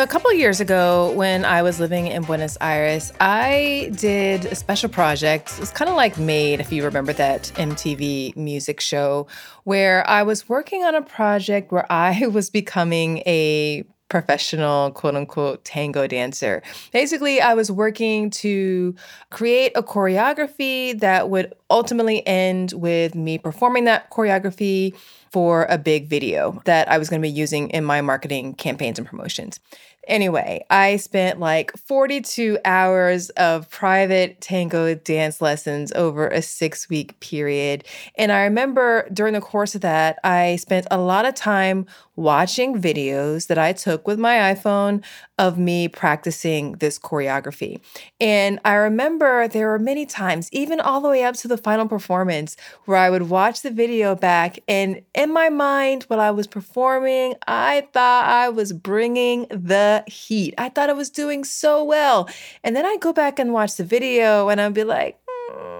A 0.00 0.06
couple 0.06 0.32
years 0.32 0.60
ago, 0.60 1.12
when 1.12 1.44
I 1.44 1.60
was 1.60 1.78
living 1.78 2.06
in 2.06 2.22
Buenos 2.22 2.56
Aires, 2.62 3.12
I 3.20 3.92
did 3.96 4.46
a 4.46 4.54
special 4.54 4.88
project. 4.88 5.52
It's 5.60 5.70
kind 5.70 5.90
of 5.90 5.94
like 5.94 6.16
Made, 6.16 6.58
if 6.58 6.72
you 6.72 6.84
remember 6.84 7.12
that 7.12 7.52
MTV 7.56 8.34
music 8.34 8.80
show, 8.80 9.26
where 9.64 10.08
I 10.08 10.22
was 10.22 10.48
working 10.48 10.84
on 10.84 10.94
a 10.94 11.02
project 11.02 11.70
where 11.70 11.84
I 11.92 12.26
was 12.32 12.48
becoming 12.48 13.18
a 13.26 13.84
professional 14.08 14.90
quote 14.90 15.14
unquote 15.14 15.64
tango 15.64 16.06
dancer. 16.06 16.62
Basically, 16.92 17.42
I 17.42 17.52
was 17.52 17.70
working 17.70 18.30
to 18.30 18.94
create 19.30 19.72
a 19.74 19.82
choreography 19.82 20.98
that 21.00 21.28
would 21.30 21.54
ultimately 21.70 22.26
end 22.26 22.72
with 22.72 23.14
me 23.14 23.36
performing 23.36 23.84
that 23.84 24.10
choreography 24.10 24.94
for 25.30 25.64
a 25.70 25.78
big 25.78 26.08
video 26.08 26.60
that 26.64 26.90
I 26.90 26.98
was 26.98 27.08
going 27.08 27.22
to 27.22 27.26
be 27.26 27.32
using 27.32 27.70
in 27.70 27.84
my 27.84 28.00
marketing 28.00 28.54
campaigns 28.54 28.98
and 28.98 29.06
promotions. 29.06 29.60
Anyway, 30.08 30.64
I 30.70 30.96
spent 30.96 31.40
like 31.40 31.76
42 31.76 32.58
hours 32.64 33.28
of 33.30 33.70
private 33.70 34.40
tango 34.40 34.94
dance 34.94 35.42
lessons 35.42 35.92
over 35.92 36.26
a 36.28 36.40
six 36.40 36.88
week 36.88 37.20
period. 37.20 37.84
And 38.16 38.32
I 38.32 38.42
remember 38.44 39.06
during 39.12 39.34
the 39.34 39.40
course 39.40 39.74
of 39.74 39.82
that, 39.82 40.18
I 40.24 40.56
spent 40.56 40.86
a 40.90 40.98
lot 40.98 41.26
of 41.26 41.34
time 41.34 41.86
watching 42.20 42.80
videos 42.80 43.46
that 43.46 43.58
I 43.58 43.72
took 43.72 44.06
with 44.06 44.18
my 44.18 44.54
iPhone 44.54 45.02
of 45.38 45.58
me 45.58 45.88
practicing 45.88 46.72
this 46.72 46.98
choreography. 46.98 47.80
And 48.20 48.60
I 48.64 48.74
remember 48.74 49.48
there 49.48 49.68
were 49.68 49.78
many 49.78 50.04
times, 50.04 50.50
even 50.52 50.80
all 50.80 51.00
the 51.00 51.08
way 51.08 51.24
up 51.24 51.34
to 51.36 51.48
the 51.48 51.56
final 51.56 51.88
performance, 51.88 52.56
where 52.84 52.98
I 52.98 53.08
would 53.08 53.30
watch 53.30 53.62
the 53.62 53.70
video 53.70 54.14
back. 54.14 54.58
And 54.68 55.00
in 55.14 55.32
my 55.32 55.48
mind, 55.48 56.04
while 56.04 56.20
I 56.20 56.30
was 56.30 56.46
performing, 56.46 57.34
I 57.48 57.88
thought 57.92 58.26
I 58.26 58.50
was 58.50 58.74
bringing 58.74 59.46
the 59.48 60.04
heat. 60.06 60.54
I 60.58 60.68
thought 60.68 60.90
I 60.90 60.94
was 60.94 61.08
doing 61.08 61.42
so 61.42 61.82
well. 61.82 62.28
And 62.62 62.76
then 62.76 62.84
I'd 62.84 63.00
go 63.00 63.14
back 63.14 63.38
and 63.38 63.54
watch 63.54 63.76
the 63.76 63.84
video 63.84 64.50
and 64.50 64.60
I'd 64.60 64.74
be 64.74 64.84
like, 64.84 65.18
mm, 65.50 65.79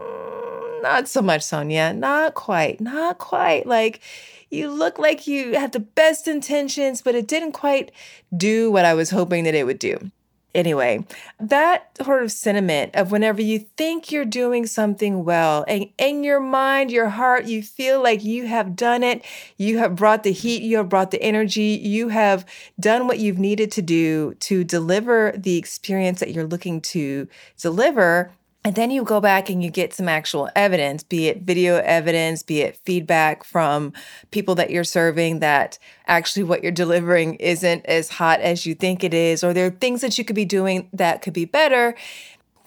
not 0.83 1.09
so 1.09 1.23
much, 1.23 1.43
Sonia. 1.43 1.93
Not 1.93 2.35
quite. 2.35 2.81
Not 2.81 3.19
quite. 3.19 3.67
Like, 3.67 4.01
you 4.51 4.71
look 4.71 4.99
like 4.99 5.27
you 5.27 5.55
had 5.55 5.73
the 5.73 5.81
best 5.81 6.27
intentions, 6.27 7.03
but 7.03 7.15
it 7.15 7.29
didn't 7.29 7.53
quite 7.53 7.93
do 8.37 8.71
what 8.71 8.85
I 8.85 8.95
was 8.95 9.11
hoping 9.11 9.45
that 9.45 9.55
it 9.55 9.65
would 9.65 9.79
do. 9.79 10.11
Anyway, 10.53 11.07
that 11.39 11.97
sort 12.03 12.25
of 12.25 12.33
sentiment 12.33 12.93
of 12.97 13.13
whenever 13.13 13.41
you 13.41 13.61
think 13.77 14.11
you're 14.11 14.25
doing 14.25 14.67
something 14.67 15.25
well 15.25 15.65
and 15.69 15.89
in 15.97 16.25
your 16.25 16.41
mind, 16.41 16.91
your 16.91 17.09
heart, 17.09 17.45
you 17.45 17.63
feel 17.63 18.03
like 18.03 18.25
you 18.25 18.49
have 18.49 18.75
done 18.75 19.05
it, 19.05 19.25
you 19.59 19.79
have 19.79 19.95
brought 19.95 20.25
the 20.25 20.33
heat, 20.33 20.63
you 20.63 20.79
have 20.79 20.89
brought 20.89 21.13
the 21.13 21.23
energy, 21.23 21.81
you 21.81 22.09
have 22.09 22.45
done 22.81 23.07
what 23.07 23.21
you've 23.21 23.39
needed 23.39 23.71
to 23.71 23.83
do 23.83 24.35
to 24.41 24.65
deliver 24.65 25.33
the 25.37 25.57
experience 25.57 26.19
that 26.19 26.33
you're 26.33 26.45
looking 26.45 26.81
to 26.81 27.29
deliver, 27.57 28.33
and 28.63 28.75
then 28.75 28.91
you 28.91 29.05
go 29.05 29.21
back 29.23 29.49
and 29.49 29.65
you 29.65 29.71
get 29.71 29.95
some 29.95 30.09
actual 30.09 30.51
evidence, 30.55 31.03
be 31.03 31.29
it 31.29 31.43
video 31.43 31.77
evidence, 31.77 32.43
be 32.43 32.61
it 32.61 32.77
feedback 32.85 33.43
from 33.43 33.95
people 34.33 34.55
that 34.57 34.71
you're 34.71 34.85
serving 34.85 35.39
that 35.39 35.79
actually 36.07 36.43
what 36.43 36.63
you're 36.63 36.71
delivering 36.71 37.37
isn't 37.37 37.87
as 37.87 38.11
hot 38.11 38.41
as 38.41 38.67
you 38.67 38.75
think 38.75 39.03
it 39.03 39.15
is, 39.15 39.43
or 39.43 39.55
there 39.55 39.67
are 39.67 39.71
things 39.71 40.03
that 40.03 40.19
you 40.19 40.25
could 40.25 40.37
be 40.37 40.45
doing 40.45 40.91
that 40.93 41.23
could 41.23 41.33
be 41.33 41.47
better. 41.47 41.95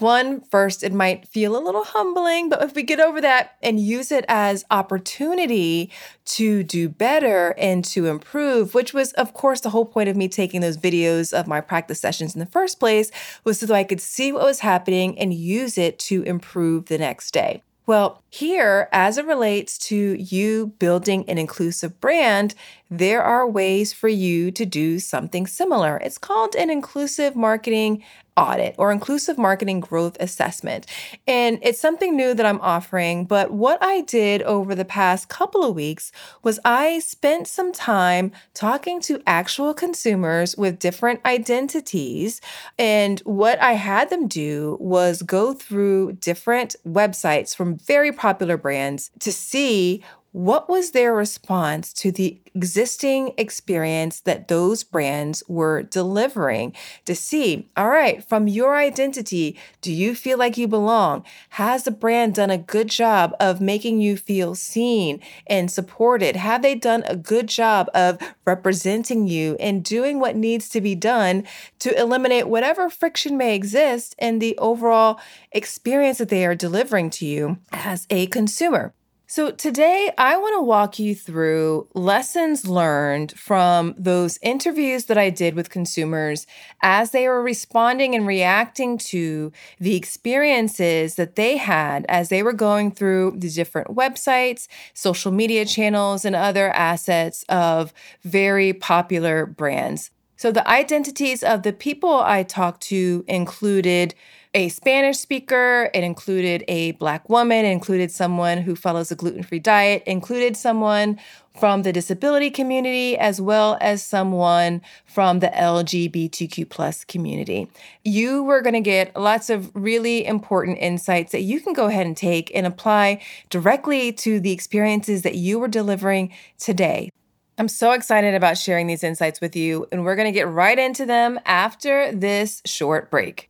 One, 0.04 0.42
first, 0.42 0.84
it 0.84 0.92
might 0.92 1.30
feel 1.30 1.56
a 1.56 1.64
little 1.64 1.86
humbling, 1.86 2.50
but 2.50 2.62
if 2.62 2.76
we 2.76 2.84
get 2.84 3.00
over 3.00 3.22
that 3.22 3.56
and 3.64 3.80
use 3.80 4.12
it 4.12 4.26
as 4.28 4.66
opportunity 4.70 5.90
to 6.26 6.62
do 6.62 6.90
better 6.90 7.56
and 7.58 7.86
to 7.86 8.08
improve, 8.08 8.74
which 8.74 8.94
was, 8.94 9.14
of 9.14 9.34
course, 9.34 9.62
the 9.62 9.70
whole 9.70 9.86
point 9.86 10.10
of 10.10 10.18
me 10.18 10.28
taking 10.28 10.60
those 10.60 10.78
videos 10.78 11.32
of 11.32 11.48
my 11.48 11.62
practice 11.62 12.02
sessions 12.02 12.36
in 12.36 12.40
the 12.40 12.46
first 12.46 12.82
place, 12.82 13.12
was 13.46 13.60
so 13.60 13.66
that 13.66 13.74
I 13.74 13.86
could 13.86 14.02
see 14.02 14.34
what 14.34 14.44
was 14.44 14.60
happening 14.60 15.18
and 15.18 15.34
use 15.34 15.78
it 15.78 16.00
to 16.00 16.22
improve 16.24 16.88
the 16.88 16.98
next 16.98 17.32
day. 17.32 17.64
Well, 17.86 18.23
here, 18.34 18.90
as 18.92 19.20
it 19.20 19.28
relates 19.28 19.78
to 19.78 19.96
you 19.96 20.74
building 20.80 21.24
an 21.30 21.38
inclusive 21.38 22.02
brand, 22.02 22.56
there 22.90 23.22
are 23.22 23.48
ways 23.48 23.94
for 23.94 24.08
you 24.08 24.50
to 24.50 24.66
do 24.66 24.98
something 24.98 25.46
similar. 25.46 25.98
It's 25.98 26.18
called 26.18 26.56
an 26.56 26.72
inclusive 26.72 27.36
marketing 27.36 28.04
audit 28.36 28.76
or 28.78 28.92
inclusive 28.92 29.38
marketing 29.38 29.80
growth 29.80 30.18
assessment. 30.20 30.88
And 31.28 31.60
it's 31.62 31.80
something 31.80 32.16
new 32.16 32.34
that 32.34 32.46
I'm 32.46 32.62
offering. 32.62 33.26
But 33.26 33.52
what 33.52 33.78
I 33.82 34.02
did 34.02 34.42
over 34.44 34.74
the 34.74 34.86
past 34.86 35.30
couple 35.30 35.64
of 35.64 35.76
weeks 35.76 36.12
was 36.42 36.60
I 36.66 37.00
spent 37.00 37.48
some 37.48 37.72
time 37.72 38.32
talking 38.54 39.02
to 39.02 39.22
actual 39.28 39.74
consumers 39.74 40.58
with 40.58 40.80
different 40.80 41.22
identities. 41.26 42.42
And 42.80 43.20
what 43.22 43.62
I 43.62 43.74
had 43.74 44.10
them 44.10 44.28
do 44.28 44.78
was 44.80 45.22
go 45.22 45.54
through 45.54 46.14
different 46.14 46.76
websites 46.88 47.56
from 47.56 47.78
very 47.78 48.12
popular 48.24 48.56
brands 48.56 49.12
to 49.20 49.34
see 49.34 50.02
what 50.34 50.68
was 50.68 50.92
their 50.92 51.14
response 51.14 51.94
to 51.94 52.12
the 52.12 52.42
existing 52.56 53.34
experience 53.38 54.20
that 54.22 54.48
those 54.48 54.84
brands 54.84 55.44
were 55.48 55.84
delivering 55.84 56.74
to 57.06 57.16
see, 57.16 57.70
all 57.78 57.88
right, 57.88 58.28
from 58.28 58.48
your 58.48 58.76
identity, 58.76 59.56
do 59.82 59.94
you 59.94 60.16
feel 60.16 60.40
like 60.40 60.58
you 60.58 60.68
belong? 60.68 61.24
Has 61.50 61.84
the 61.84 61.92
brand 61.92 62.34
done 62.34 62.50
a 62.50 62.58
good 62.58 62.90
job 62.90 63.36
of 63.40 63.62
making 63.62 64.02
you 64.02 64.18
feel 64.18 64.56
seen 64.56 65.20
and 65.46 65.70
supported? 65.70 66.36
Have 66.36 66.64
they 66.64 66.74
done 66.74 67.04
a 67.06 67.16
good 67.16 67.48
job 67.48 67.88
of 67.94 68.18
representing 68.44 69.28
you 69.28 69.56
and 69.60 69.84
doing 69.84 70.20
what 70.20 70.36
needs 70.36 70.68
to 70.70 70.82
be 70.82 70.96
done 70.96 71.44
to 71.78 71.96
eliminate 72.00 72.48
whatever 72.48 72.90
friction 72.90 73.38
may 73.38 73.56
exist 73.56 74.16
in 74.18 74.40
the 74.40 74.58
overall 74.58 75.20
experience 75.52 76.18
that 76.18 76.30
they 76.30 76.44
are 76.44 76.56
delivering 76.56 77.12
to 77.12 77.26
you 77.26 77.60
as 77.72 78.08
a 78.10 78.26
consumer? 78.28 78.96
So, 79.36 79.50
today 79.50 80.12
I 80.16 80.38
want 80.38 80.54
to 80.58 80.62
walk 80.62 81.00
you 81.00 81.16
through 81.16 81.88
lessons 81.96 82.68
learned 82.68 83.32
from 83.32 83.96
those 83.98 84.38
interviews 84.44 85.06
that 85.06 85.18
I 85.18 85.32
did 85.32 85.56
with 85.56 85.72
consumers 85.72 86.46
as 86.84 87.10
they 87.10 87.28
were 87.28 87.42
responding 87.42 88.14
and 88.14 88.28
reacting 88.28 89.00
to 89.10 89.52
the 89.80 89.96
experiences 89.96 91.16
that 91.16 91.36
they 91.36 91.58
had 91.58 92.06
as 92.10 92.30
they 92.30 92.44
were 92.44 92.54
going 92.54 92.92
through 92.92 93.34
the 93.40 93.50
different 93.50 93.88
websites, 93.88 94.68
social 94.94 95.32
media 95.32 95.66
channels, 95.66 96.26
and 96.26 96.36
other 96.36 96.70
assets 96.70 97.44
of 97.50 97.92
very 98.22 98.72
popular 98.72 99.48
brands. 99.48 100.12
So, 100.38 100.52
the 100.52 100.68
identities 100.70 101.42
of 101.42 101.64
the 101.64 101.74
people 101.74 102.20
I 102.20 102.44
talked 102.44 102.84
to 102.90 103.26
included 103.28 104.14
a 104.56 104.70
Spanish 104.70 105.18
speaker, 105.18 105.90
it 105.96 106.04
included 106.04 106.64
a 106.68 106.92
Black 106.94 107.28
woman, 107.28 107.66
it 107.66 107.72
included 107.72 108.12
someone 108.12 108.60
who 108.60 108.76
follows 108.76 109.12
a 109.12 109.16
gluten 109.16 109.42
free 109.42 109.60
diet, 109.60 110.04
included 110.06 110.56
someone 110.56 111.20
from 111.60 111.82
the 111.82 111.92
disability 111.92 112.52
community, 112.52 113.18
as 113.18 113.42
well 113.42 113.78
as 113.82 114.06
someone 114.06 114.82
from 115.06 115.40
the 115.40 115.48
LGBTQ 115.48 116.70
plus 116.70 117.04
community. 117.04 117.68
You 118.04 118.44
were 118.44 118.62
going 118.62 118.74
to 118.76 118.82
get 118.82 119.16
lots 119.16 119.50
of 119.50 119.72
really 119.76 120.26
important 120.26 120.78
insights 120.80 121.32
that 121.32 121.42
you 121.42 121.60
can 121.60 121.74
go 121.74 121.88
ahead 121.88 122.06
and 122.06 122.16
take 122.16 122.52
and 122.54 122.68
apply 122.68 123.22
directly 123.50 124.12
to 124.14 124.40
the 124.40 124.52
experiences 124.52 125.24
that 125.24 125.36
you 125.36 125.58
were 125.58 125.68
delivering 125.68 126.32
today. 126.60 127.10
I'm 127.58 127.68
so 127.68 127.92
excited 127.92 128.36
about 128.36 128.58
sharing 128.58 128.88
these 128.88 129.04
insights 129.04 129.42
with 129.42 129.56
you, 129.56 129.88
and 129.92 130.04
we're 130.04 130.16
going 130.16 130.32
to 130.32 130.32
get 130.32 130.48
right 130.48 130.78
into 130.78 131.06
them 131.06 131.40
after 131.46 132.12
this 132.12 132.62
short 132.66 133.10
break. 133.10 133.50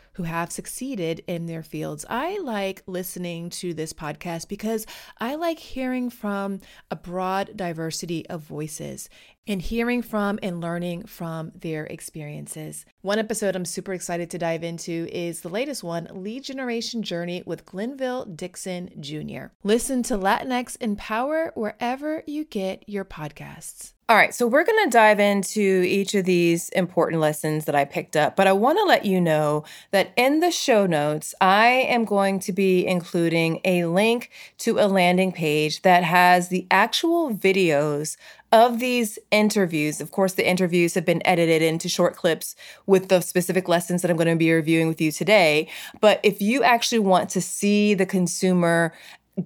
who 0.13 0.23
have 0.23 0.51
succeeded 0.51 1.23
in 1.27 1.45
their 1.45 1.63
fields. 1.63 2.05
I 2.09 2.39
like 2.39 2.83
listening 2.85 3.49
to 3.51 3.73
this 3.73 3.93
podcast 3.93 4.47
because 4.47 4.85
I 5.19 5.35
like 5.35 5.59
hearing 5.59 6.09
from 6.09 6.59
a 6.89 6.95
broad 6.95 7.55
diversity 7.55 8.27
of 8.27 8.41
voices 8.41 9.09
and 9.47 9.61
hearing 9.61 10.01
from 10.01 10.39
and 10.43 10.61
learning 10.61 11.05
from 11.05 11.51
their 11.55 11.85
experiences. 11.85 12.85
One 13.01 13.19
episode 13.19 13.55
I'm 13.55 13.65
super 13.65 13.93
excited 13.93 14.29
to 14.31 14.37
dive 14.37 14.63
into 14.63 15.07
is 15.11 15.41
the 15.41 15.49
latest 15.49 15.83
one 15.83 16.07
Lead 16.11 16.43
Generation 16.43 17.03
Journey 17.03 17.43
with 17.45 17.65
Glenville 17.65 18.25
Dixon 18.25 18.89
Jr. 18.99 19.47
Listen 19.63 20.03
to 20.03 20.17
Latinx 20.17 20.77
in 20.77 20.95
Power 20.95 21.51
wherever 21.55 22.23
you 22.27 22.45
get 22.45 22.87
your 22.87 23.05
podcasts. 23.05 23.93
All 24.11 24.17
right, 24.17 24.35
so 24.35 24.45
we're 24.45 24.65
going 24.65 24.83
to 24.83 24.89
dive 24.89 25.21
into 25.21 25.61
each 25.87 26.15
of 26.15 26.25
these 26.25 26.67
important 26.69 27.21
lessons 27.21 27.63
that 27.63 27.75
I 27.75 27.85
picked 27.85 28.17
up, 28.17 28.35
but 28.35 28.45
I 28.45 28.51
want 28.51 28.77
to 28.77 28.83
let 28.83 29.05
you 29.05 29.21
know 29.21 29.63
that 29.91 30.11
in 30.17 30.41
the 30.41 30.51
show 30.51 30.85
notes, 30.85 31.33
I 31.39 31.67
am 31.67 32.03
going 32.03 32.39
to 32.41 32.51
be 32.51 32.85
including 32.85 33.61
a 33.63 33.85
link 33.85 34.29
to 34.57 34.79
a 34.79 34.87
landing 34.89 35.31
page 35.31 35.83
that 35.83 36.03
has 36.03 36.49
the 36.49 36.67
actual 36.69 37.33
videos 37.33 38.17
of 38.51 38.79
these 38.79 39.17
interviews. 39.31 40.01
Of 40.01 40.11
course, 40.11 40.33
the 40.33 40.47
interviews 40.47 40.93
have 40.95 41.05
been 41.05 41.21
edited 41.25 41.61
into 41.61 41.87
short 41.87 42.15
clips 42.15 42.55
with 42.85 43.07
the 43.07 43.21
specific 43.21 43.67
lessons 43.67 44.01
that 44.01 44.11
I'm 44.11 44.17
going 44.17 44.27
to 44.27 44.35
be 44.35 44.51
reviewing 44.51 44.87
with 44.87 44.99
you 44.99 45.11
today. 45.11 45.69
But 46.01 46.19
if 46.23 46.41
you 46.41 46.63
actually 46.63 46.99
want 46.99 47.29
to 47.31 47.41
see 47.41 47.93
the 47.93 48.05
consumer 48.05 48.93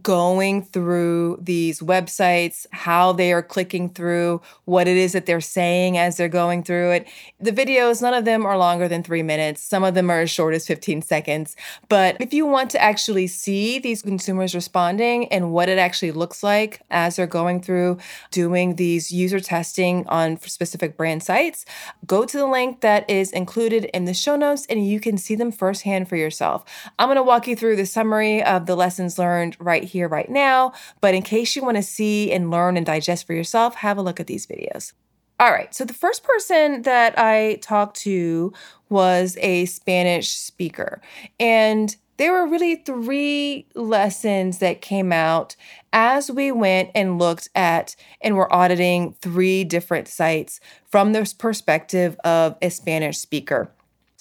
going 0.01 0.63
through 0.63 1.37
these 1.41 1.79
websites, 1.79 2.65
how 2.71 3.11
they 3.13 3.31
are 3.31 3.43
clicking 3.43 3.89
through, 3.89 4.41
what 4.65 4.87
it 4.87 4.97
is 4.97 5.13
that 5.13 5.27
they're 5.27 5.39
saying 5.39 5.97
as 5.97 6.17
they're 6.17 6.27
going 6.27 6.63
through 6.63 6.91
it. 6.91 7.07
The 7.39 7.51
videos, 7.51 8.01
none 8.01 8.15
of 8.15 8.25
them 8.25 8.45
are 8.45 8.57
longer 8.57 8.87
than 8.87 9.03
three 9.03 9.21
minutes. 9.21 9.61
Some 9.61 9.83
of 9.83 9.93
them 9.93 10.09
are 10.09 10.21
as 10.21 10.31
short 10.31 10.55
as 10.55 10.65
15 10.65 11.03
seconds. 11.03 11.55
But 11.87 12.17
if 12.19 12.33
you 12.33 12.47
want 12.47 12.71
to 12.71 12.81
actually 12.81 13.27
see 13.27 13.77
these 13.77 14.01
consumers 14.01 14.55
responding 14.55 15.27
and 15.27 15.51
what 15.51 15.69
it 15.69 15.77
actually 15.77 16.11
looks 16.11 16.41
like 16.41 16.81
as 16.89 17.15
they're 17.15 17.27
going 17.27 17.61
through 17.61 17.99
doing 18.31 18.77
these 18.77 19.11
user 19.11 19.39
testing 19.39 20.07
on 20.07 20.39
specific 20.39 20.97
brand 20.97 21.21
sites, 21.21 21.63
go 22.07 22.25
to 22.25 22.37
the 22.37 22.47
link 22.47 22.81
that 22.81 23.07
is 23.09 23.31
included 23.31 23.85
in 23.85 24.05
the 24.05 24.15
show 24.15 24.35
notes 24.35 24.65
and 24.67 24.85
you 24.85 24.99
can 24.99 25.17
see 25.17 25.35
them 25.35 25.51
firsthand 25.51 26.09
for 26.09 26.15
yourself. 26.15 26.65
I'm 26.97 27.07
going 27.07 27.17
to 27.17 27.23
walk 27.23 27.47
you 27.47 27.55
through 27.55 27.75
the 27.75 27.85
summary 27.85 28.43
of 28.43 28.65
the 28.65 28.75
lessons 28.75 29.19
learned 29.19 29.55
right 29.59 29.74
right 29.75 29.83
here, 29.83 30.07
right 30.07 30.29
now. 30.29 30.71
But 31.01 31.15
in 31.15 31.21
case 31.21 31.55
you 31.55 31.63
want 31.63 31.75
to 31.75 31.83
see 31.83 32.31
and 32.31 32.49
learn 32.49 32.77
and 32.77 32.85
digest 32.85 33.27
for 33.27 33.33
yourself, 33.33 33.75
have 33.75 33.97
a 33.97 34.01
look 34.01 34.21
at 34.21 34.27
these 34.27 34.47
videos. 34.47 34.93
All 35.37 35.51
right, 35.51 35.75
so 35.75 35.83
the 35.83 35.93
first 35.93 36.23
person 36.23 36.83
that 36.83 37.19
I 37.19 37.59
talked 37.61 37.97
to 38.01 38.53
was 38.87 39.37
a 39.41 39.65
Spanish 39.65 40.29
speaker. 40.29 41.01
And 41.41 41.93
there 42.15 42.31
were 42.31 42.47
really 42.47 42.77
three 42.77 43.67
lessons 43.75 44.59
that 44.59 44.79
came 44.79 45.11
out 45.11 45.57
as 45.91 46.31
we 46.31 46.53
went 46.53 46.91
and 46.95 47.19
looked 47.19 47.49
at 47.53 47.97
and 48.21 48.37
were 48.37 48.53
auditing 48.53 49.17
three 49.21 49.65
different 49.65 50.07
sites 50.07 50.61
from 50.87 51.11
the 51.11 51.33
perspective 51.37 52.15
of 52.23 52.55
a 52.61 52.69
Spanish 52.69 53.17
speaker. 53.17 53.74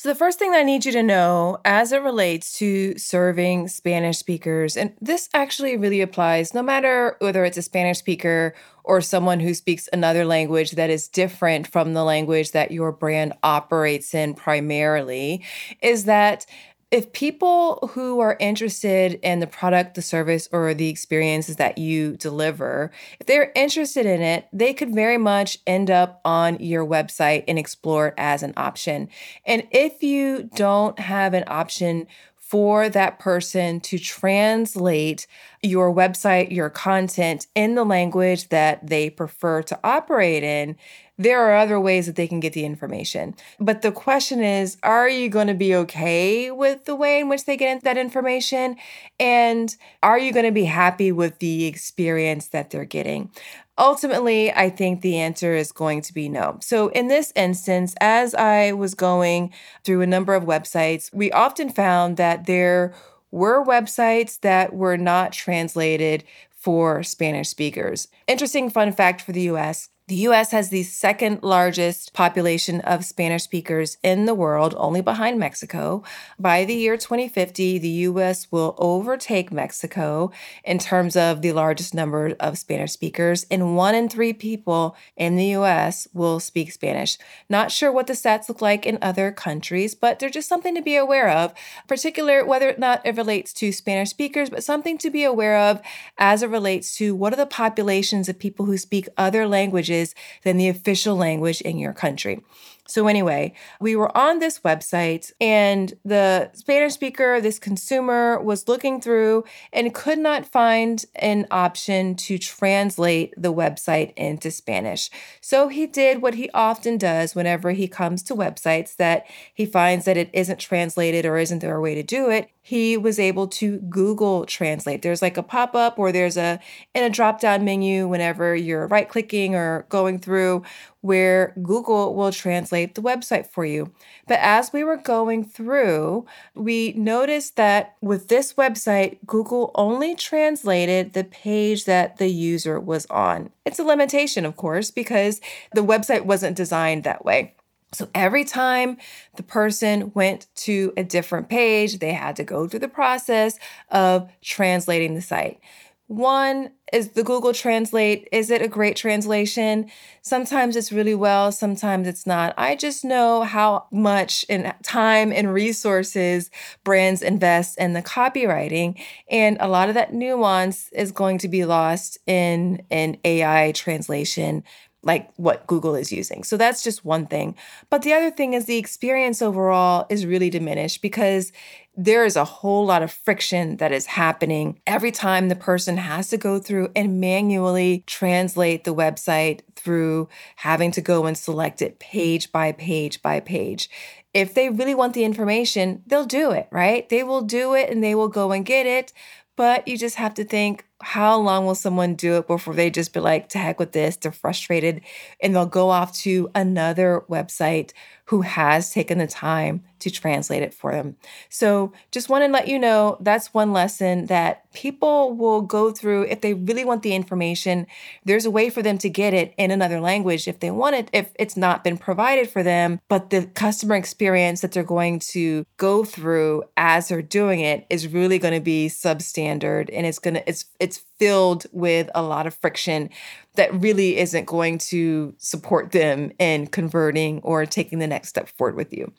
So, 0.04 0.10
the 0.10 0.16
first 0.16 0.38
thing 0.38 0.50
that 0.50 0.58
I 0.58 0.64
need 0.64 0.84
you 0.84 0.92
to 0.92 1.02
know 1.02 1.60
as 1.64 1.90
it 1.90 2.02
relates 2.02 2.58
to 2.58 2.98
serving 2.98 3.68
Spanish 3.68 4.18
speakers, 4.18 4.76
and 4.76 4.92
this 5.00 5.30
actually 5.32 5.78
really 5.78 6.02
applies 6.02 6.52
no 6.52 6.62
matter 6.62 7.16
whether 7.20 7.42
it's 7.46 7.56
a 7.56 7.62
Spanish 7.62 8.00
speaker 8.00 8.54
or 8.82 9.00
someone 9.00 9.40
who 9.40 9.54
speaks 9.54 9.88
another 9.94 10.26
language 10.26 10.72
that 10.72 10.90
is 10.90 11.08
different 11.08 11.66
from 11.66 11.94
the 11.94 12.04
language 12.04 12.50
that 12.50 12.70
your 12.70 12.92
brand 12.92 13.32
operates 13.42 14.12
in 14.12 14.34
primarily, 14.34 15.42
is 15.80 16.04
that 16.04 16.44
if 16.94 17.12
people 17.12 17.90
who 17.94 18.20
are 18.20 18.36
interested 18.38 19.14
in 19.14 19.40
the 19.40 19.48
product, 19.48 19.96
the 19.96 20.00
service, 20.00 20.48
or 20.52 20.74
the 20.74 20.88
experiences 20.88 21.56
that 21.56 21.76
you 21.76 22.16
deliver, 22.18 22.92
if 23.18 23.26
they're 23.26 23.50
interested 23.56 24.06
in 24.06 24.22
it, 24.22 24.46
they 24.52 24.72
could 24.72 24.94
very 24.94 25.18
much 25.18 25.58
end 25.66 25.90
up 25.90 26.20
on 26.24 26.56
your 26.60 26.86
website 26.86 27.42
and 27.48 27.58
explore 27.58 28.06
it 28.08 28.14
as 28.16 28.44
an 28.44 28.52
option. 28.56 29.08
And 29.44 29.66
if 29.72 30.04
you 30.04 30.48
don't 30.54 30.96
have 31.00 31.34
an 31.34 31.42
option 31.48 32.06
for 32.46 32.88
that 32.90 33.18
person 33.18 33.80
to 33.80 33.98
translate 33.98 35.26
your 35.62 35.92
website, 35.92 36.52
your 36.52 36.68
content 36.68 37.46
in 37.54 37.74
the 37.74 37.84
language 37.84 38.48
that 38.50 38.86
they 38.86 39.08
prefer 39.08 39.62
to 39.62 39.78
operate 39.82 40.42
in, 40.42 40.76
there 41.16 41.40
are 41.40 41.56
other 41.56 41.80
ways 41.80 42.06
that 42.06 42.16
they 42.16 42.26
can 42.26 42.40
get 42.40 42.52
the 42.52 42.64
information. 42.64 43.34
But 43.58 43.82
the 43.82 43.92
question 43.92 44.42
is, 44.42 44.76
are 44.82 45.08
you 45.08 45.28
going 45.28 45.46
to 45.46 45.54
be 45.54 45.74
okay 45.74 46.50
with 46.50 46.84
the 46.84 46.96
way 46.96 47.20
in 47.20 47.28
which 47.28 47.44
they 47.44 47.56
get 47.56 47.82
that 47.84 47.96
information? 47.96 48.76
And 49.18 49.74
are 50.02 50.18
you 50.18 50.32
going 50.32 50.46
to 50.46 50.52
be 50.52 50.64
happy 50.64 51.12
with 51.12 51.38
the 51.38 51.66
experience 51.66 52.48
that 52.48 52.70
they're 52.70 52.84
getting? 52.84 53.30
Ultimately, 53.76 54.52
I 54.52 54.70
think 54.70 55.00
the 55.00 55.18
answer 55.18 55.54
is 55.54 55.72
going 55.72 56.00
to 56.02 56.14
be 56.14 56.28
no. 56.28 56.58
So, 56.60 56.88
in 56.88 57.08
this 57.08 57.32
instance, 57.34 57.94
as 58.00 58.34
I 58.34 58.72
was 58.72 58.94
going 58.94 59.52
through 59.82 60.02
a 60.02 60.06
number 60.06 60.34
of 60.34 60.44
websites, 60.44 61.12
we 61.12 61.32
often 61.32 61.70
found 61.70 62.16
that 62.16 62.46
there 62.46 62.94
were 63.32 63.64
websites 63.64 64.38
that 64.40 64.72
were 64.74 64.96
not 64.96 65.32
translated 65.32 66.22
for 66.50 67.02
Spanish 67.02 67.48
speakers. 67.48 68.06
Interesting 68.28 68.70
fun 68.70 68.92
fact 68.92 69.20
for 69.20 69.32
the 69.32 69.42
US 69.50 69.88
the 70.06 70.16
US 70.16 70.50
has 70.50 70.68
the 70.68 70.82
second 70.82 71.42
largest 71.42 72.12
population 72.12 72.82
of 72.82 73.06
Spanish 73.06 73.44
speakers 73.44 73.96
in 74.02 74.26
the 74.26 74.34
world, 74.34 74.74
only 74.76 75.00
behind 75.00 75.38
Mexico. 75.38 76.02
By 76.38 76.66
the 76.66 76.74
year 76.74 76.98
2050, 76.98 77.78
the 77.78 77.88
US 77.88 78.52
will 78.52 78.74
overtake 78.76 79.50
Mexico 79.50 80.30
in 80.62 80.78
terms 80.78 81.16
of 81.16 81.40
the 81.40 81.52
largest 81.52 81.94
number 81.94 82.36
of 82.38 82.58
Spanish 82.58 82.92
speakers, 82.92 83.46
and 83.50 83.76
one 83.76 83.94
in 83.94 84.10
three 84.10 84.34
people 84.34 84.94
in 85.16 85.36
the 85.36 85.56
US 85.56 86.06
will 86.12 86.38
speak 86.38 86.70
Spanish. 86.70 87.16
Not 87.48 87.72
sure 87.72 87.90
what 87.90 88.06
the 88.06 88.12
stats 88.12 88.46
look 88.46 88.60
like 88.60 88.84
in 88.84 88.98
other 89.00 89.32
countries, 89.32 89.94
but 89.94 90.18
they're 90.18 90.28
just 90.28 90.50
something 90.50 90.74
to 90.74 90.82
be 90.82 90.96
aware 90.96 91.30
of, 91.30 91.54
particular 91.88 92.44
whether 92.44 92.72
or 92.72 92.76
not 92.76 93.00
it 93.06 93.16
relates 93.16 93.54
to 93.54 93.72
Spanish 93.72 94.10
speakers, 94.10 94.50
but 94.50 94.62
something 94.62 94.98
to 94.98 95.08
be 95.08 95.24
aware 95.24 95.56
of 95.56 95.80
as 96.18 96.42
it 96.42 96.50
relates 96.50 96.94
to 96.98 97.14
what 97.14 97.32
are 97.32 97.36
the 97.36 97.46
populations 97.46 98.28
of 98.28 98.38
people 98.38 98.66
who 98.66 98.76
speak 98.76 99.08
other 99.16 99.48
languages 99.48 99.93
languages 99.94 100.14
than 100.42 100.56
the 100.56 100.68
official 100.68 101.16
language 101.16 101.60
in 101.60 101.78
your 101.78 101.92
country. 101.92 102.40
So, 102.86 103.06
anyway, 103.06 103.54
we 103.80 103.96
were 103.96 104.14
on 104.16 104.40
this 104.40 104.58
website, 104.60 105.32
and 105.40 105.94
the 106.04 106.50
Spanish 106.52 106.92
speaker, 106.92 107.40
this 107.40 107.58
consumer, 107.58 108.38
was 108.40 108.68
looking 108.68 109.00
through 109.00 109.44
and 109.72 109.94
could 109.94 110.18
not 110.18 110.44
find 110.44 111.02
an 111.14 111.46
option 111.50 112.14
to 112.16 112.36
translate 112.36 113.32
the 113.38 113.52
website 113.52 114.12
into 114.16 114.50
Spanish. 114.50 115.08
So, 115.40 115.68
he 115.68 115.86
did 115.86 116.20
what 116.20 116.34
he 116.34 116.50
often 116.50 116.98
does 116.98 117.34
whenever 117.34 117.70
he 117.70 117.88
comes 117.88 118.22
to 118.24 118.34
websites 118.34 118.96
that 118.96 119.26
he 119.54 119.64
finds 119.64 120.04
that 120.04 120.18
it 120.18 120.28
isn't 120.34 120.58
translated 120.58 121.24
or 121.24 121.38
isn't 121.38 121.60
there 121.60 121.76
a 121.76 121.80
way 121.80 121.94
to 121.94 122.02
do 122.02 122.28
it 122.28 122.50
he 122.66 122.96
was 122.96 123.18
able 123.18 123.46
to 123.46 123.76
Google 123.80 124.46
Translate. 124.46 125.02
There's 125.02 125.20
like 125.20 125.36
a 125.36 125.42
pop 125.42 125.74
up 125.74 125.98
or 125.98 126.10
there's 126.10 126.38
a 126.38 126.58
in 126.94 127.04
a 127.04 127.10
drop 127.10 127.38
down 127.38 127.62
menu 127.62 128.08
whenever 128.08 128.56
you're 128.56 128.86
right 128.86 129.06
clicking 129.06 129.54
or 129.54 129.84
going 129.90 130.18
through 130.18 130.62
where 131.04 131.52
Google 131.62 132.14
will 132.14 132.32
translate 132.32 132.94
the 132.94 133.02
website 133.02 133.46
for 133.46 133.66
you. 133.66 133.92
But 134.26 134.38
as 134.40 134.72
we 134.72 134.82
were 134.82 134.96
going 134.96 135.44
through, 135.44 136.24
we 136.54 136.94
noticed 136.96 137.56
that 137.56 137.96
with 138.00 138.28
this 138.28 138.54
website, 138.54 139.18
Google 139.26 139.70
only 139.74 140.14
translated 140.14 141.12
the 141.12 141.24
page 141.24 141.84
that 141.84 142.16
the 142.16 142.28
user 142.28 142.80
was 142.80 143.04
on. 143.10 143.50
It's 143.66 143.78
a 143.78 143.84
limitation, 143.84 144.46
of 144.46 144.56
course, 144.56 144.90
because 144.90 145.42
the 145.74 145.84
website 145.84 146.24
wasn't 146.24 146.56
designed 146.56 147.04
that 147.04 147.22
way. 147.22 147.54
So 147.92 148.08
every 148.14 148.44
time 148.44 148.96
the 149.36 149.42
person 149.42 150.10
went 150.14 150.46
to 150.56 150.94
a 150.96 151.04
different 151.04 151.50
page, 151.50 151.98
they 151.98 152.14
had 152.14 152.34
to 152.36 152.44
go 152.44 152.66
through 152.66 152.80
the 152.80 152.88
process 152.88 153.58
of 153.90 154.32
translating 154.40 155.14
the 155.14 155.20
site. 155.20 155.60
One 156.06 156.70
is 156.94 157.08
the 157.10 157.24
Google 157.24 157.52
Translate. 157.52 158.28
Is 158.30 158.50
it 158.50 158.62
a 158.62 158.68
great 158.68 158.94
translation? 158.94 159.90
Sometimes 160.22 160.76
it's 160.76 160.92
really 160.92 161.14
well, 161.14 161.50
sometimes 161.50 162.06
it's 162.06 162.24
not. 162.24 162.54
I 162.56 162.76
just 162.76 163.04
know 163.04 163.42
how 163.42 163.86
much 163.90 164.46
in 164.48 164.72
time 164.84 165.32
and 165.32 165.52
resources 165.52 166.50
brands 166.84 167.20
invest 167.20 167.76
in 167.78 167.94
the 167.94 168.02
copywriting, 168.02 168.98
and 169.28 169.56
a 169.58 169.68
lot 169.68 169.88
of 169.88 169.94
that 169.94 170.14
nuance 170.14 170.88
is 170.92 171.10
going 171.10 171.38
to 171.38 171.48
be 171.48 171.64
lost 171.64 172.18
in 172.28 172.84
an 172.92 173.16
AI 173.24 173.72
translation 173.72 174.62
like 175.04 175.30
what 175.36 175.66
Google 175.66 175.94
is 175.94 176.12
using. 176.12 176.42
So 176.44 176.56
that's 176.56 176.82
just 176.82 177.04
one 177.04 177.26
thing. 177.26 177.54
But 177.90 178.02
the 178.02 178.12
other 178.12 178.30
thing 178.30 178.54
is 178.54 178.64
the 178.64 178.78
experience 178.78 179.42
overall 179.42 180.06
is 180.08 180.26
really 180.26 180.50
diminished 180.50 181.02
because 181.02 181.52
there 181.96 182.24
is 182.24 182.34
a 182.34 182.44
whole 182.44 182.84
lot 182.86 183.02
of 183.02 183.12
friction 183.12 183.76
that 183.76 183.92
is 183.92 184.06
happening 184.06 184.80
every 184.86 185.12
time 185.12 185.48
the 185.48 185.54
person 185.54 185.96
has 185.96 186.28
to 186.28 186.36
go 186.36 186.58
through 186.58 186.90
and 186.96 187.20
manually 187.20 188.02
translate 188.06 188.84
the 188.84 188.94
website 188.94 189.60
through 189.76 190.28
having 190.56 190.90
to 190.90 191.00
go 191.00 191.26
and 191.26 191.38
select 191.38 191.80
it 191.80 192.00
page 192.00 192.50
by 192.50 192.72
page 192.72 193.22
by 193.22 193.38
page. 193.38 193.88
If 194.32 194.54
they 194.54 194.68
really 194.70 194.94
want 194.94 195.14
the 195.14 195.24
information, 195.24 196.02
they'll 196.06 196.24
do 196.24 196.50
it, 196.50 196.66
right? 196.72 197.08
They 197.08 197.22
will 197.22 197.42
do 197.42 197.74
it 197.74 197.90
and 197.90 198.02
they 198.02 198.16
will 198.16 198.28
go 198.28 198.50
and 198.50 198.66
get 198.66 198.86
it. 198.86 199.12
But 199.56 199.86
you 199.86 199.96
just 199.96 200.16
have 200.16 200.34
to 200.34 200.44
think 200.44 200.84
how 201.04 201.38
long 201.38 201.66
will 201.66 201.74
someone 201.74 202.14
do 202.14 202.38
it 202.38 202.46
before 202.46 202.74
they 202.74 202.90
just 202.90 203.12
be 203.12 203.20
like, 203.20 203.48
to 203.50 203.58
heck 203.58 203.78
with 203.78 203.92
this? 203.92 204.16
They're 204.16 204.32
frustrated 204.32 205.02
and 205.42 205.54
they'll 205.54 205.66
go 205.66 205.90
off 205.90 206.12
to 206.20 206.50
another 206.54 207.22
website 207.28 207.92
who 208.26 208.40
has 208.40 208.90
taken 208.90 209.18
the 209.18 209.26
time 209.26 209.82
to 209.98 210.10
translate 210.10 210.62
it 210.62 210.72
for 210.72 210.92
them. 210.92 211.16
So, 211.48 211.92
just 212.10 212.28
want 212.28 212.44
to 212.44 212.50
let 212.50 212.68
you 212.68 212.78
know 212.78 213.16
that's 213.20 213.54
one 213.54 213.72
lesson 213.72 214.26
that 214.26 214.70
people 214.72 215.34
will 215.34 215.62
go 215.62 215.90
through 215.90 216.22
if 216.24 216.40
they 216.40 216.54
really 216.54 216.84
want 216.84 217.02
the 217.02 217.14
information. 217.14 217.86
There's 218.24 218.46
a 218.46 218.50
way 218.50 218.70
for 218.70 218.82
them 218.82 218.98
to 218.98 219.08
get 219.08 219.34
it 219.34 219.54
in 219.56 219.70
another 219.70 220.00
language 220.00 220.48
if 220.48 220.60
they 220.60 220.70
want 220.70 220.96
it, 220.96 221.10
if 221.12 221.32
it's 221.36 221.56
not 221.56 221.84
been 221.84 221.96
provided 221.96 222.48
for 222.50 222.62
them. 222.62 223.00
But 223.08 223.30
the 223.30 223.46
customer 223.46 223.94
experience 223.94 224.60
that 224.60 224.72
they're 224.72 224.82
going 224.82 225.20
to 225.20 225.64
go 225.76 226.04
through 226.04 226.64
as 226.76 227.08
they're 227.08 227.22
doing 227.22 227.60
it 227.60 227.86
is 227.88 228.08
really 228.08 228.38
going 228.38 228.54
to 228.54 228.60
be 228.60 228.88
substandard 228.88 229.90
and 229.92 230.06
it's 230.06 230.18
going 230.18 230.34
to, 230.34 230.48
it's, 230.48 230.66
it's 230.80 231.02
filled 231.18 231.66
with 231.72 232.10
a 232.14 232.22
lot 232.22 232.46
of 232.46 232.54
friction 232.54 233.10
that 233.54 233.72
really 233.80 234.18
isn't 234.18 234.46
going 234.46 234.78
to 234.78 235.34
support 235.38 235.92
them 235.92 236.32
in 236.38 236.66
converting 236.66 237.40
or 237.42 237.64
taking 237.66 237.98
the 237.98 238.06
next 238.06 238.28
step 238.28 238.48
forward 238.48 238.76
with 238.76 238.92
you. 238.92 239.12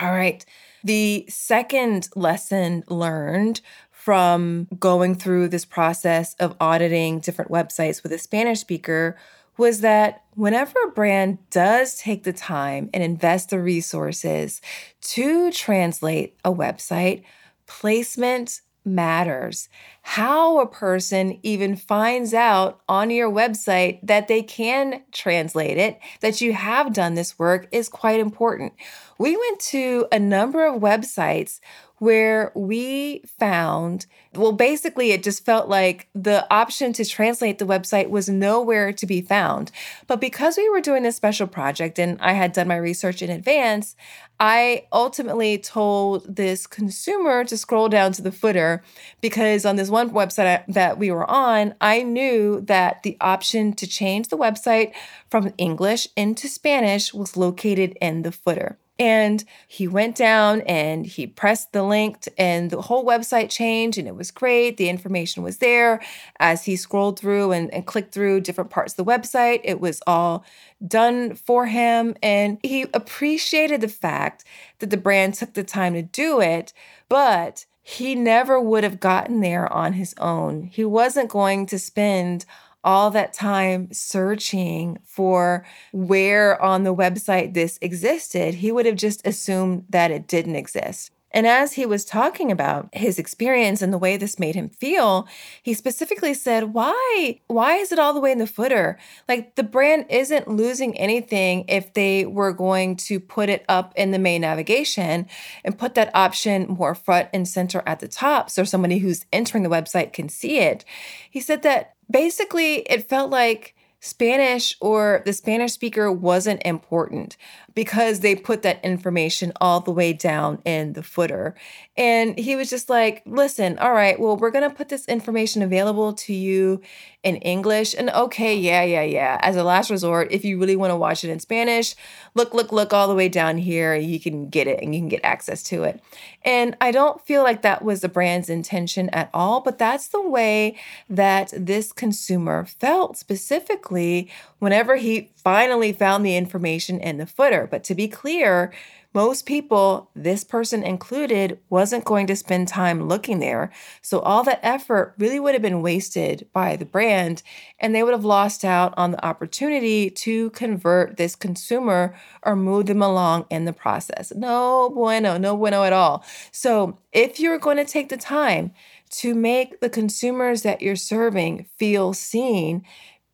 All 0.00 0.12
right. 0.12 0.44
The 0.82 1.26
second 1.28 2.08
lesson 2.14 2.84
learned 2.88 3.60
from 3.90 4.66
going 4.78 5.14
through 5.14 5.48
this 5.48 5.66
process 5.66 6.34
of 6.34 6.56
auditing 6.58 7.20
different 7.20 7.50
websites 7.50 8.02
with 8.02 8.12
a 8.12 8.18
Spanish 8.18 8.60
speaker 8.60 9.16
was 9.58 9.82
that 9.82 10.24
whenever 10.34 10.72
a 10.86 10.90
brand 10.90 11.38
does 11.50 11.98
take 11.98 12.22
the 12.22 12.32
time 12.32 12.88
and 12.94 13.04
invest 13.04 13.50
the 13.50 13.60
resources 13.60 14.62
to 15.02 15.52
translate 15.52 16.34
a 16.46 16.50
website, 16.50 17.24
placement 17.66 18.62
matters. 18.86 19.68
How 20.02 20.60
a 20.60 20.66
person 20.66 21.38
even 21.42 21.76
finds 21.76 22.32
out 22.34 22.80
on 22.88 23.10
your 23.10 23.30
website 23.30 24.00
that 24.02 24.28
they 24.28 24.42
can 24.42 25.02
translate 25.12 25.78
it, 25.78 26.00
that 26.20 26.40
you 26.40 26.52
have 26.52 26.92
done 26.92 27.14
this 27.14 27.38
work, 27.38 27.68
is 27.70 27.88
quite 27.88 28.18
important. 28.18 28.72
We 29.18 29.36
went 29.36 29.60
to 29.60 30.06
a 30.10 30.18
number 30.18 30.66
of 30.66 30.80
websites 30.80 31.60
where 32.00 32.50
we 32.54 33.22
found, 33.38 34.06
well, 34.34 34.52
basically, 34.52 35.10
it 35.10 35.22
just 35.22 35.44
felt 35.44 35.68
like 35.68 36.08
the 36.14 36.46
option 36.50 36.94
to 36.94 37.04
translate 37.04 37.58
the 37.58 37.66
website 37.66 38.08
was 38.08 38.26
nowhere 38.26 38.90
to 38.90 39.06
be 39.06 39.20
found. 39.20 39.70
But 40.06 40.18
because 40.18 40.56
we 40.56 40.70
were 40.70 40.80
doing 40.80 41.02
this 41.02 41.16
special 41.16 41.46
project 41.46 41.98
and 41.98 42.18
I 42.22 42.32
had 42.32 42.52
done 42.52 42.68
my 42.68 42.76
research 42.76 43.20
in 43.20 43.28
advance, 43.28 43.96
I 44.40 44.86
ultimately 44.90 45.58
told 45.58 46.34
this 46.34 46.66
consumer 46.66 47.44
to 47.44 47.58
scroll 47.58 47.90
down 47.90 48.12
to 48.12 48.22
the 48.22 48.32
footer 48.32 48.82
because 49.20 49.66
on 49.66 49.76
this 49.76 49.89
one 49.90 50.10
website 50.10 50.64
that 50.68 50.98
we 50.98 51.10
were 51.10 51.28
on, 51.30 51.74
I 51.80 52.02
knew 52.02 52.60
that 52.62 53.02
the 53.02 53.16
option 53.20 53.72
to 53.74 53.86
change 53.86 54.28
the 54.28 54.38
website 54.38 54.92
from 55.28 55.52
English 55.58 56.08
into 56.16 56.48
Spanish 56.48 57.12
was 57.12 57.36
located 57.36 57.98
in 58.00 58.22
the 58.22 58.32
footer. 58.32 58.78
And 58.98 59.42
he 59.66 59.88
went 59.88 60.14
down 60.14 60.60
and 60.62 61.06
he 61.06 61.26
pressed 61.26 61.72
the 61.72 61.82
link, 61.82 62.28
and 62.36 62.68
the 62.68 62.82
whole 62.82 63.02
website 63.02 63.48
changed, 63.48 63.96
and 63.96 64.06
it 64.06 64.14
was 64.14 64.30
great. 64.30 64.76
The 64.76 64.90
information 64.90 65.42
was 65.42 65.56
there. 65.56 66.02
As 66.38 66.66
he 66.66 66.76
scrolled 66.76 67.18
through 67.18 67.52
and, 67.52 67.72
and 67.72 67.86
clicked 67.86 68.12
through 68.12 68.42
different 68.42 68.68
parts 68.68 68.92
of 68.92 68.98
the 68.98 69.10
website, 69.10 69.60
it 69.64 69.80
was 69.80 70.02
all 70.06 70.44
done 70.86 71.34
for 71.34 71.64
him. 71.64 72.14
And 72.22 72.58
he 72.62 72.82
appreciated 72.92 73.80
the 73.80 73.88
fact 73.88 74.44
that 74.80 74.90
the 74.90 74.98
brand 74.98 75.32
took 75.32 75.54
the 75.54 75.64
time 75.64 75.94
to 75.94 76.02
do 76.02 76.42
it, 76.42 76.74
but 77.08 77.64
he 77.90 78.14
never 78.14 78.60
would 78.60 78.84
have 78.84 79.00
gotten 79.00 79.40
there 79.40 79.70
on 79.72 79.94
his 79.94 80.14
own. 80.18 80.62
He 80.62 80.84
wasn't 80.84 81.28
going 81.28 81.66
to 81.66 81.78
spend 81.78 82.44
all 82.84 83.10
that 83.10 83.32
time 83.32 83.88
searching 83.92 84.98
for 85.04 85.66
where 85.92 86.60
on 86.62 86.84
the 86.84 86.94
website 86.94 87.52
this 87.52 87.78
existed, 87.82 88.54
he 88.54 88.72
would 88.72 88.86
have 88.86 88.96
just 88.96 89.26
assumed 89.26 89.84
that 89.90 90.10
it 90.10 90.28
didn't 90.28 90.56
exist. 90.56 91.10
And 91.32 91.46
as 91.46 91.74
he 91.74 91.86
was 91.86 92.04
talking 92.04 92.50
about 92.50 92.88
his 92.92 93.18
experience 93.18 93.82
and 93.82 93.92
the 93.92 93.98
way 93.98 94.16
this 94.16 94.38
made 94.38 94.54
him 94.54 94.68
feel, 94.68 95.28
he 95.62 95.74
specifically 95.74 96.34
said, 96.34 96.74
Why? 96.74 97.40
Why 97.46 97.76
is 97.76 97.92
it 97.92 97.98
all 97.98 98.12
the 98.12 98.20
way 98.20 98.32
in 98.32 98.38
the 98.38 98.46
footer? 98.46 98.98
Like 99.28 99.54
the 99.54 99.62
brand 99.62 100.06
isn't 100.08 100.48
losing 100.48 100.96
anything 100.98 101.64
if 101.68 101.92
they 101.94 102.26
were 102.26 102.52
going 102.52 102.96
to 102.96 103.20
put 103.20 103.48
it 103.48 103.64
up 103.68 103.92
in 103.96 104.10
the 104.10 104.18
main 104.18 104.40
navigation 104.40 105.26
and 105.64 105.78
put 105.78 105.94
that 105.94 106.10
option 106.14 106.66
more 106.68 106.94
front 106.94 107.28
and 107.32 107.46
center 107.46 107.82
at 107.86 108.00
the 108.00 108.08
top 108.08 108.50
so 108.50 108.64
somebody 108.64 108.98
who's 108.98 109.24
entering 109.32 109.62
the 109.62 109.70
website 109.70 110.12
can 110.12 110.28
see 110.28 110.58
it. 110.58 110.84
He 111.30 111.40
said 111.40 111.62
that 111.62 111.94
basically 112.10 112.76
it 112.80 113.08
felt 113.08 113.30
like 113.30 113.74
Spanish 114.00 114.76
or 114.80 115.22
the 115.26 115.32
Spanish 115.32 115.72
speaker 115.72 116.10
wasn't 116.10 116.62
important 116.64 117.36
because 117.74 118.20
they 118.20 118.34
put 118.34 118.62
that 118.62 118.84
information 118.84 119.52
all 119.60 119.80
the 119.80 119.90
way 119.90 120.12
down 120.12 120.60
in 120.64 120.94
the 120.94 121.02
footer. 121.02 121.54
And 121.96 122.38
he 122.38 122.56
was 122.56 122.70
just 122.70 122.88
like, 122.88 123.22
listen, 123.26 123.78
all 123.78 123.92
right, 123.92 124.18
well, 124.18 124.36
we're 124.36 124.50
going 124.50 124.68
to 124.68 124.74
put 124.74 124.88
this 124.88 125.06
information 125.06 125.62
available 125.62 126.12
to 126.14 126.32
you 126.32 126.80
in 127.22 127.36
English. 127.36 127.94
And 127.94 128.08
okay, 128.10 128.56
yeah, 128.56 128.82
yeah, 128.82 129.02
yeah. 129.02 129.38
As 129.42 129.56
a 129.56 129.62
last 129.62 129.90
resort, 129.90 130.28
if 130.30 130.44
you 130.44 130.58
really 130.58 130.76
want 130.76 130.90
to 130.90 130.96
watch 130.96 131.24
it 131.24 131.30
in 131.30 131.40
Spanish, 131.40 131.94
look, 132.34 132.54
look, 132.54 132.72
look 132.72 132.94
all 132.94 133.08
the 133.08 133.14
way 133.14 133.28
down 133.28 133.58
here. 133.58 133.94
You 133.94 134.18
can 134.18 134.48
get 134.48 134.66
it 134.66 134.82
and 134.82 134.94
you 134.94 135.00
can 135.00 135.08
get 135.08 135.20
access 135.22 135.62
to 135.64 135.82
it. 135.82 136.00
And 136.42 136.76
I 136.80 136.90
don't 136.90 137.20
feel 137.20 137.42
like 137.42 137.60
that 137.62 137.84
was 137.84 138.00
the 138.00 138.08
brand's 138.08 138.48
intention 138.48 139.10
at 139.10 139.28
all, 139.34 139.60
but 139.60 139.78
that's 139.78 140.08
the 140.08 140.26
way 140.26 140.78
that 141.10 141.52
this 141.54 141.92
consumer 141.92 142.64
felt 142.64 143.18
specifically 143.18 144.30
whenever 144.58 144.96
he 144.96 145.30
finally 145.36 145.92
found 145.92 146.24
the 146.24 146.36
information 146.36 146.98
in 147.00 147.18
the 147.18 147.26
footer. 147.26 147.59
But 147.66 147.84
to 147.84 147.94
be 147.94 148.08
clear, 148.08 148.72
most 149.12 149.44
people, 149.44 150.08
this 150.14 150.44
person 150.44 150.84
included, 150.84 151.58
wasn't 151.68 152.04
going 152.04 152.28
to 152.28 152.36
spend 152.36 152.68
time 152.68 153.08
looking 153.08 153.40
there. 153.40 153.72
So 154.02 154.20
all 154.20 154.44
that 154.44 154.60
effort 154.62 155.14
really 155.18 155.40
would 155.40 155.54
have 155.54 155.62
been 155.62 155.82
wasted 155.82 156.46
by 156.52 156.76
the 156.76 156.84
brand, 156.84 157.42
and 157.80 157.92
they 157.92 158.04
would 158.04 158.12
have 158.12 158.24
lost 158.24 158.64
out 158.64 158.94
on 158.96 159.10
the 159.10 159.26
opportunity 159.26 160.10
to 160.10 160.50
convert 160.50 161.16
this 161.16 161.34
consumer 161.34 162.14
or 162.44 162.54
move 162.54 162.86
them 162.86 163.02
along 163.02 163.46
in 163.50 163.64
the 163.64 163.72
process. 163.72 164.32
No 164.36 164.90
bueno, 164.90 165.38
no 165.38 165.56
bueno 165.56 165.82
at 165.82 165.92
all. 165.92 166.24
So 166.52 166.98
if 167.12 167.40
you're 167.40 167.58
going 167.58 167.78
to 167.78 167.84
take 167.84 168.10
the 168.10 168.16
time 168.16 168.72
to 169.10 169.34
make 169.34 169.80
the 169.80 169.90
consumers 169.90 170.62
that 170.62 170.82
you're 170.82 170.94
serving 170.94 171.66
feel 171.76 172.12
seen, 172.12 172.84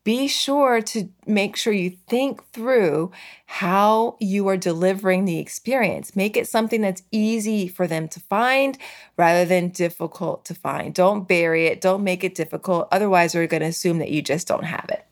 be 0.07 0.29
sure 0.29 0.81
to 0.81 1.09
make 1.25 1.57
sure 1.57 1.73
you 1.73 1.89
think 2.07 2.41
through 2.53 3.11
how 3.45 4.15
you 4.21 4.47
are 4.47 4.55
delivering 4.55 5.25
the 5.25 5.37
experience. 5.37 6.15
Make 6.15 6.37
it 6.37 6.47
something 6.47 6.79
that's 6.79 7.03
easy 7.11 7.67
for 7.67 7.87
them 7.87 8.07
to 8.07 8.21
find 8.21 8.77
rather 9.17 9.43
than 9.43 9.67
difficult 9.67 10.45
to 10.45 10.55
find. 10.55 10.93
Don't 10.93 11.27
bury 11.27 11.65
it, 11.65 11.81
don't 11.81 12.05
make 12.05 12.23
it 12.23 12.35
difficult. 12.35 12.87
Otherwise, 12.89 13.35
we're 13.35 13.47
going 13.47 13.63
to 13.63 13.67
assume 13.67 13.97
that 13.97 14.09
you 14.09 14.21
just 14.21 14.47
don't 14.47 14.63
have 14.63 14.85
it. 14.87 15.05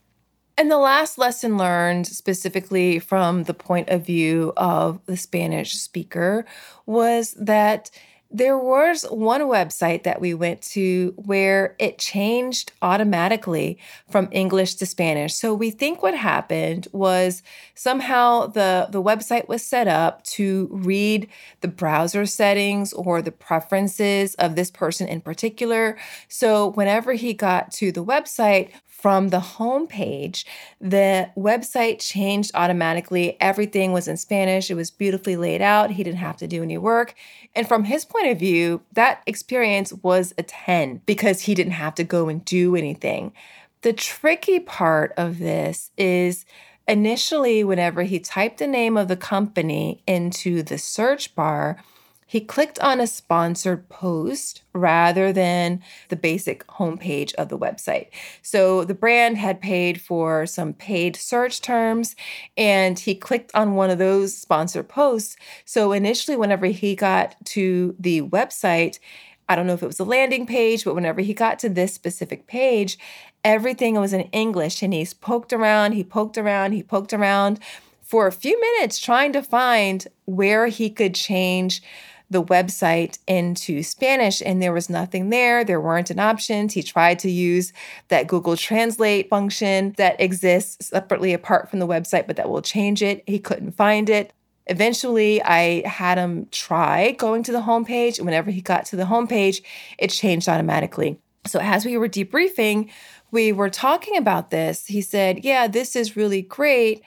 And 0.58 0.72
the 0.72 0.78
last 0.78 1.18
lesson 1.18 1.58
learned, 1.58 2.08
specifically 2.08 3.00
from 3.00 3.44
the 3.44 3.54
point 3.54 3.90
of 3.90 4.06
view 4.06 4.54
of 4.56 5.06
the 5.08 5.18
Spanish 5.18 5.74
speaker, 5.74 6.46
was 6.86 7.34
that 7.34 7.92
there 8.32 8.58
was 8.58 9.04
one 9.04 9.42
website 9.42 10.04
that 10.04 10.20
we 10.20 10.34
went 10.34 10.62
to 10.62 11.14
where 11.16 11.76
it 11.80 11.98
changed 11.98 12.72
automatically 12.82 13.78
from 14.10 14.28
English 14.32 14.76
to 14.76 14.86
Spanish. 14.86 15.34
So 15.34 15.54
we 15.54 15.70
think 15.70 16.02
what 16.02 16.16
happened 16.16 16.88
was 16.92 17.44
somehow 17.76 18.48
the, 18.48 18.88
the 18.90 19.02
website 19.02 19.48
was 19.48 19.64
set 19.64 19.88
up 19.88 20.24
to 20.24 20.68
read 20.72 21.30
the 21.62 21.68
browser 21.68 22.26
settings 22.26 22.94
or 22.94 23.22
the 23.22 23.32
preferences 23.32 24.36
of 24.36 24.56
this 24.56 24.72
person 24.72 25.08
in 25.08 25.22
particular. 25.22 25.98
So 26.28 26.72
whenever 26.72 27.14
he 27.14 27.34
got 27.34 27.72
to 27.74 27.92
the 27.92 28.04
website, 28.04 28.72
from 28.98 29.28
the 29.28 29.40
home 29.40 29.86
page, 29.88 30.46
the 30.80 31.30
website 31.38 32.00
changed 32.00 32.50
automatically. 32.56 33.38
Everything 33.42 33.92
was 33.92 34.08
in 34.08 34.16
Spanish. 34.16 34.72
It 34.72 34.76
was 34.76 34.90
beautifully 34.90 35.36
laid 35.36 35.62
out. 35.62 35.92
He 35.92 36.04
didn't 36.04 36.20
have 36.20 36.38
to 36.38 36.48
do 36.48 36.64
any 36.64 36.78
work. 36.78 37.14
And 37.54 37.68
from 37.68 37.84
his 37.84 38.06
point 38.06 38.30
of 38.30 38.40
view, 38.40 38.82
that 38.94 39.22
experience 39.28 39.92
was 40.02 40.34
a 40.38 40.44
10 40.44 41.02
because 41.06 41.42
he 41.42 41.54
didn't 41.54 41.74
have 41.74 41.94
to 41.96 42.04
go 42.04 42.30
and 42.30 42.44
do 42.46 42.76
anything. 42.76 43.34
The 43.82 43.94
tricky 43.94 44.60
part 44.60 45.14
of 45.18 45.40
this 45.40 45.92
is 45.98 46.46
initially, 46.88 47.64
whenever 47.64 48.04
he 48.04 48.20
typed 48.20 48.60
the 48.60 48.66
name 48.66 48.96
of 48.96 49.08
the 49.10 49.18
company 49.18 50.02
into 50.08 50.64
the 50.64 50.78
search 50.78 51.36
bar, 51.36 51.78
he 52.26 52.42
clicked 52.42 52.80
on 52.80 53.00
a 53.00 53.08
sponsored 53.08 53.88
post 53.88 54.64
rather 54.74 55.32
than 55.32 55.82
the 56.10 56.16
basic 56.16 56.66
homepage 56.68 57.34
of 57.36 57.50
the 57.50 57.58
website. 57.58 58.08
So 58.42 58.84
the 58.84 58.96
brand 58.96 59.38
had 59.38 59.62
paid 59.62 60.02
for 60.02 60.46
some 60.48 60.74
paid 60.74 61.16
search 61.16 61.62
terms 61.62 62.16
and 62.58 62.98
he 62.98 63.14
clicked 63.14 63.52
on 63.54 63.76
one 63.76 63.92
of 63.92 64.00
those 64.00 64.36
sponsored 64.36 64.90
posts. 64.90 65.38
So 65.66 65.92
initially, 65.92 66.36
whenever 66.36 66.66
he 66.66 66.96
got 66.96 67.36
to 67.46 67.96
the 68.00 68.24
website, 68.24 69.00
I 69.48 69.56
don't 69.56 69.68
know 69.68 69.74
if 69.74 69.84
it 69.84 69.88
was 69.88 70.00
a 70.00 70.06
landing 70.06 70.48
page, 70.48 70.84
but 70.84 70.96
whenever 70.96 71.22
he 71.22 71.34
got 71.34 71.60
to 71.60 71.70
this 71.70 71.94
specific 71.94 72.48
page, 72.48 72.98
everything 73.44 73.94
was 73.96 74.14
in 74.14 74.22
English. 74.32 74.82
And 74.82 74.92
he's 74.92 75.14
poked 75.14 75.54
around, 75.54 75.92
he 75.92 76.04
poked 76.04 76.40
around, 76.40 76.72
he 76.72 76.82
poked 76.82 77.14
around 77.14 77.60
for 78.02 78.26
a 78.26 78.32
few 78.32 78.60
minutes 78.60 79.00
trying 79.00 79.34
to 79.34 79.44
find 79.44 80.08
where 80.26 80.68
he 80.68 80.90
could 80.90 81.14
change 81.14 81.82
the 82.30 82.44
website 82.44 83.20
into 83.28 83.84
Spanish 83.84 84.42
and 84.42 84.62
there 84.62 84.74
was 84.74 84.90
nothing 84.90 85.30
there. 85.30 85.64
There 85.64 85.82
weren't 85.82 86.10
an 86.10 86.20
options. 86.20 86.74
He 86.74 86.84
tried 86.84 87.20
to 87.20 87.32
use 87.32 87.72
that 88.08 88.28
Google 88.28 88.58
Translate 88.58 89.30
function 89.30 89.94
that 89.98 90.20
exists 90.20 90.88
separately 90.88 91.34
apart 91.34 91.70
from 91.70 91.80
the 91.80 91.88
website, 91.88 92.28
but 92.28 92.36
that 92.38 92.50
will 92.50 92.62
change 92.62 93.02
it. 93.02 93.24
He 93.28 93.40
couldn't 93.40 93.74
find 93.74 94.10
it. 94.10 94.34
Eventually, 94.68 95.44
I 95.44 95.88
had 95.88 96.18
him 96.18 96.48
try 96.52 97.12
going 97.12 97.44
to 97.44 97.52
the 97.52 97.62
homepage. 97.62 98.20
Whenever 98.20 98.50
he 98.50 98.62
got 98.62 98.86
to 98.88 98.96
the 98.96 99.04
homepage, 99.04 99.62
it 100.00 100.10
changed 100.10 100.50
automatically. 100.50 101.20
So, 101.46 101.60
as 101.60 101.86
we 101.86 101.98
were 101.98 102.10
debriefing, 102.10 102.90
we 103.30 103.52
were 103.52 103.70
talking 103.70 104.18
about 104.18 104.50
this. 104.50 104.88
He 104.88 105.02
said, 105.02 105.46
Yeah, 105.46 105.68
this 105.68 105.96
is 105.96 106.16
really 106.16 106.42
great, 106.42 107.04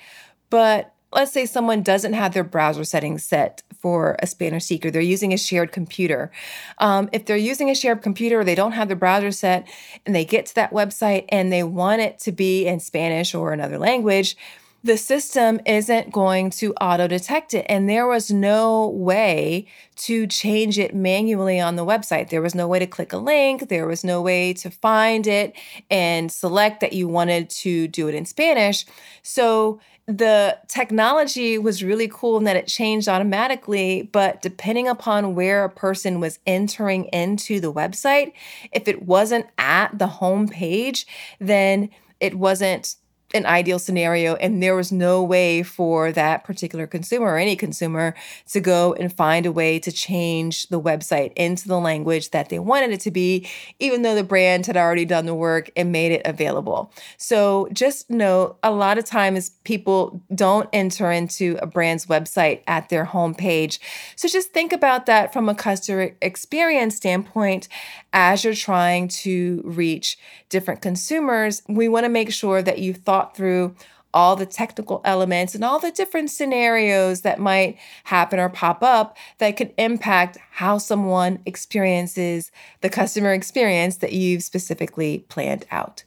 but 0.50 0.94
let's 1.12 1.32
say 1.32 1.46
someone 1.46 1.82
doesn't 1.82 2.12
have 2.12 2.34
their 2.34 2.44
browser 2.44 2.84
settings 2.84 3.24
set 3.24 3.62
for 3.80 4.16
a 4.20 4.26
Spanish 4.26 4.64
speaker, 4.64 4.90
they're 4.90 5.00
using 5.00 5.32
a 5.32 5.38
shared 5.38 5.72
computer. 5.72 6.30
Um, 6.78 7.08
if 7.12 7.24
they're 7.24 7.36
using 7.36 7.70
a 7.70 7.74
shared 7.74 8.02
computer, 8.02 8.42
they 8.44 8.54
don't 8.54 8.72
have 8.72 8.88
the 8.88 8.96
browser 8.96 9.30
set, 9.30 9.68
and 10.04 10.14
they 10.14 10.24
get 10.24 10.46
to 10.46 10.54
that 10.56 10.72
website 10.72 11.24
and 11.28 11.52
they 11.52 11.62
want 11.62 12.00
it 12.00 12.18
to 12.20 12.32
be 12.32 12.66
in 12.66 12.80
Spanish 12.80 13.34
or 13.34 13.52
another 13.52 13.78
language, 13.78 14.36
the 14.84 14.96
system 14.96 15.60
isn't 15.66 16.12
going 16.12 16.50
to 16.50 16.72
auto 16.74 17.08
detect 17.08 17.52
it. 17.52 17.66
And 17.68 17.88
there 17.88 18.06
was 18.06 18.30
no 18.30 18.88
way 18.88 19.66
to 19.96 20.26
change 20.26 20.78
it 20.78 20.94
manually 20.94 21.60
on 21.60 21.76
the 21.76 21.84
website. 21.84 22.30
There 22.30 22.42
was 22.42 22.54
no 22.54 22.68
way 22.68 22.78
to 22.78 22.86
click 22.86 23.12
a 23.12 23.18
link, 23.18 23.68
there 23.68 23.86
was 23.86 24.04
no 24.04 24.22
way 24.22 24.52
to 24.54 24.70
find 24.70 25.26
it 25.26 25.56
and 25.90 26.30
select 26.30 26.80
that 26.80 26.92
you 26.92 27.08
wanted 27.08 27.50
to 27.50 27.88
do 27.88 28.08
it 28.08 28.14
in 28.14 28.24
Spanish. 28.24 28.86
So 29.22 29.80
the 30.06 30.56
technology 30.68 31.58
was 31.58 31.84
really 31.84 32.08
cool 32.08 32.38
in 32.38 32.44
that 32.44 32.56
it 32.56 32.66
changed 32.66 33.08
automatically, 33.08 34.08
but 34.10 34.40
depending 34.40 34.88
upon 34.88 35.34
where 35.34 35.64
a 35.64 35.70
person 35.70 36.18
was 36.18 36.38
entering 36.46 37.04
into 37.06 37.60
the 37.60 37.72
website, 37.72 38.32
if 38.72 38.88
it 38.88 39.02
wasn't 39.02 39.44
at 39.58 39.98
the 39.98 40.06
home 40.06 40.48
page, 40.48 41.06
then 41.40 41.90
it 42.20 42.36
wasn't 42.36 42.94
an 43.34 43.44
ideal 43.44 43.78
scenario 43.78 44.34
and 44.36 44.62
there 44.62 44.74
was 44.74 44.90
no 44.90 45.22
way 45.22 45.62
for 45.62 46.12
that 46.12 46.44
particular 46.44 46.86
consumer 46.86 47.26
or 47.26 47.38
any 47.38 47.56
consumer 47.56 48.14
to 48.46 48.60
go 48.60 48.94
and 48.94 49.12
find 49.12 49.44
a 49.44 49.52
way 49.52 49.78
to 49.78 49.92
change 49.92 50.66
the 50.68 50.80
website 50.80 51.32
into 51.34 51.68
the 51.68 51.78
language 51.78 52.30
that 52.30 52.48
they 52.48 52.58
wanted 52.58 52.90
it 52.90 53.00
to 53.00 53.10
be 53.10 53.46
even 53.78 54.02
though 54.02 54.14
the 54.14 54.24
brand 54.24 54.66
had 54.66 54.76
already 54.76 55.04
done 55.04 55.26
the 55.26 55.34
work 55.34 55.70
and 55.76 55.92
made 55.92 56.12
it 56.12 56.22
available. 56.24 56.92
So 57.16 57.68
just 57.72 58.08
know 58.08 58.56
a 58.62 58.70
lot 58.70 58.98
of 58.98 59.04
times 59.04 59.50
people 59.64 60.22
don't 60.34 60.68
enter 60.72 61.10
into 61.10 61.58
a 61.60 61.66
brand's 61.66 62.06
website 62.06 62.62
at 62.66 62.88
their 62.88 63.04
homepage 63.04 63.78
so 64.16 64.28
just 64.28 64.52
think 64.52 64.72
about 64.72 65.06
that 65.06 65.32
from 65.32 65.48
a 65.48 65.54
customer 65.54 66.10
experience 66.22 66.96
standpoint 66.96 67.68
as 68.12 68.44
you're 68.44 68.54
trying 68.54 69.08
to 69.08 69.62
reach 69.64 70.18
different 70.48 70.80
consumers. 70.80 71.62
We 71.68 71.88
want 71.88 72.04
to 72.04 72.08
make 72.08 72.32
sure 72.32 72.62
that 72.62 72.78
you 72.78 72.94
thought 72.94 73.17
thought 73.18 73.36
through 73.36 73.74
all 74.14 74.36
the 74.36 74.46
technical 74.46 75.00
elements 75.04 75.54
and 75.54 75.64
all 75.64 75.78
the 75.78 75.90
different 75.90 76.30
scenarios 76.30 77.22
that 77.22 77.38
might 77.38 77.76
happen 78.04 78.38
or 78.38 78.48
pop 78.48 78.82
up 78.82 79.16
that 79.38 79.56
could 79.56 79.74
impact 79.76 80.38
how 80.52 80.78
someone 80.78 81.38
experiences 81.44 82.50
the 82.80 82.88
customer 82.88 83.32
experience 83.32 83.96
that 83.96 84.12
you've 84.12 84.42
specifically 84.42 85.24
planned 85.28 85.66
out. 85.70 86.04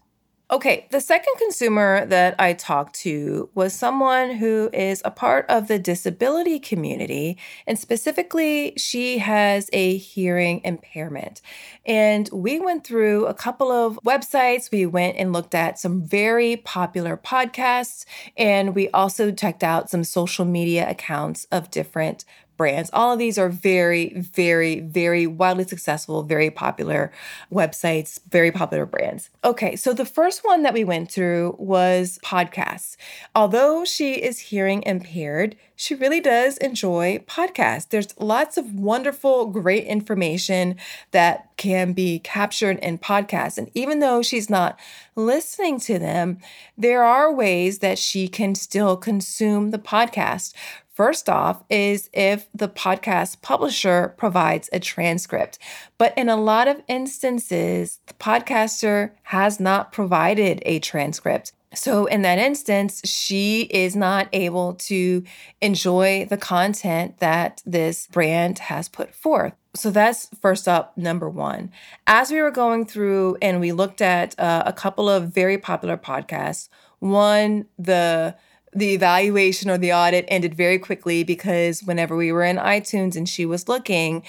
Okay, 0.53 0.86
the 0.91 1.00
second 1.00 1.34
consumer 1.38 2.05
that 2.08 2.36
I 2.38 2.51
talked 2.51 2.96
to 3.03 3.50
was 3.55 3.72
someone 3.74 4.31
who 4.31 4.70
is 4.74 5.01
a 5.05 5.10
part 5.10 5.46
of 5.48 5.70
the 5.70 5.79
disability 5.79 6.60
community, 6.60 7.38
and 7.65 7.79
specifically, 7.79 8.74
she 8.75 9.20
has 9.20 9.70
a 9.72 9.96
hearing 9.96 10.60
impairment. 10.65 11.39
And 11.86 12.29
we 12.34 12.60
went 12.60 12.86
through 12.86 13.27
a 13.27 13.34
couple 13.34 13.72
of 13.72 13.98
websites. 14.05 14.70
We 14.70 14.86
went 14.86 15.15
and 15.15 15.31
looked 15.31 15.55
at 15.55 15.79
some 15.79 16.03
very 16.03 16.58
popular 16.58 17.15
podcasts, 17.15 18.03
and 18.36 18.75
we 18.75 18.89
also 18.89 19.31
checked 19.31 19.63
out 19.63 19.89
some 19.89 20.03
social 20.03 20.43
media 20.43 20.89
accounts 20.89 21.48
of 21.50 21.72
different 21.72 22.25
brands. 22.62 22.91
All 22.93 23.13
of 23.13 23.17
these 23.17 23.39
are 23.39 23.50
very, 23.50 24.13
very, 24.13 24.82
very 24.82 25.26
wildly 25.26 25.63
successful, 25.63 26.21
very 26.21 26.52
popular 26.52 27.12
websites, 27.52 28.19
very 28.30 28.52
popular 28.52 28.86
brands. 28.86 29.32
Okay, 29.43 29.76
so 29.76 29.93
the 29.95 30.06
first 30.06 30.45
one 30.45 30.62
that 30.62 30.76
we 30.76 30.84
went 30.84 31.12
through 31.12 31.56
was 31.58 32.19
podcasts. 32.24 32.97
Although 33.34 33.84
she 33.84 34.13
is 34.13 34.38
hearing 34.38 34.84
impaired, 34.84 35.56
she 35.76 35.95
really 35.95 36.19
does 36.19 36.60
enjoy 36.60 37.17
podcasts. 37.26 37.89
There's 37.89 38.13
lots 38.19 38.58
of 38.58 38.76
wonderful, 38.76 39.47
great 39.47 39.86
information 39.86 40.76
that 41.10 41.50
can 41.58 41.93
be 41.93 42.19
captured 42.19 42.78
in 42.84 43.00
podcasts. 43.00 43.58
And 43.58 43.71
even 43.74 43.97
though 43.97 44.21
she's 44.21 44.52
not 44.52 44.80
listening 45.15 45.80
to 45.80 45.97
them, 45.97 46.38
there 46.78 47.04
are 47.04 47.34
ways 47.34 47.80
that 47.80 47.97
she 47.97 48.28
can 48.28 48.54
still 48.54 48.95
consume 48.95 49.71
the 49.71 49.80
podcast. 49.80 50.54
First 51.02 51.30
off, 51.30 51.64
is 51.68 52.12
if 52.14 52.48
the 52.54 52.70
podcast 52.70 53.42
publisher 53.42 54.14
provides 54.18 54.70
a 54.72 54.80
transcript. 54.80 55.58
But 55.98 56.16
in 56.16 56.30
a 56.30 56.36
lot 56.36 56.68
of 56.68 56.84
instances, 56.88 58.02
the 58.06 58.14
podcaster 58.14 59.10
has 59.24 59.60
not 59.60 59.92
provided 59.92 60.62
a 60.64 60.78
transcript. 60.78 61.54
So, 61.74 62.06
in 62.06 62.22
that 62.22 62.38
instance, 62.38 63.02
she 63.04 63.62
is 63.62 63.96
not 63.96 64.30
able 64.32 64.76
to 64.76 65.24
enjoy 65.60 66.28
the 66.30 66.38
content 66.38 67.18
that 67.18 67.64
this 67.66 68.06
brand 68.06 68.60
has 68.60 68.88
put 68.88 69.16
forth. 69.16 69.54
So, 69.74 69.90
that's 69.90 70.30
first 70.40 70.68
up, 70.68 70.96
number 70.96 71.32
one. 71.32 71.72
As 72.06 72.30
we 72.30 72.40
were 72.40 72.52
going 72.52 72.86
through 72.86 73.38
and 73.42 73.60
we 73.60 73.72
looked 73.72 74.04
at 74.04 74.40
uh, 74.40 74.62
a 74.68 74.74
couple 74.74 75.10
of 75.10 75.30
very 75.30 75.58
popular 75.58 75.98
podcasts, 75.98 76.70
one, 77.00 77.66
the 77.80 78.36
the 78.73 78.93
evaluation 78.93 79.69
or 79.69 79.77
the 79.77 79.93
audit 79.93 80.25
ended 80.27 80.55
very 80.55 80.79
quickly 80.79 81.23
because 81.23 81.84
whenever 81.84 82.15
we 82.15 82.31
were 82.31 82.43
in 82.43 82.57
iTunes 82.57 83.15
and 83.15 83.27
she 83.27 83.45
was 83.45 83.67
looking, 83.67 84.23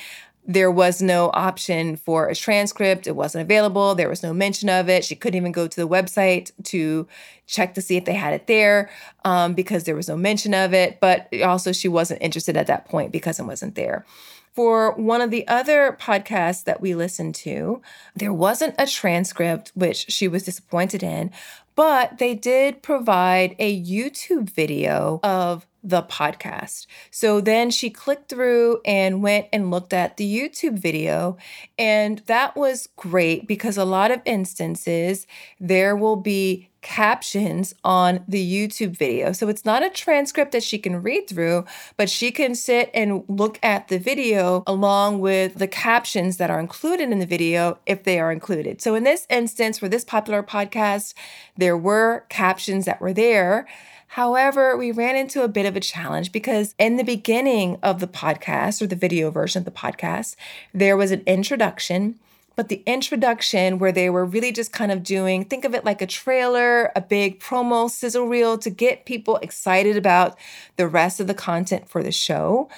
there 0.44 0.70
was 0.70 1.00
no 1.00 1.30
option 1.34 1.96
for 1.96 2.28
a 2.28 2.34
transcript. 2.34 3.06
It 3.06 3.14
wasn't 3.14 3.42
available. 3.42 3.94
There 3.94 4.08
was 4.08 4.22
no 4.22 4.32
mention 4.32 4.68
of 4.68 4.88
it. 4.88 5.04
She 5.04 5.14
couldn't 5.14 5.36
even 5.36 5.52
go 5.52 5.68
to 5.68 5.80
the 5.80 5.88
website 5.88 6.50
to 6.64 7.06
check 7.46 7.74
to 7.74 7.82
see 7.82 7.96
if 7.96 8.04
they 8.04 8.14
had 8.14 8.34
it 8.34 8.48
there 8.48 8.90
um, 9.24 9.54
because 9.54 9.84
there 9.84 9.94
was 9.94 10.08
no 10.08 10.16
mention 10.16 10.52
of 10.52 10.74
it. 10.74 10.98
But 11.00 11.28
also, 11.42 11.70
she 11.70 11.86
wasn't 11.86 12.22
interested 12.22 12.56
at 12.56 12.66
that 12.66 12.86
point 12.86 13.12
because 13.12 13.38
it 13.38 13.46
wasn't 13.46 13.76
there. 13.76 14.04
For 14.52 14.92
one 14.96 15.22
of 15.22 15.30
the 15.30 15.48
other 15.48 15.96
podcasts 15.98 16.64
that 16.64 16.80
we 16.80 16.94
listened 16.94 17.34
to, 17.36 17.80
there 18.14 18.34
wasn't 18.34 18.74
a 18.78 18.86
transcript, 18.86 19.72
which 19.74 20.10
she 20.10 20.28
was 20.28 20.42
disappointed 20.42 21.02
in, 21.02 21.30
but 21.74 22.18
they 22.18 22.34
did 22.34 22.82
provide 22.82 23.56
a 23.58 23.82
YouTube 23.82 24.50
video 24.50 25.20
of 25.22 25.66
the 25.82 26.02
podcast. 26.02 26.86
So 27.10 27.40
then 27.40 27.70
she 27.70 27.90
clicked 27.90 28.28
through 28.28 28.80
and 28.84 29.22
went 29.22 29.48
and 29.52 29.70
looked 29.70 29.92
at 29.92 30.16
the 30.16 30.38
YouTube 30.38 30.78
video. 30.78 31.36
And 31.78 32.18
that 32.26 32.54
was 32.54 32.88
great 32.96 33.48
because 33.48 33.76
a 33.76 33.84
lot 33.84 34.10
of 34.10 34.20
instances 34.24 35.26
there 35.58 35.96
will 35.96 36.16
be 36.16 36.68
captions 36.82 37.74
on 37.84 38.24
the 38.28 38.44
YouTube 38.44 38.96
video. 38.96 39.32
So 39.32 39.48
it's 39.48 39.64
not 39.64 39.82
a 39.82 39.90
transcript 39.90 40.52
that 40.52 40.62
she 40.62 40.78
can 40.78 41.02
read 41.02 41.28
through, 41.28 41.64
but 41.96 42.10
she 42.10 42.30
can 42.30 42.54
sit 42.54 42.90
and 42.92 43.24
look 43.28 43.58
at 43.62 43.88
the 43.88 43.98
video 43.98 44.62
along 44.66 45.20
with 45.20 45.54
the 45.54 45.68
captions 45.68 46.36
that 46.36 46.50
are 46.50 46.60
included 46.60 47.10
in 47.10 47.18
the 47.18 47.26
video 47.26 47.78
if 47.86 48.04
they 48.04 48.18
are 48.18 48.30
included. 48.30 48.82
So 48.82 48.94
in 48.94 49.04
this 49.04 49.26
instance, 49.30 49.78
for 49.78 49.88
this 49.88 50.04
popular 50.04 50.42
podcast, 50.42 51.14
there 51.56 51.76
were 51.76 52.26
captions 52.28 52.84
that 52.84 53.00
were 53.00 53.12
there 53.12 53.66
However, 54.12 54.76
we 54.76 54.92
ran 54.92 55.16
into 55.16 55.42
a 55.42 55.48
bit 55.48 55.64
of 55.64 55.74
a 55.74 55.80
challenge 55.80 56.32
because 56.32 56.74
in 56.78 56.98
the 56.98 57.02
beginning 57.02 57.78
of 57.82 57.98
the 57.98 58.06
podcast 58.06 58.82
or 58.82 58.86
the 58.86 58.94
video 58.94 59.30
version 59.30 59.60
of 59.60 59.64
the 59.64 59.70
podcast, 59.70 60.36
there 60.74 60.98
was 60.98 61.12
an 61.12 61.22
introduction. 61.26 62.18
But 62.56 62.68
the 62.68 62.82
introduction, 62.86 63.78
where 63.78 63.92
they 63.92 64.10
were 64.10 64.24
really 64.24 64.52
just 64.52 64.72
kind 64.72 64.92
of 64.92 65.02
doing, 65.02 65.44
think 65.44 65.64
of 65.64 65.74
it 65.74 65.84
like 65.84 66.02
a 66.02 66.06
trailer, 66.06 66.92
a 66.94 67.00
big 67.00 67.40
promo 67.40 67.90
sizzle 67.90 68.26
reel 68.26 68.58
to 68.58 68.70
get 68.70 69.06
people 69.06 69.36
excited 69.38 69.96
about 69.96 70.38
the 70.76 70.88
rest 70.88 71.20
of 71.20 71.26
the 71.26 71.34
content 71.34 71.88
for 71.88 72.02
the 72.02 72.12
show. 72.12 72.68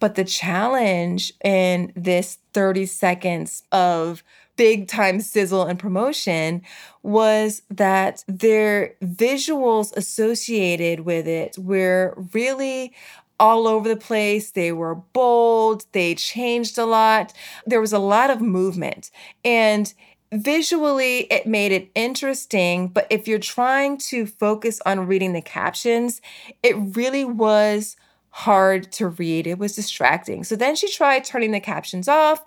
But 0.00 0.14
the 0.14 0.24
challenge 0.24 1.32
in 1.42 1.92
this 1.96 2.38
30 2.52 2.86
seconds 2.86 3.62
of 3.72 4.22
big 4.56 4.86
time 4.86 5.20
sizzle 5.20 5.64
and 5.64 5.78
promotion 5.78 6.62
was 7.02 7.62
that 7.70 8.24
their 8.28 8.94
visuals 9.02 9.94
associated 9.96 11.00
with 11.00 11.26
it 11.26 11.58
were 11.58 12.16
really 12.32 12.92
all 13.38 13.66
over 13.66 13.88
the 13.88 13.96
place. 13.96 14.50
They 14.50 14.72
were 14.72 14.94
bold. 14.94 15.86
They 15.92 16.14
changed 16.14 16.78
a 16.78 16.84
lot. 16.84 17.32
There 17.66 17.80
was 17.80 17.92
a 17.92 17.98
lot 17.98 18.30
of 18.30 18.40
movement. 18.40 19.10
And 19.44 19.92
visually, 20.32 21.20
it 21.30 21.46
made 21.46 21.72
it 21.72 21.90
interesting. 21.94 22.88
But 22.88 23.06
if 23.10 23.28
you're 23.28 23.38
trying 23.38 23.98
to 23.98 24.26
focus 24.26 24.80
on 24.86 25.06
reading 25.06 25.32
the 25.32 25.42
captions, 25.42 26.20
it 26.62 26.76
really 26.76 27.24
was 27.24 27.96
hard 28.30 28.90
to 28.92 29.08
read. 29.08 29.46
It 29.46 29.58
was 29.58 29.76
distracting. 29.76 30.42
So 30.44 30.56
then 30.56 30.74
she 30.74 30.90
tried 30.90 31.24
turning 31.24 31.52
the 31.52 31.60
captions 31.60 32.08
off. 32.08 32.44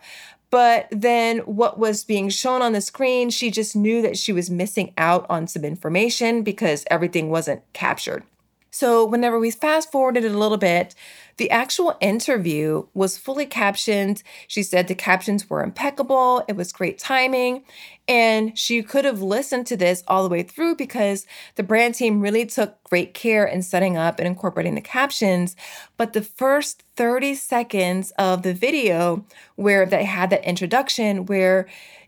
But 0.50 0.88
then, 0.92 1.40
what 1.40 1.78
was 1.78 2.06
being 2.06 2.30
shown 2.30 2.62
on 2.62 2.72
the 2.72 2.80
screen, 2.80 3.30
she 3.30 3.52
just 3.52 3.76
knew 3.76 4.02
that 4.02 4.18
she 4.18 4.32
was 4.32 4.50
missing 4.50 4.94
out 4.98 5.26
on 5.30 5.46
some 5.48 5.66
information 5.66 6.42
because 6.42 6.86
everything 6.90 7.30
wasn't 7.30 7.64
captured. 7.74 8.24
So, 8.72 9.06
whenever 9.06 9.40
we 9.40 9.52
fast 9.52 9.92
forwarded 9.92 10.26
a 10.26 10.38
little 10.38 10.58
bit, 10.58 10.94
the 11.38 11.52
actual 11.52 11.96
interview 12.02 12.88
was 12.94 13.18
fully 13.18 13.46
captioned. 13.46 14.24
She 14.48 14.64
said 14.64 14.88
the 14.88 14.96
captions 14.96 15.50
were 15.50 15.64
impeccable, 15.64 16.44
it 16.48 16.56
was 16.56 16.72
great 16.72 16.98
timing, 16.98 17.64
and 18.08 18.58
she 18.58 18.82
could 18.82 19.06
have 19.06 19.22
listened 19.22 19.68
to 19.68 19.78
this 19.78 20.04
all 20.08 20.24
the 20.24 20.30
way 20.30 20.42
through 20.44 20.76
because 20.76 21.26
the 21.56 21.64
brand 21.64 21.96
team 21.96 22.22
really 22.22 22.46
took 22.46 22.84
great 22.84 23.14
care 23.14 23.46
in 23.46 23.62
setting 23.62 23.98
up 23.98 24.18
and 24.18 24.28
incorporating 24.28 24.76
the 24.76 24.82
captions. 24.82 25.56
But 25.96 26.14
the 26.14 26.24
first 26.24 26.84
30 26.96 27.36
seconds 27.36 28.12
of 28.18 28.42
the 28.42 28.54
video, 28.54 29.24
where 29.56 29.86
they 29.86 30.06
had 30.06 30.32
that 30.32 30.44
introduction, 30.44 31.28
where 31.28 31.68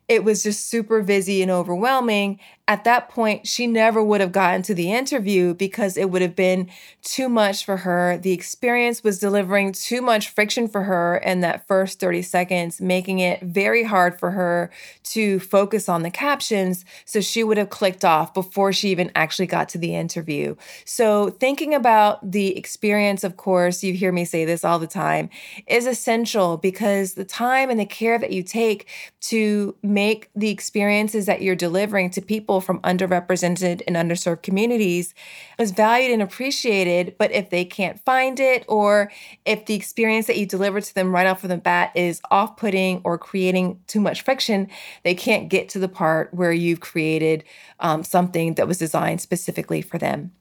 it 0.10 0.24
was 0.24 0.41
just 0.41 0.67
super 0.67 1.04
busy 1.04 1.43
and 1.43 1.52
overwhelming. 1.52 2.39
At 2.69 2.84
that 2.84 3.10
point, 3.10 3.47
she 3.47 3.65
never 3.65 4.03
would 4.03 4.21
have 4.21 4.32
gotten 4.32 4.62
to 4.62 4.75
the 4.75 4.91
interview 4.93 5.55
because 5.55 5.97
it 5.97 6.12
would 6.12 6.21
have 6.21 6.36
been 6.36 6.69
too 7.01 7.27
much 7.27 7.65
for 7.65 7.77
her. 7.77 8.19
The 8.21 8.32
experience 8.32 9.03
was 9.03 9.17
delivering 9.17 9.71
too 9.71 10.03
much 10.03 10.29
friction 10.29 10.67
for 10.67 10.84
her 10.84 11.17
in 11.17 11.39
that 11.39 11.65
first 11.65 11.99
30 11.99 12.21
seconds, 12.21 12.79
making 12.79 13.17
it 13.17 13.41
very 13.41 13.84
hard 13.86 14.19
for 14.19 14.29
her 14.32 14.69
to 15.05 15.39
focus 15.39 15.89
on 15.89 16.03
the 16.03 16.12
captions. 16.12 16.86
So 17.05 17.21
she 17.21 17.43
would 17.43 17.58
have 17.58 17.71
clicked 17.71 18.05
off 18.05 18.36
before 18.36 18.71
she 18.71 18.89
even 18.89 19.12
actually 19.15 19.47
got 19.47 19.67
to 19.69 19.79
the 19.79 19.95
interview. 19.95 20.55
So, 20.86 21.32
thinking 21.32 21.73
about 21.73 22.32
the 22.32 22.55
experience, 22.55 23.23
of 23.23 23.36
course, 23.36 23.84
you 23.84 23.93
hear 23.93 24.12
me 24.12 24.25
say 24.25 24.45
this 24.45 24.63
all 24.63 24.77
the 24.77 24.86
time, 24.86 25.32
is 25.65 25.88
essential 25.88 26.58
because 26.58 27.15
the 27.15 27.25
time 27.25 27.71
and 27.71 27.79
the 27.79 27.86
care 27.88 28.19
that 28.19 28.32
you 28.32 28.43
take 28.43 28.88
to 29.21 29.75
make 29.82 30.29
the 30.36 30.51
experiences 30.51 31.25
that 31.25 31.41
you're 31.41 31.55
delivering 31.55 32.12
to 32.12 32.21
people 32.21 32.59
from 32.62 32.80
underrepresented 32.82 33.82
and 33.88 33.95
underserved 33.95 34.43
communities 34.43 35.13
is 35.58 35.72
valued 35.72 36.12
and 36.12 36.22
appreciated. 36.22 37.15
But 37.17 37.32
if 37.32 37.50
they 37.50 37.65
can't 37.65 38.00
find 38.00 38.39
it, 38.39 38.65
or 38.67 39.12
if 39.45 39.65
the 39.65 39.76
experience 39.76 40.28
that 40.28 40.38
you 40.38 40.45
deliver 40.45 40.82
to 40.82 40.95
them 40.95 41.13
right 41.13 41.28
off 41.28 41.43
of 41.43 41.50
the 41.50 41.58
bat 41.58 41.91
is 41.95 42.22
off 42.32 42.58
putting 42.58 43.02
or 43.04 43.17
creating 43.17 43.80
too 43.88 44.00
much 44.00 44.22
friction, 44.22 44.67
they 45.04 45.15
can't 45.15 45.50
get 45.50 45.69
to 45.69 45.80
the 45.80 45.89
part 45.89 46.34
where 46.34 46.52
you've 46.52 46.80
created 46.80 47.43
um, 47.80 48.04
something 48.04 48.56
that 48.56 48.67
was 48.67 48.78
designed 48.78 49.22
specifically 49.22 49.82
for 49.82 49.98
them. 49.98 50.32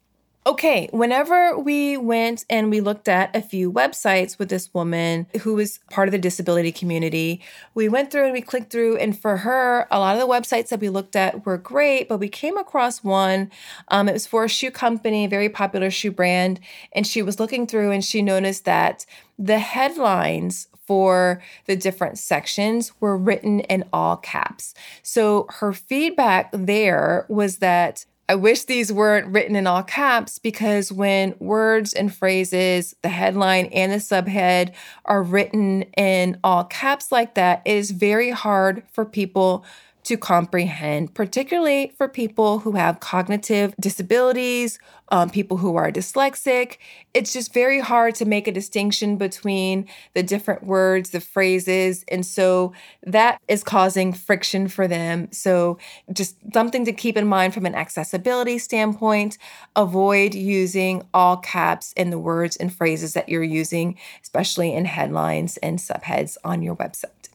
Okay, 0.48 0.88
whenever 0.92 1.58
we 1.58 1.98
went 1.98 2.46
and 2.48 2.70
we 2.70 2.80
looked 2.80 3.06
at 3.06 3.37
a 3.37 3.42
few 3.42 3.70
websites 3.70 4.38
with 4.38 4.48
this 4.48 4.72
woman 4.72 5.26
who 5.42 5.52
was 5.52 5.78
part 5.90 6.08
of 6.08 6.12
the 6.12 6.18
disability 6.18 6.72
community, 6.72 7.42
we 7.74 7.87
went 7.87 8.11
through 8.11 8.24
and 8.24 8.32
we 8.32 8.40
clicked 8.40 8.72
through. 8.72 8.96
And 8.96 9.16
for 9.16 9.37
her, 9.37 9.87
a 9.90 9.98
lot 9.98 10.14
of 10.14 10.22
the 10.22 10.26
websites 10.26 10.70
that 10.70 10.80
we 10.80 10.88
looked 10.88 11.16
at 11.16 11.44
were 11.44 11.58
great, 11.58 12.08
but 12.08 12.16
we 12.16 12.30
came 12.30 12.56
across 12.56 13.04
one. 13.04 13.50
Um, 13.88 14.08
it 14.08 14.14
was 14.14 14.26
for 14.26 14.44
a 14.44 14.48
shoe 14.48 14.70
company, 14.70 15.26
a 15.26 15.28
very 15.28 15.50
popular 15.50 15.90
shoe 15.90 16.12
brand. 16.12 16.61
And 16.94 17.06
she 17.06 17.20
was 17.20 17.38
looking 17.38 17.66
through 17.66 17.90
and 17.90 18.02
she 18.02 18.22
noticed 18.22 18.64
that 18.64 19.04
the 19.38 19.58
headlines 19.58 20.68
for 20.87 21.42
the 21.66 21.76
different 21.76 22.16
sections 22.16 22.92
were 23.00 23.18
written 23.18 23.61
in 23.61 23.84
all 23.92 24.16
caps. 24.16 24.72
So 25.02 25.46
her 25.58 25.74
feedback 25.74 26.48
there 26.54 27.26
was 27.28 27.58
that 27.58 28.06
I 28.30 28.34
wish 28.34 28.64
these 28.64 28.92
weren't 28.92 29.28
written 29.28 29.56
in 29.56 29.66
all 29.66 29.82
caps 29.82 30.38
because 30.38 30.92
when 30.92 31.34
words 31.38 31.94
and 31.94 32.14
phrases, 32.14 32.94
the 33.02 33.08
headline 33.08 33.66
and 33.66 33.90
the 33.90 33.96
subhead 33.96 34.74
are 35.06 35.22
written 35.22 35.84
in 35.96 36.38
all 36.44 36.64
caps 36.64 37.10
like 37.10 37.36
that, 37.36 37.62
it 37.64 37.72
is 37.72 37.90
very 37.90 38.30
hard 38.30 38.82
for 38.92 39.06
people 39.06 39.64
to 40.09 40.16
comprehend, 40.16 41.12
particularly 41.12 41.92
for 41.99 42.09
people 42.09 42.61
who 42.61 42.73
have 42.73 42.99
cognitive 42.99 43.75
disabilities, 43.79 44.79
um, 45.11 45.29
people 45.29 45.59
who 45.59 45.77
are 45.77 45.92
dyslexic. 45.92 46.79
It's 47.12 47.31
just 47.31 47.53
very 47.53 47.79
hard 47.79 48.14
to 48.14 48.25
make 48.25 48.49
a 48.49 48.53
distinction 48.53 49.18
between 49.18 49.87
the 50.14 50.23
different 50.23 50.64
words, 50.64 51.11
the 51.11 51.21
phrases. 51.21 52.07
And 52.09 52.25
so 52.25 52.73
that 53.07 53.38
is 53.49 53.62
causing 53.62 54.14
friction 54.14 54.66
for 54.68 54.88
them. 54.88 55.31
So, 55.31 55.77
just 56.11 56.37
something 56.55 56.87
to 56.87 56.92
keep 56.92 57.18
in 57.18 57.27
mind 57.27 57.53
from 57.53 57.66
an 57.66 57.75
accessibility 57.75 58.57
standpoint 58.57 59.37
avoid 59.77 60.35
using 60.35 61.07
all 61.12 61.37
caps 61.37 61.92
in 61.92 62.09
the 62.09 62.18
words 62.18 62.57
and 62.57 62.75
phrases 62.75 63.12
that 63.12 63.29
you're 63.29 63.42
using, 63.42 63.99
especially 64.23 64.73
in 64.73 64.87
headlines 64.87 65.59
and 65.59 65.79
subheads 65.79 66.38
on 66.44 66.62
your 66.62 66.77
website. 66.77 67.29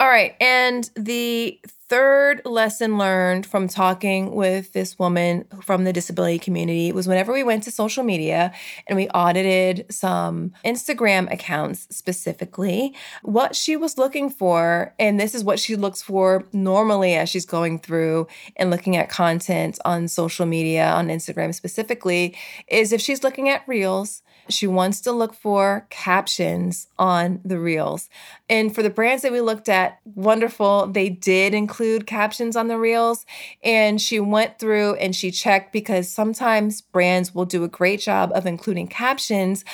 All 0.00 0.08
right. 0.08 0.36
And 0.40 0.88
the 0.94 1.60
third 1.88 2.42
lesson 2.44 2.98
learned 2.98 3.46
from 3.46 3.66
talking 3.66 4.34
with 4.34 4.72
this 4.72 4.98
woman 4.98 5.44
from 5.62 5.84
the 5.84 5.92
disability 5.92 6.38
community 6.38 6.92
was 6.92 7.08
whenever 7.08 7.32
we 7.32 7.42
went 7.42 7.62
to 7.62 7.70
social 7.70 8.04
media 8.04 8.52
and 8.86 8.96
we 8.96 9.08
audited 9.08 9.86
some 9.90 10.52
Instagram 10.64 11.32
accounts 11.32 11.86
specifically, 11.90 12.94
what 13.22 13.56
she 13.56 13.76
was 13.76 13.96
looking 13.96 14.28
for, 14.28 14.94
and 14.98 15.18
this 15.18 15.34
is 15.34 15.42
what 15.42 15.58
she 15.58 15.76
looks 15.76 16.02
for 16.02 16.46
normally 16.52 17.14
as 17.14 17.28
she's 17.28 17.46
going 17.46 17.78
through 17.78 18.26
and 18.56 18.70
looking 18.70 18.96
at 18.96 19.08
content 19.08 19.78
on 19.84 20.08
social 20.08 20.46
media, 20.46 20.86
on 20.90 21.08
Instagram 21.08 21.54
specifically, 21.54 22.36
is 22.68 22.92
if 22.92 23.00
she's 23.00 23.24
looking 23.24 23.48
at 23.48 23.66
reels 23.66 24.22
she 24.48 24.66
wants 24.66 25.00
to 25.02 25.12
look 25.12 25.34
for 25.34 25.86
captions 25.90 26.88
on 26.98 27.40
the 27.44 27.58
reels. 27.58 28.08
And 28.48 28.74
for 28.74 28.82
the 28.82 28.90
brands 28.90 29.22
that 29.22 29.32
we 29.32 29.40
looked 29.40 29.68
at, 29.68 29.98
wonderful, 30.14 30.86
they 30.86 31.08
did 31.08 31.54
include 31.54 32.06
captions 32.06 32.56
on 32.56 32.68
the 32.68 32.78
reels. 32.78 33.26
And 33.62 34.00
she 34.00 34.20
went 34.20 34.58
through 34.58 34.94
and 34.94 35.14
she 35.14 35.30
checked 35.30 35.72
because 35.72 36.10
sometimes 36.10 36.80
brands 36.80 37.34
will 37.34 37.44
do 37.44 37.64
a 37.64 37.68
great 37.68 38.00
job 38.00 38.30
of 38.34 38.46
including 38.46 38.88
captions, 38.88 39.64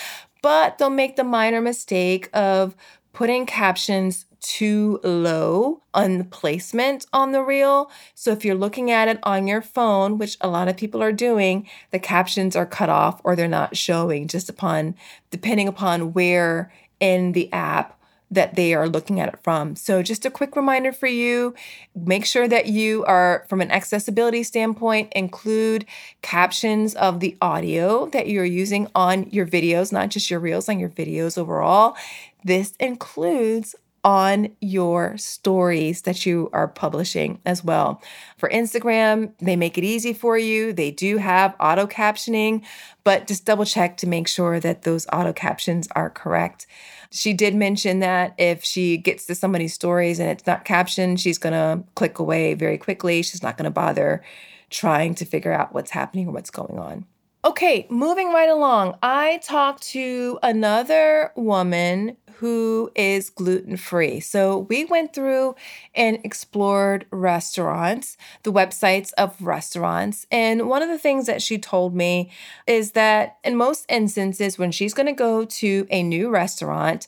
but 0.42 0.78
they'll 0.78 0.90
make 0.90 1.16
the 1.16 1.24
minor 1.24 1.60
mistake 1.60 2.28
of 2.32 2.76
putting 3.14 3.46
captions 3.46 4.26
too 4.40 5.00
low 5.02 5.80
on 5.94 6.18
the 6.18 6.24
placement 6.24 7.06
on 7.14 7.32
the 7.32 7.42
reel. 7.42 7.90
So 8.14 8.30
if 8.30 8.44
you're 8.44 8.54
looking 8.54 8.90
at 8.90 9.08
it 9.08 9.18
on 9.22 9.46
your 9.46 9.62
phone, 9.62 10.18
which 10.18 10.36
a 10.42 10.48
lot 10.48 10.68
of 10.68 10.76
people 10.76 11.02
are 11.02 11.12
doing, 11.12 11.66
the 11.92 11.98
captions 11.98 12.54
are 12.54 12.66
cut 12.66 12.90
off 12.90 13.22
or 13.24 13.34
they're 13.34 13.48
not 13.48 13.76
showing 13.76 14.28
just 14.28 14.50
upon 14.50 14.96
depending 15.30 15.66
upon 15.66 16.12
where 16.12 16.70
in 17.00 17.32
the 17.32 17.50
app 17.52 17.98
that 18.30 18.56
they 18.56 18.74
are 18.74 18.88
looking 18.88 19.20
at 19.20 19.28
it 19.28 19.38
from. 19.42 19.76
So, 19.76 20.02
just 20.02 20.26
a 20.26 20.30
quick 20.30 20.56
reminder 20.56 20.92
for 20.92 21.06
you 21.06 21.54
make 21.94 22.24
sure 22.26 22.48
that 22.48 22.66
you 22.66 23.04
are, 23.04 23.46
from 23.48 23.60
an 23.60 23.70
accessibility 23.70 24.42
standpoint, 24.42 25.12
include 25.14 25.86
captions 26.22 26.94
of 26.94 27.20
the 27.20 27.36
audio 27.40 28.06
that 28.06 28.28
you're 28.28 28.44
using 28.44 28.88
on 28.94 29.28
your 29.30 29.46
videos, 29.46 29.92
not 29.92 30.08
just 30.08 30.30
your 30.30 30.40
reels, 30.40 30.68
on 30.68 30.78
your 30.78 30.88
videos 30.88 31.38
overall. 31.38 31.96
This 32.44 32.74
includes 32.78 33.74
on 34.04 34.54
your 34.60 35.16
stories 35.16 36.02
that 36.02 36.26
you 36.26 36.50
are 36.52 36.68
publishing 36.68 37.40
as 37.46 37.64
well. 37.64 38.02
For 38.36 38.50
Instagram, 38.50 39.32
they 39.38 39.56
make 39.56 39.78
it 39.78 39.84
easy 39.84 40.12
for 40.12 40.36
you. 40.36 40.74
They 40.74 40.90
do 40.90 41.16
have 41.16 41.56
auto 41.58 41.86
captioning, 41.86 42.62
but 43.02 43.26
just 43.26 43.46
double 43.46 43.64
check 43.64 43.96
to 43.98 44.06
make 44.06 44.28
sure 44.28 44.60
that 44.60 44.82
those 44.82 45.06
auto 45.10 45.32
captions 45.32 45.88
are 45.92 46.10
correct. 46.10 46.66
She 47.10 47.32
did 47.32 47.54
mention 47.54 48.00
that 48.00 48.34
if 48.36 48.62
she 48.62 48.98
gets 48.98 49.24
to 49.26 49.34
somebody's 49.34 49.72
stories 49.72 50.20
and 50.20 50.28
it's 50.28 50.46
not 50.46 50.66
captioned, 50.66 51.18
she's 51.18 51.38
to 51.54 51.82
click 51.94 52.18
away 52.18 52.52
very 52.52 52.76
quickly. 52.76 53.22
She's 53.22 53.42
not 53.42 53.56
to 53.64 53.70
bother 53.70 54.22
trying 54.68 55.14
to 55.14 55.24
figure 55.24 55.52
out 55.52 55.72
what's 55.72 55.92
happening 55.92 56.28
or 56.28 56.32
what's 56.32 56.50
going 56.50 56.78
on. 56.78 57.06
Okay, 57.44 57.86
moving 57.90 58.32
right 58.32 58.48
along, 58.48 58.96
I 59.02 59.38
talked 59.44 59.82
to 59.88 60.38
another 60.42 61.30
woman 61.36 62.16
who 62.38 62.90
is 62.94 63.30
gluten 63.30 63.76
free. 63.76 64.20
So 64.20 64.58
we 64.58 64.84
went 64.84 65.14
through 65.14 65.54
and 65.94 66.18
explored 66.24 67.06
restaurants, 67.10 68.16
the 68.42 68.52
websites 68.52 69.12
of 69.18 69.40
restaurants. 69.40 70.26
And 70.30 70.68
one 70.68 70.82
of 70.82 70.88
the 70.88 70.98
things 70.98 71.26
that 71.26 71.42
she 71.42 71.58
told 71.58 71.94
me 71.94 72.30
is 72.66 72.92
that 72.92 73.38
in 73.44 73.56
most 73.56 73.86
instances, 73.88 74.58
when 74.58 74.72
she's 74.72 74.94
going 74.94 75.06
to 75.06 75.12
go 75.12 75.44
to 75.44 75.86
a 75.90 76.02
new 76.02 76.28
restaurant, 76.28 77.06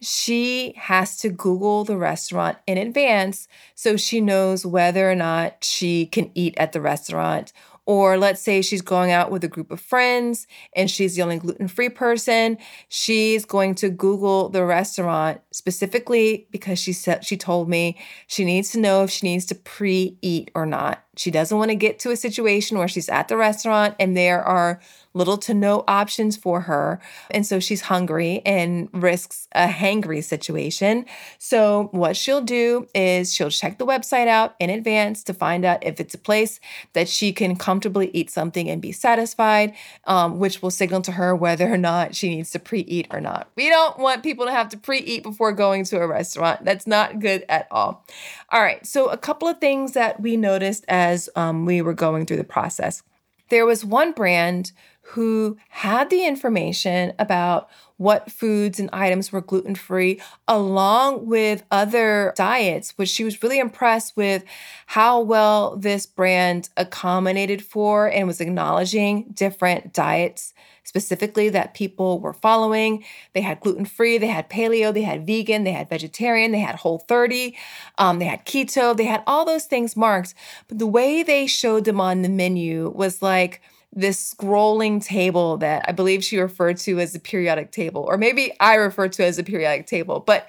she 0.00 0.74
has 0.76 1.16
to 1.18 1.30
Google 1.30 1.84
the 1.84 1.96
restaurant 1.96 2.58
in 2.66 2.76
advance 2.76 3.48
so 3.74 3.96
she 3.96 4.20
knows 4.20 4.66
whether 4.66 5.10
or 5.10 5.14
not 5.14 5.64
she 5.64 6.06
can 6.06 6.30
eat 6.34 6.54
at 6.58 6.72
the 6.72 6.80
restaurant 6.80 7.52
Or 7.86 8.18
let's 8.18 8.42
say 8.42 8.62
she's 8.62 8.82
going 8.82 9.12
out 9.12 9.30
with 9.30 9.44
a 9.44 9.48
group 9.48 9.70
of 9.70 9.80
friends 9.80 10.48
and 10.74 10.90
she's 10.90 11.14
the 11.14 11.22
only 11.22 11.38
gluten 11.38 11.68
free 11.68 11.88
person. 11.88 12.58
She's 12.88 13.44
going 13.44 13.76
to 13.76 13.88
Google 13.88 14.48
the 14.48 14.64
restaurant 14.64 15.40
specifically 15.52 16.48
because 16.50 16.80
she 16.80 16.92
said 16.92 17.24
she 17.24 17.36
told 17.36 17.68
me 17.68 17.96
she 18.26 18.44
needs 18.44 18.70
to 18.72 18.80
know 18.80 19.04
if 19.04 19.10
she 19.10 19.26
needs 19.28 19.46
to 19.46 19.54
pre 19.54 20.18
eat 20.20 20.50
or 20.54 20.66
not. 20.66 21.04
She 21.16 21.30
doesn't 21.30 21.56
want 21.56 21.70
to 21.70 21.76
get 21.76 21.98
to 22.00 22.10
a 22.10 22.16
situation 22.16 22.76
where 22.76 22.88
she's 22.88 23.08
at 23.08 23.28
the 23.28 23.36
restaurant 23.36 23.94
and 23.98 24.16
there 24.16 24.42
are 24.42 24.80
little 25.16 25.38
to 25.38 25.54
no 25.54 25.82
options 25.88 26.36
for 26.36 26.62
her. 26.62 27.00
And 27.30 27.46
so 27.46 27.58
she's 27.58 27.82
hungry 27.82 28.42
and 28.44 28.88
risks 28.92 29.48
a 29.52 29.66
hangry 29.66 30.22
situation. 30.22 31.06
So, 31.38 31.88
what 31.92 32.16
she'll 32.16 32.42
do 32.42 32.86
is 32.94 33.32
she'll 33.32 33.50
check 33.50 33.78
the 33.78 33.86
website 33.86 34.28
out 34.28 34.54
in 34.60 34.70
advance 34.70 35.24
to 35.24 35.34
find 35.34 35.64
out 35.64 35.84
if 35.84 35.98
it's 35.98 36.14
a 36.14 36.18
place 36.18 36.60
that 36.92 37.08
she 37.08 37.32
can 37.32 37.56
comfortably 37.56 38.10
eat 38.12 38.30
something 38.30 38.68
and 38.68 38.82
be 38.82 38.92
satisfied, 38.92 39.74
um, 40.04 40.38
which 40.38 40.62
will 40.62 40.70
signal 40.70 41.00
to 41.02 41.12
her 41.12 41.34
whether 41.34 41.72
or 41.72 41.78
not 41.78 42.14
she 42.14 42.28
needs 42.28 42.50
to 42.50 42.58
pre 42.58 42.80
eat 42.80 43.06
or 43.10 43.20
not. 43.20 43.50
We 43.56 43.68
don't 43.68 43.98
want 43.98 44.22
people 44.22 44.46
to 44.46 44.52
have 44.52 44.68
to 44.70 44.76
pre 44.76 44.98
eat 44.98 45.22
before 45.22 45.52
going 45.52 45.84
to 45.84 46.00
a 46.00 46.06
restaurant. 46.06 46.64
That's 46.64 46.86
not 46.86 47.20
good 47.20 47.44
at 47.48 47.66
all. 47.70 48.04
All 48.50 48.60
right. 48.60 48.84
So, 48.86 49.08
a 49.08 49.16
couple 49.16 49.48
of 49.48 49.58
things 49.58 49.92
that 49.92 50.20
we 50.20 50.36
noticed 50.36 50.84
as 50.88 51.28
um, 51.34 51.64
we 51.64 51.80
were 51.80 51.94
going 51.94 52.26
through 52.26 52.36
the 52.36 52.44
process. 52.44 53.02
There 53.48 53.66
was 53.66 53.84
one 53.84 54.12
brand 54.12 54.72
who 55.10 55.56
had 55.68 56.10
the 56.10 56.24
information 56.26 57.12
about 57.18 57.68
what 57.96 58.30
foods 58.30 58.78
and 58.80 58.90
items 58.92 59.32
were 59.32 59.40
gluten 59.40 59.74
free, 59.74 60.20
along 60.48 61.26
with 61.26 61.62
other 61.70 62.34
diets, 62.36 62.92
which 62.96 63.08
she 63.08 63.24
was 63.24 63.42
really 63.42 63.58
impressed 63.58 64.16
with 64.16 64.44
how 64.86 65.20
well 65.20 65.76
this 65.76 66.06
brand 66.06 66.68
accommodated 66.76 67.64
for 67.64 68.08
and 68.08 68.26
was 68.26 68.40
acknowledging 68.40 69.24
different 69.32 69.92
diets 69.92 70.52
specifically 70.82 71.48
that 71.48 71.74
people 71.74 72.20
were 72.20 72.32
following. 72.32 73.04
They 73.32 73.40
had 73.40 73.60
gluten 73.60 73.86
free, 73.86 74.18
they 74.18 74.26
had 74.26 74.50
paleo, 74.50 74.92
they 74.92 75.02
had 75.02 75.26
vegan, 75.26 75.64
they 75.64 75.72
had 75.72 75.88
vegetarian, 75.88 76.52
they 76.52 76.60
had 76.60 76.76
whole 76.76 76.98
30, 76.98 77.56
um, 77.98 78.18
they 78.18 78.26
had 78.26 78.44
keto, 78.44 78.96
they 78.96 79.04
had 79.04 79.22
all 79.26 79.44
those 79.44 79.64
things 79.64 79.96
marked. 79.96 80.34
But 80.68 80.78
the 80.78 80.86
way 80.86 81.22
they 81.22 81.46
showed 81.46 81.84
them 81.84 82.00
on 82.00 82.22
the 82.22 82.28
menu 82.28 82.92
was 82.94 83.22
like, 83.22 83.62
this 83.96 84.34
scrolling 84.34 85.02
table 85.02 85.56
that 85.56 85.86
I 85.88 85.92
believe 85.92 86.22
she 86.22 86.38
referred 86.38 86.76
to 86.78 87.00
as 87.00 87.14
a 87.14 87.18
periodic 87.18 87.72
table, 87.72 88.02
or 88.06 88.18
maybe 88.18 88.52
I 88.60 88.74
refer 88.74 89.08
to 89.08 89.24
as 89.24 89.38
a 89.38 89.42
periodic 89.42 89.86
table, 89.86 90.20
but 90.20 90.46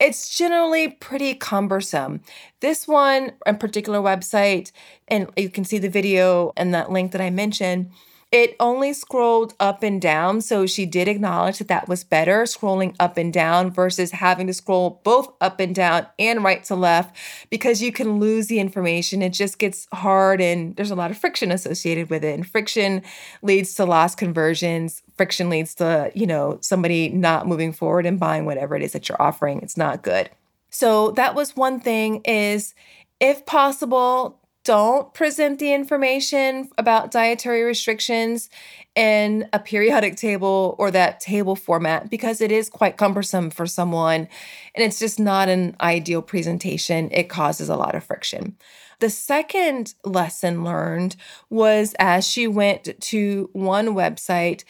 it's 0.00 0.36
generally 0.36 0.88
pretty 0.88 1.34
cumbersome. 1.34 2.20
This 2.60 2.86
one 2.86 3.32
in 3.46 3.56
particular 3.58 3.98
website, 3.98 4.70
and 5.08 5.28
you 5.36 5.50
can 5.50 5.64
see 5.64 5.78
the 5.78 5.88
video 5.88 6.52
and 6.56 6.72
that 6.72 6.90
link 6.90 7.12
that 7.12 7.20
I 7.20 7.30
mentioned 7.30 7.90
it 8.34 8.56
only 8.58 8.92
scrolled 8.92 9.54
up 9.60 9.84
and 9.84 10.02
down. 10.02 10.40
So 10.40 10.66
she 10.66 10.86
did 10.86 11.06
acknowledge 11.06 11.58
that 11.58 11.68
that 11.68 11.88
was 11.88 12.02
better, 12.02 12.42
scrolling 12.42 12.96
up 12.98 13.16
and 13.16 13.32
down 13.32 13.70
versus 13.70 14.10
having 14.10 14.48
to 14.48 14.52
scroll 14.52 15.00
both 15.04 15.32
up 15.40 15.60
and 15.60 15.72
down 15.72 16.08
and 16.18 16.42
right 16.42 16.64
to 16.64 16.74
left 16.74 17.16
because 17.48 17.80
you 17.80 17.92
can 17.92 18.18
lose 18.18 18.48
the 18.48 18.58
information. 18.58 19.22
It 19.22 19.34
just 19.34 19.60
gets 19.60 19.86
hard 19.92 20.40
and 20.40 20.74
there's 20.74 20.90
a 20.90 20.96
lot 20.96 21.12
of 21.12 21.16
friction 21.16 21.52
associated 21.52 22.10
with 22.10 22.24
it. 22.24 22.34
And 22.34 22.44
friction 22.44 23.02
leads 23.42 23.76
to 23.76 23.84
lost 23.84 24.18
conversions. 24.18 25.04
Friction 25.16 25.48
leads 25.48 25.76
to, 25.76 26.10
you 26.12 26.26
know, 26.26 26.58
somebody 26.60 27.10
not 27.10 27.46
moving 27.46 27.72
forward 27.72 28.04
and 28.04 28.18
buying 28.18 28.46
whatever 28.46 28.74
it 28.74 28.82
is 28.82 28.94
that 28.94 29.08
you're 29.08 29.22
offering. 29.22 29.60
It's 29.62 29.76
not 29.76 30.02
good. 30.02 30.28
So 30.70 31.12
that 31.12 31.36
was 31.36 31.54
one 31.54 31.78
thing 31.78 32.16
is 32.24 32.74
if 33.20 33.46
possible, 33.46 34.40
don't 34.64 35.12
present 35.12 35.58
the 35.58 35.72
information 35.72 36.70
about 36.78 37.10
dietary 37.10 37.62
restrictions 37.62 38.48
in 38.94 39.48
a 39.52 39.58
periodic 39.58 40.16
table 40.16 40.74
or 40.78 40.90
that 40.90 41.20
table 41.20 41.54
format 41.54 42.08
because 42.08 42.40
it 42.40 42.50
is 42.50 42.70
quite 42.70 42.96
cumbersome 42.96 43.50
for 43.50 43.66
someone 43.66 44.28
and 44.74 44.84
it's 44.84 44.98
just 44.98 45.20
not 45.20 45.48
an 45.48 45.76
ideal 45.80 46.22
presentation. 46.22 47.10
It 47.12 47.28
causes 47.28 47.68
a 47.68 47.76
lot 47.76 47.94
of 47.94 48.04
friction. 48.04 48.56
The 49.00 49.10
second 49.10 49.94
lesson 50.04 50.64
learned 50.64 51.16
was 51.50 51.94
as 51.98 52.26
she 52.26 52.46
went 52.46 52.88
to 53.00 53.50
one 53.52 53.88
website, 53.88 54.64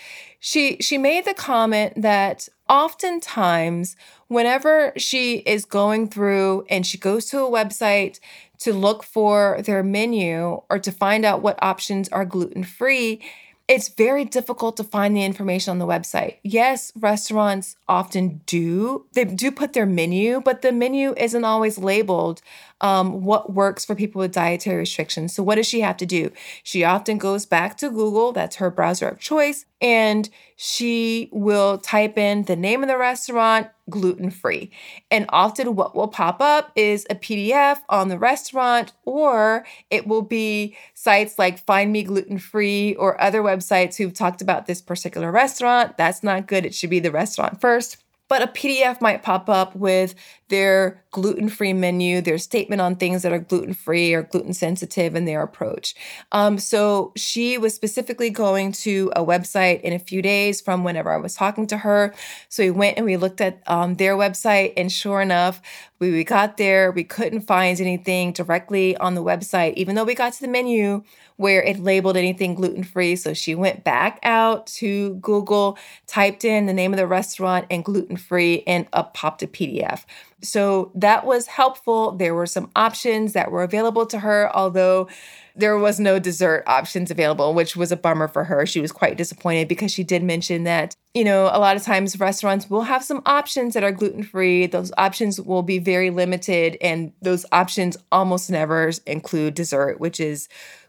she 0.46 0.76
she 0.78 0.98
made 0.98 1.24
the 1.24 1.32
comment 1.32 1.94
that 2.02 2.50
oftentimes 2.68 3.96
whenever 4.28 4.92
she 4.94 5.36
is 5.36 5.64
going 5.64 6.06
through 6.06 6.66
and 6.68 6.86
she 6.86 6.98
goes 6.98 7.24
to 7.24 7.38
a 7.38 7.50
website 7.50 8.20
to 8.58 8.74
look 8.74 9.02
for 9.02 9.62
their 9.62 9.82
menu 9.82 10.60
or 10.68 10.78
to 10.78 10.92
find 10.92 11.24
out 11.24 11.40
what 11.40 11.58
options 11.62 12.10
are 12.10 12.26
gluten 12.26 12.62
free, 12.62 13.22
it's 13.68 13.88
very 13.88 14.26
difficult 14.26 14.76
to 14.76 14.84
find 14.84 15.16
the 15.16 15.24
information 15.24 15.70
on 15.70 15.78
the 15.78 15.86
website. 15.86 16.36
Yes, 16.42 16.92
restaurants 16.94 17.76
often 17.88 18.42
do. 18.44 19.06
They 19.14 19.24
do 19.24 19.50
put 19.50 19.72
their 19.72 19.86
menu, 19.86 20.42
but 20.42 20.60
the 20.60 20.72
menu 20.72 21.14
isn't 21.16 21.44
always 21.46 21.78
labeled 21.78 22.42
um, 22.80 23.22
what 23.22 23.52
works 23.52 23.84
for 23.84 23.94
people 23.94 24.18
with 24.20 24.32
dietary 24.32 24.78
restrictions. 24.78 25.34
So, 25.34 25.42
what 25.42 25.54
does 25.54 25.66
she 25.66 25.80
have 25.80 25.96
to 25.98 26.06
do? 26.06 26.30
She 26.62 26.84
often 26.84 27.18
goes 27.18 27.46
back 27.46 27.76
to 27.78 27.90
Google, 27.90 28.32
that's 28.32 28.56
her 28.56 28.70
browser 28.70 29.08
of 29.08 29.18
choice, 29.18 29.64
and 29.80 30.28
she 30.56 31.28
will 31.32 31.78
type 31.78 32.18
in 32.18 32.44
the 32.44 32.56
name 32.56 32.82
of 32.82 32.88
the 32.88 32.98
restaurant, 32.98 33.68
gluten 33.88 34.30
free. 34.30 34.70
And 35.10 35.26
often, 35.28 35.76
what 35.76 35.94
will 35.94 36.08
pop 36.08 36.40
up 36.40 36.72
is 36.76 37.06
a 37.08 37.14
PDF 37.14 37.78
on 37.88 38.08
the 38.08 38.18
restaurant, 38.18 38.92
or 39.04 39.64
it 39.90 40.06
will 40.06 40.22
be 40.22 40.76
sites 40.94 41.38
like 41.38 41.64
Find 41.64 41.92
Me 41.92 42.02
Gluten 42.02 42.38
Free 42.38 42.94
or 42.96 43.20
other 43.20 43.42
websites 43.42 43.96
who've 43.96 44.12
talked 44.14 44.42
about 44.42 44.66
this 44.66 44.82
particular 44.82 45.30
restaurant. 45.30 45.96
That's 45.96 46.22
not 46.22 46.46
good. 46.46 46.66
It 46.66 46.74
should 46.74 46.90
be 46.90 47.00
the 47.00 47.10
restaurant 47.10 47.60
first. 47.60 48.03
But 48.28 48.42
a 48.42 48.46
PDF 48.46 49.00
might 49.00 49.22
pop 49.22 49.48
up 49.48 49.76
with 49.76 50.14
their 50.48 51.04
gluten 51.10 51.48
free 51.48 51.72
menu, 51.72 52.20
their 52.20 52.38
statement 52.38 52.80
on 52.80 52.96
things 52.96 53.22
that 53.22 53.32
are 53.32 53.38
gluten 53.38 53.74
free 53.74 54.12
or 54.14 54.22
gluten 54.22 54.52
sensitive, 54.52 55.14
and 55.14 55.26
their 55.26 55.42
approach. 55.42 55.94
Um, 56.32 56.58
so 56.58 57.12
she 57.16 57.58
was 57.58 57.74
specifically 57.74 58.30
going 58.30 58.72
to 58.72 59.12
a 59.14 59.24
website 59.24 59.80
in 59.82 59.92
a 59.92 59.98
few 59.98 60.22
days 60.22 60.60
from 60.60 60.84
whenever 60.84 61.12
I 61.12 61.16
was 61.16 61.34
talking 61.34 61.66
to 61.68 61.78
her. 61.78 62.14
So 62.48 62.62
we 62.62 62.70
went 62.70 62.96
and 62.96 63.06
we 63.06 63.16
looked 63.16 63.40
at 63.40 63.62
um, 63.66 63.94
their 63.94 64.16
website, 64.16 64.72
and 64.76 64.90
sure 64.90 65.20
enough, 65.20 65.60
we, 66.00 66.10
we 66.10 66.24
got 66.24 66.56
there, 66.56 66.90
we 66.90 67.04
couldn't 67.04 67.42
find 67.42 67.80
anything 67.80 68.32
directly 68.32 68.96
on 68.96 69.14
the 69.14 69.22
website, 69.22 69.74
even 69.74 69.94
though 69.94 70.04
we 70.04 70.14
got 70.14 70.32
to 70.34 70.40
the 70.40 70.48
menu 70.48 71.02
where 71.36 71.62
it 71.62 71.78
labeled 71.78 72.16
anything 72.16 72.54
gluten 72.54 72.84
free. 72.84 73.16
So 73.16 73.34
she 73.34 73.54
went 73.54 73.84
back 73.84 74.18
out 74.22 74.66
to 74.68 75.14
Google, 75.16 75.78
typed 76.06 76.44
in 76.44 76.66
the 76.66 76.72
name 76.72 76.92
of 76.92 76.96
the 76.96 77.06
restaurant 77.06 77.66
and 77.70 77.84
gluten 77.84 78.16
free, 78.16 78.62
and 78.66 78.86
up 78.92 79.14
popped 79.14 79.42
a 79.42 79.46
PDF. 79.46 80.04
So 80.44 80.92
that 80.94 81.26
was 81.26 81.46
helpful. 81.46 82.12
There 82.12 82.34
were 82.34 82.46
some 82.46 82.70
options 82.76 83.32
that 83.32 83.50
were 83.50 83.62
available 83.62 84.06
to 84.06 84.20
her, 84.20 84.54
although 84.54 85.08
there 85.56 85.78
was 85.78 86.00
no 86.00 86.18
dessert 86.18 86.64
options 86.66 87.10
available, 87.10 87.54
which 87.54 87.76
was 87.76 87.92
a 87.92 87.96
bummer 87.96 88.26
for 88.26 88.44
her. 88.44 88.66
She 88.66 88.80
was 88.80 88.92
quite 88.92 89.16
disappointed 89.16 89.68
because 89.68 89.92
she 89.92 90.02
did 90.02 90.22
mention 90.22 90.64
that, 90.64 90.94
you 91.14 91.24
know, 91.24 91.44
a 91.44 91.60
lot 91.60 91.76
of 91.76 91.82
times 91.82 92.18
restaurants 92.18 92.68
will 92.68 92.82
have 92.82 93.04
some 93.04 93.22
options 93.24 93.74
that 93.74 93.84
are 93.84 93.92
gluten 93.92 94.24
free. 94.24 94.66
Those 94.66 94.92
options 94.98 95.40
will 95.40 95.62
be 95.62 95.78
very 95.78 96.10
limited, 96.10 96.76
and 96.80 97.12
those 97.22 97.46
options 97.52 97.96
almost 98.10 98.50
never 98.50 98.90
include 99.06 99.54
dessert, 99.54 100.00
which 100.00 100.18
is 100.18 100.48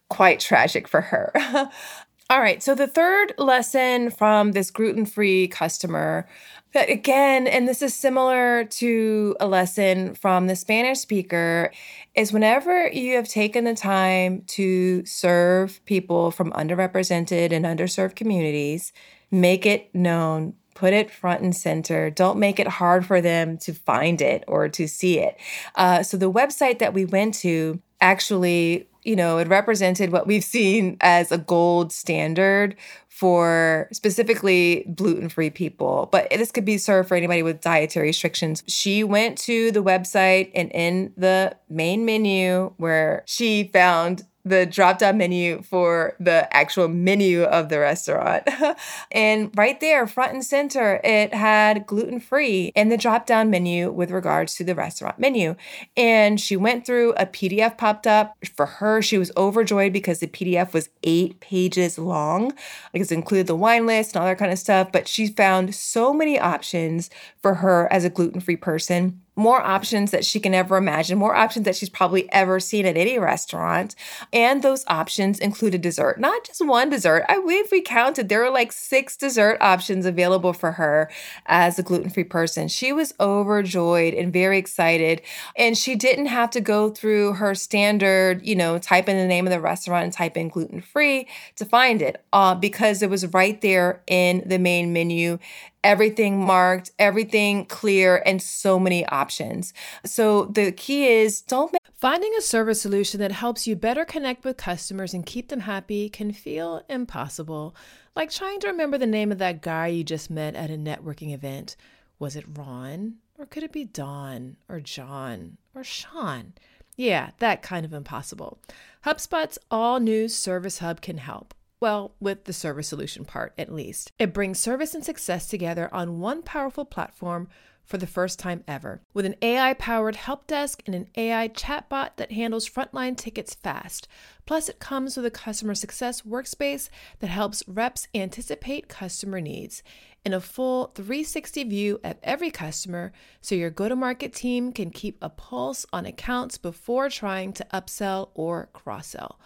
quite 0.10 0.40
tragic 0.40 0.88
for 0.88 1.02
her. 1.02 1.32
All 2.28 2.42
right, 2.42 2.64
so 2.64 2.74
the 2.74 2.88
third 2.88 3.34
lesson 3.38 4.10
from 4.10 4.54
this 4.54 4.72
gluten 4.72 5.06
free 5.06 5.48
customer 5.48 6.28
that 6.74 6.90
again, 6.90 7.46
and 7.46 7.68
this 7.68 7.84
is 7.84 7.94
similar 7.94 8.64
to 8.66 9.36
a 9.40 9.46
lesson 9.46 10.16
from 10.16 10.48
the 10.48 10.56
Spanish 10.56 10.98
speaker, 10.98 11.72
is 12.16 12.34
whenever 12.34 12.88
you 12.88 13.16
have 13.16 13.28
taken 13.28 13.64
the 13.64 13.76
time 13.76 14.42
to 14.48 15.06
serve 15.06 15.86
people 15.86 16.32
from 16.32 16.52
underrepresented 16.54 17.52
and 17.52 17.64
underserved 17.64 18.16
communities, 18.16 18.92
make 19.30 19.68
it 19.68 19.94
known 19.94 20.56
put 20.74 20.92
it 20.94 21.10
front 21.10 21.42
and 21.42 21.56
center. 21.56 22.10
Don't 22.10 22.38
make 22.38 22.60
it 22.60 22.68
hard 22.68 23.06
for 23.06 23.22
them 23.22 23.58
to 23.60 23.74
find 23.74 24.22
it 24.22 24.44
or 24.46 24.68
to 24.68 24.88
see 24.88 25.20
it. 25.20 25.38
Uh, 25.76 26.04
so, 26.04 26.18
the 26.18 26.30
website 26.30 26.80
that 26.80 26.94
we 26.94 27.06
went 27.06 27.34
to 27.36 27.82
actually 28.02 28.88
you 29.06 29.16
know, 29.16 29.38
it 29.38 29.48
represented 29.48 30.12
what 30.12 30.28
we've 30.28 30.44
seen 30.44 30.98
as 31.02 31.32
a 31.32 31.38
gold 31.38 31.94
standard 31.94 32.76
for 33.08 33.88
specifically 33.94 34.86
gluten 34.94 35.30
free 35.30 35.50
people, 35.50 36.10
but 36.12 36.30
this 36.32 36.52
could 36.52 36.66
be 36.66 36.78
served 36.78 37.08
for 37.08 37.16
anybody 37.16 37.44
with 37.44 37.62
dietary 37.62 38.08
restrictions. 38.08 38.62
She 38.68 39.06
went 39.06 39.38
to 39.40 39.72
the 39.72 39.82
website 39.82 40.52
and 40.54 40.70
in 40.74 41.14
the 41.16 41.56
main 41.70 42.04
menu 42.04 42.74
where 42.76 43.24
she 43.26 43.70
found 43.72 44.24
the 44.46 44.66
drop 44.68 45.00
down 45.00 45.18
menu 45.18 45.64
for 45.64 46.16
the 46.20 46.48
actual 46.56 46.88
menu 46.88 47.44
of 47.44 47.70
the 47.70 47.80
restaurant. 47.80 48.48
and 49.12 49.52
right 49.58 49.80
there, 49.80 50.06
front 50.06 50.34
and 50.34 50.46
center, 50.46 51.02
it 51.04 51.34
had 51.34 51.88
gluten 51.88 52.20
free 52.20 52.72
in 52.76 52.90
the 52.90 52.98
drop 52.98 53.26
down 53.26 53.50
menu 53.50 53.92
with 53.92 54.12
regards 54.12 54.54
to 54.56 54.64
the 54.64 54.76
restaurant 54.76 55.18
menu. 55.18 55.56
And 55.98 56.40
she 56.40 56.56
went 56.56 56.86
through, 56.86 57.14
a 57.14 57.26
PDF 57.26 57.78
popped 57.78 58.06
up. 58.06 58.36
For 58.56 58.68
her, 58.68 59.02
she 59.02 59.18
was 59.18 59.32
overjoyed 59.36 59.92
because 59.92 60.20
the 60.20 60.28
PDF 60.28 60.74
was 60.74 60.90
eight 61.04 61.40
pages 61.40 61.98
long. 61.98 62.52
Like 62.94 63.02
it's 63.02 63.12
included 63.12 63.48
the 63.48 63.56
wine 63.56 63.88
list 63.88 64.16
and 64.16 64.22
all 64.22 64.28
that 64.28 64.38
kind 64.38 64.52
of 64.52 64.60
stuff. 64.60 64.92
But 64.92 65.08
she 65.08 65.28
found 65.28 65.74
so 65.74 66.14
many 66.14 66.40
options 66.40 67.10
for 67.42 67.56
her 67.56 67.92
as 67.92 68.06
a 68.06 68.10
gluten 68.12 68.40
free 68.40 68.56
person 68.56 69.22
more 69.36 69.62
options 69.62 70.12
that 70.12 70.26
she 70.26 70.40
can 70.40 70.54
ever 70.54 70.78
imagine, 70.78 71.18
more 71.18 71.36
options 71.36 71.66
that 71.66 71.76
she's 71.76 71.90
probably 71.90 72.32
ever 72.32 72.60
seen 72.60 72.86
at 72.86 72.98
any 72.98 73.20
restaurant. 73.20 73.96
And 74.32 74.62
those 74.62 74.84
options 74.88 75.40
included 75.40 75.82
dessert, 75.82 76.20
not 76.20 76.46
just 76.46 76.66
one 76.66 76.90
dessert. 76.90 77.26
I 77.28 77.40
believe 77.40 77.66
we 77.72 77.82
counted, 77.82 78.30
there 78.30 78.42
were 78.42 78.50
like 78.50 78.72
six 78.72 79.18
dessert 79.18 79.58
options 79.62 80.06
available 80.06 80.54
for 80.54 80.74
her 80.74 81.10
as 81.46 81.78
a 81.78 81.84
gluten 81.84 82.10
free 82.10 82.24
person. 82.24 82.68
She 82.68 82.94
was 82.94 83.14
overjoyed 83.20 84.14
and 84.14 84.32
very 84.32 84.58
excited. 84.58 85.22
And 85.58 85.78
she 85.78 85.96
didn't 85.96 86.28
have 86.28 86.50
to 86.52 86.62
go 86.62 86.90
through 86.90 87.34
her 87.34 87.56
standard, 87.56 88.46
you 88.46 88.56
know, 88.56 88.78
type 88.78 89.10
in 89.10 89.18
the 89.18 89.28
name 89.28 89.46
of 89.46 89.52
the 89.52 89.60
restaurant 89.60 90.06
and 90.06 90.14
type 90.14 90.38
in 90.38 90.50
gluten 90.50 90.82
free 90.82 91.28
to 91.58 91.66
find 91.66 92.02
it 92.02 92.24
uh, 92.34 92.56
because 92.56 93.02
it 93.02 93.10
was 93.10 93.26
right 93.28 93.60
there 93.62 94.02
in 94.08 94.44
the 94.46 94.60
main 94.60 94.94
menu 94.94 95.38
everything 95.86 96.44
marked, 96.44 96.92
everything 97.00 97.66
clear, 97.66 98.22
and 98.26 98.42
so 98.42 98.78
many 98.78 99.06
options. 99.06 99.74
So 100.04 100.46
the 100.46 100.72
key 100.72 101.08
is 101.08 101.42
don't 101.42 101.72
make 101.72 101.82
Finding 102.06 102.34
a 102.38 102.42
service 102.42 102.82
solution 102.82 103.22
that 103.22 103.32
helps 103.32 103.66
you 103.66 103.76
better 103.76 104.04
connect 104.04 104.44
with 104.44 104.58
customers 104.58 105.14
and 105.14 105.26
keep 105.26 105.48
them 105.48 105.62
happy 105.62 106.10
can 106.10 106.34
feel 106.34 106.84
impossible. 106.90 107.74
Like 108.16 108.30
trying 108.30 108.60
to 108.60 108.68
remember 108.68 108.98
the 108.98 109.08
name 109.08 109.32
of 109.32 109.38
that 109.38 109.62
guy 109.62 109.88
you 109.88 110.04
just 110.04 110.30
met 110.30 110.56
at 110.56 110.70
a 110.70 110.74
networking 110.74 111.34
event. 111.34 111.78
Was 112.20 112.36
it 112.36 112.46
Ron? 112.58 113.16
Or 113.40 113.46
could 113.46 113.64
it 113.64 113.72
be 113.72 113.86
Don? 113.86 114.58
Or 114.68 114.82
John? 114.82 115.58
Or 115.74 115.84
Sean? 115.84 116.54
Yeah, 116.98 117.32
that 117.40 117.62
kind 117.62 117.86
of 117.86 117.94
impossible. 117.94 118.60
HubSpot's 119.06 119.58
all 119.72 120.00
new 120.00 120.28
Service 120.28 120.80
Hub 120.80 121.02
can 121.02 121.18
help. 121.18 121.54
Well, 121.86 122.16
with 122.20 122.46
the 122.46 122.52
service 122.52 122.88
solution 122.88 123.26
part 123.26 123.54
at 123.60 123.72
least. 123.72 124.12
It 124.18 124.34
brings 124.34 124.58
service 124.58 124.96
and 124.96 125.06
success 125.06 125.46
together 125.46 125.88
on 125.94 126.20
one 126.20 126.42
powerful 126.42 126.84
platform 126.84 127.48
for 127.84 128.00
the 128.00 128.08
first 128.08 128.40
time 128.40 128.64
ever. 128.68 129.04
With 129.14 129.24
an 129.28 129.36
AI 129.40 129.76
powered 129.76 130.16
help 130.16 130.48
desk 130.48 130.82
and 130.88 130.96
an 130.96 131.10
AI 131.16 131.48
chatbot 131.50 132.16
that 132.16 132.32
handles 132.32 132.68
frontline 132.68 133.16
tickets 133.16 133.54
fast. 133.54 134.08
Plus, 134.48 134.68
it 134.68 134.80
comes 134.80 135.16
with 135.16 135.28
a 135.28 135.30
customer 135.30 135.76
success 135.76 136.24
workspace 136.24 136.90
that 137.20 137.28
helps 137.28 137.62
reps 137.68 138.08
anticipate 138.16 138.90
customer 138.90 139.40
needs 139.40 139.84
and 140.26 140.34
a 140.34 140.42
full 140.42 140.88
360 140.96 141.66
view 141.66 142.00
of 142.04 142.16
every 142.24 142.50
customer 142.50 143.14
so 143.42 143.54
your 143.54 143.70
go 143.70 143.88
to 143.88 143.96
market 143.96 144.34
team 144.34 144.72
can 144.72 144.90
keep 144.90 145.20
a 145.22 145.30
pulse 145.30 145.86
on 145.94 146.08
accounts 146.08 146.58
before 146.58 147.10
trying 147.10 147.54
to 147.54 147.68
upsell 147.72 148.30
or 148.34 148.70
cross 148.74 149.10
sell. 149.10 149.40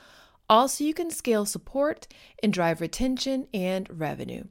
Also, 0.49 0.83
you 0.83 0.95
can 0.95 1.11
scale 1.11 1.45
support 1.45 2.07
and 2.41 2.51
drive 2.51 2.81
retention 2.81 3.47
and 3.53 3.87
revenue. 3.89 4.43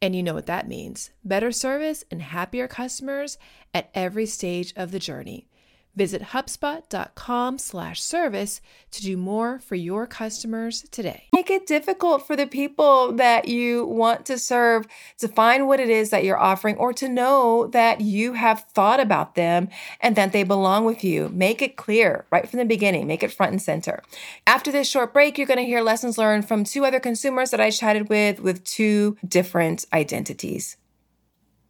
And 0.00 0.14
you 0.14 0.22
know 0.22 0.34
what 0.34 0.46
that 0.46 0.68
means 0.68 1.10
better 1.24 1.52
service 1.52 2.04
and 2.10 2.22
happier 2.22 2.68
customers 2.68 3.36
at 3.74 3.90
every 3.94 4.26
stage 4.26 4.72
of 4.76 4.92
the 4.92 4.98
journey. 4.98 5.48
Visit 5.96 6.22
HubSpot.com 6.22 7.58
slash 7.58 8.02
service 8.02 8.60
to 8.92 9.02
do 9.02 9.16
more 9.16 9.58
for 9.58 9.74
your 9.74 10.06
customers 10.06 10.82
today. 10.90 11.24
Make 11.34 11.50
it 11.50 11.66
difficult 11.66 12.26
for 12.26 12.36
the 12.36 12.46
people 12.46 13.12
that 13.14 13.48
you 13.48 13.86
want 13.86 14.24
to 14.26 14.38
serve 14.38 14.86
to 15.18 15.28
find 15.28 15.66
what 15.66 15.80
it 15.80 15.90
is 15.90 16.10
that 16.10 16.24
you're 16.24 16.38
offering 16.38 16.76
or 16.76 16.92
to 16.92 17.08
know 17.08 17.66
that 17.68 18.00
you 18.00 18.34
have 18.34 18.66
thought 18.72 19.00
about 19.00 19.34
them 19.34 19.68
and 20.00 20.14
that 20.16 20.32
they 20.32 20.44
belong 20.44 20.84
with 20.84 21.02
you. 21.02 21.28
Make 21.30 21.60
it 21.60 21.76
clear 21.76 22.24
right 22.30 22.48
from 22.48 22.58
the 22.58 22.64
beginning, 22.64 23.06
make 23.06 23.22
it 23.22 23.32
front 23.32 23.52
and 23.52 23.62
center. 23.62 24.02
After 24.46 24.70
this 24.70 24.88
short 24.88 25.12
break, 25.12 25.38
you're 25.38 25.46
going 25.46 25.58
to 25.58 25.64
hear 25.64 25.80
lessons 25.80 26.18
learned 26.18 26.46
from 26.46 26.64
two 26.64 26.84
other 26.84 27.00
consumers 27.00 27.50
that 27.50 27.60
I 27.60 27.70
chatted 27.70 28.08
with 28.08 28.40
with 28.40 28.64
two 28.64 29.16
different 29.26 29.86
identities. 29.92 30.76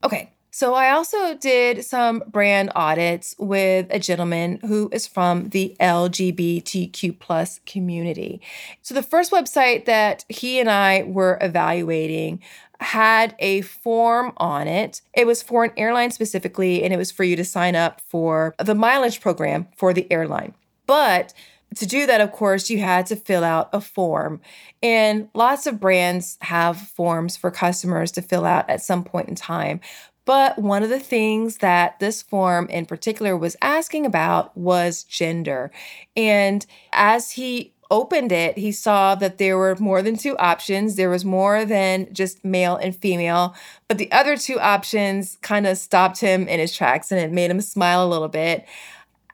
Okay, 0.04 0.33
so 0.50 0.74
I 0.74 0.90
also 0.90 1.34
did 1.34 1.84
some 1.84 2.24
brand 2.26 2.72
audits 2.74 3.34
with 3.38 3.86
a 3.90 3.98
gentleman 3.98 4.58
who 4.66 4.88
is 4.92 5.06
from 5.06 5.50
the 5.50 5.76
LGBTQ 5.80 7.18
plus 7.18 7.60
community. 7.66 8.40
So 8.82 8.94
the 8.94 9.02
first 9.02 9.30
website 9.30 9.84
that 9.84 10.24
he 10.28 10.58
and 10.58 10.68
I 10.68 11.04
were 11.04 11.38
evaluating 11.40 12.42
had 12.80 13.36
a 13.38 13.60
form 13.60 14.32
on 14.38 14.66
it. 14.66 15.02
It 15.14 15.26
was 15.26 15.42
for 15.42 15.64
an 15.64 15.72
airline 15.76 16.10
specifically, 16.10 16.82
and 16.82 16.92
it 16.92 16.96
was 16.96 17.12
for 17.12 17.24
you 17.24 17.36
to 17.36 17.44
sign 17.44 17.76
up 17.76 18.00
for 18.00 18.54
the 18.58 18.74
mileage 18.74 19.20
program 19.20 19.68
for 19.76 19.92
the 19.92 20.10
airline. 20.10 20.54
But 20.86 21.32
to 21.76 21.86
do 21.86 22.06
that, 22.06 22.20
of 22.20 22.32
course, 22.32 22.68
you 22.68 22.78
had 22.78 23.06
to 23.06 23.16
fill 23.16 23.44
out 23.44 23.68
a 23.72 23.80
form. 23.80 24.40
And 24.82 25.28
lots 25.34 25.66
of 25.66 25.78
brands 25.78 26.36
have 26.40 26.76
forms 26.78 27.36
for 27.36 27.50
customers 27.50 28.10
to 28.12 28.22
fill 28.22 28.44
out 28.44 28.68
at 28.68 28.82
some 28.82 29.04
point 29.04 29.28
in 29.28 29.34
time. 29.36 29.80
But 30.24 30.59
one 30.59 30.83
of 30.83 30.90
the 30.90 31.00
things 31.00 31.59
that 31.59 31.98
this 31.98 32.22
form 32.22 32.68
in 32.68 32.87
particular 32.87 33.37
was 33.37 33.56
asking 33.62 34.06
about 34.06 34.56
was 34.56 35.04
gender. 35.04 35.70
And 36.16 36.64
as 36.92 37.33
he 37.33 37.72
opened 37.90 38.30
it, 38.30 38.56
he 38.56 38.70
saw 38.70 39.14
that 39.16 39.38
there 39.38 39.59
were 39.59 39.76
more 39.80 40.00
than 40.00 40.16
two 40.16 40.37
options. 40.38 40.94
There 40.94 41.11
was 41.11 41.24
more 41.24 41.64
than 41.64 42.12
just 42.12 42.44
male 42.44 42.76
and 42.76 42.94
female, 42.94 43.54
but 43.88 43.98
the 43.98 44.11
other 44.12 44.37
two 44.37 44.61
options 44.61 45.37
kind 45.42 45.66
of 45.66 45.76
stopped 45.76 46.20
him 46.20 46.46
in 46.46 46.61
his 46.61 46.74
tracks 46.74 47.11
and 47.11 47.20
it 47.20 47.33
made 47.33 47.50
him 47.50 47.61
smile 47.61 48.04
a 48.04 48.09
little 48.09 48.28
bit 48.28 48.64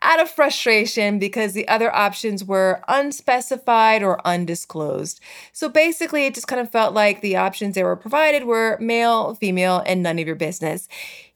out 0.03 0.21
of 0.21 0.31
frustration 0.31 1.19
because 1.19 1.53
the 1.53 1.67
other 1.69 1.95
options 1.95 2.45
were 2.45 2.83
unspecified 2.89 4.03
or 4.03 4.25
undisclosed. 4.27 5.21
So 5.53 5.69
basically, 5.69 6.27
it 6.27 6.35
just 6.35 6.49
kind 6.49 6.61
of 6.61 6.71
felt 6.71 6.95
like 6.95 7.21
the 7.21 7.37
options 7.37 7.75
they 7.75 7.85
were 7.85 7.97
provided 7.97 8.45
were 8.45 8.79
male, 8.81 9.35
female, 9.35 9.83
and 9.87 10.03
none 10.03 10.19
of 10.19 10.27
your 10.27 10.37
business. 10.37 10.89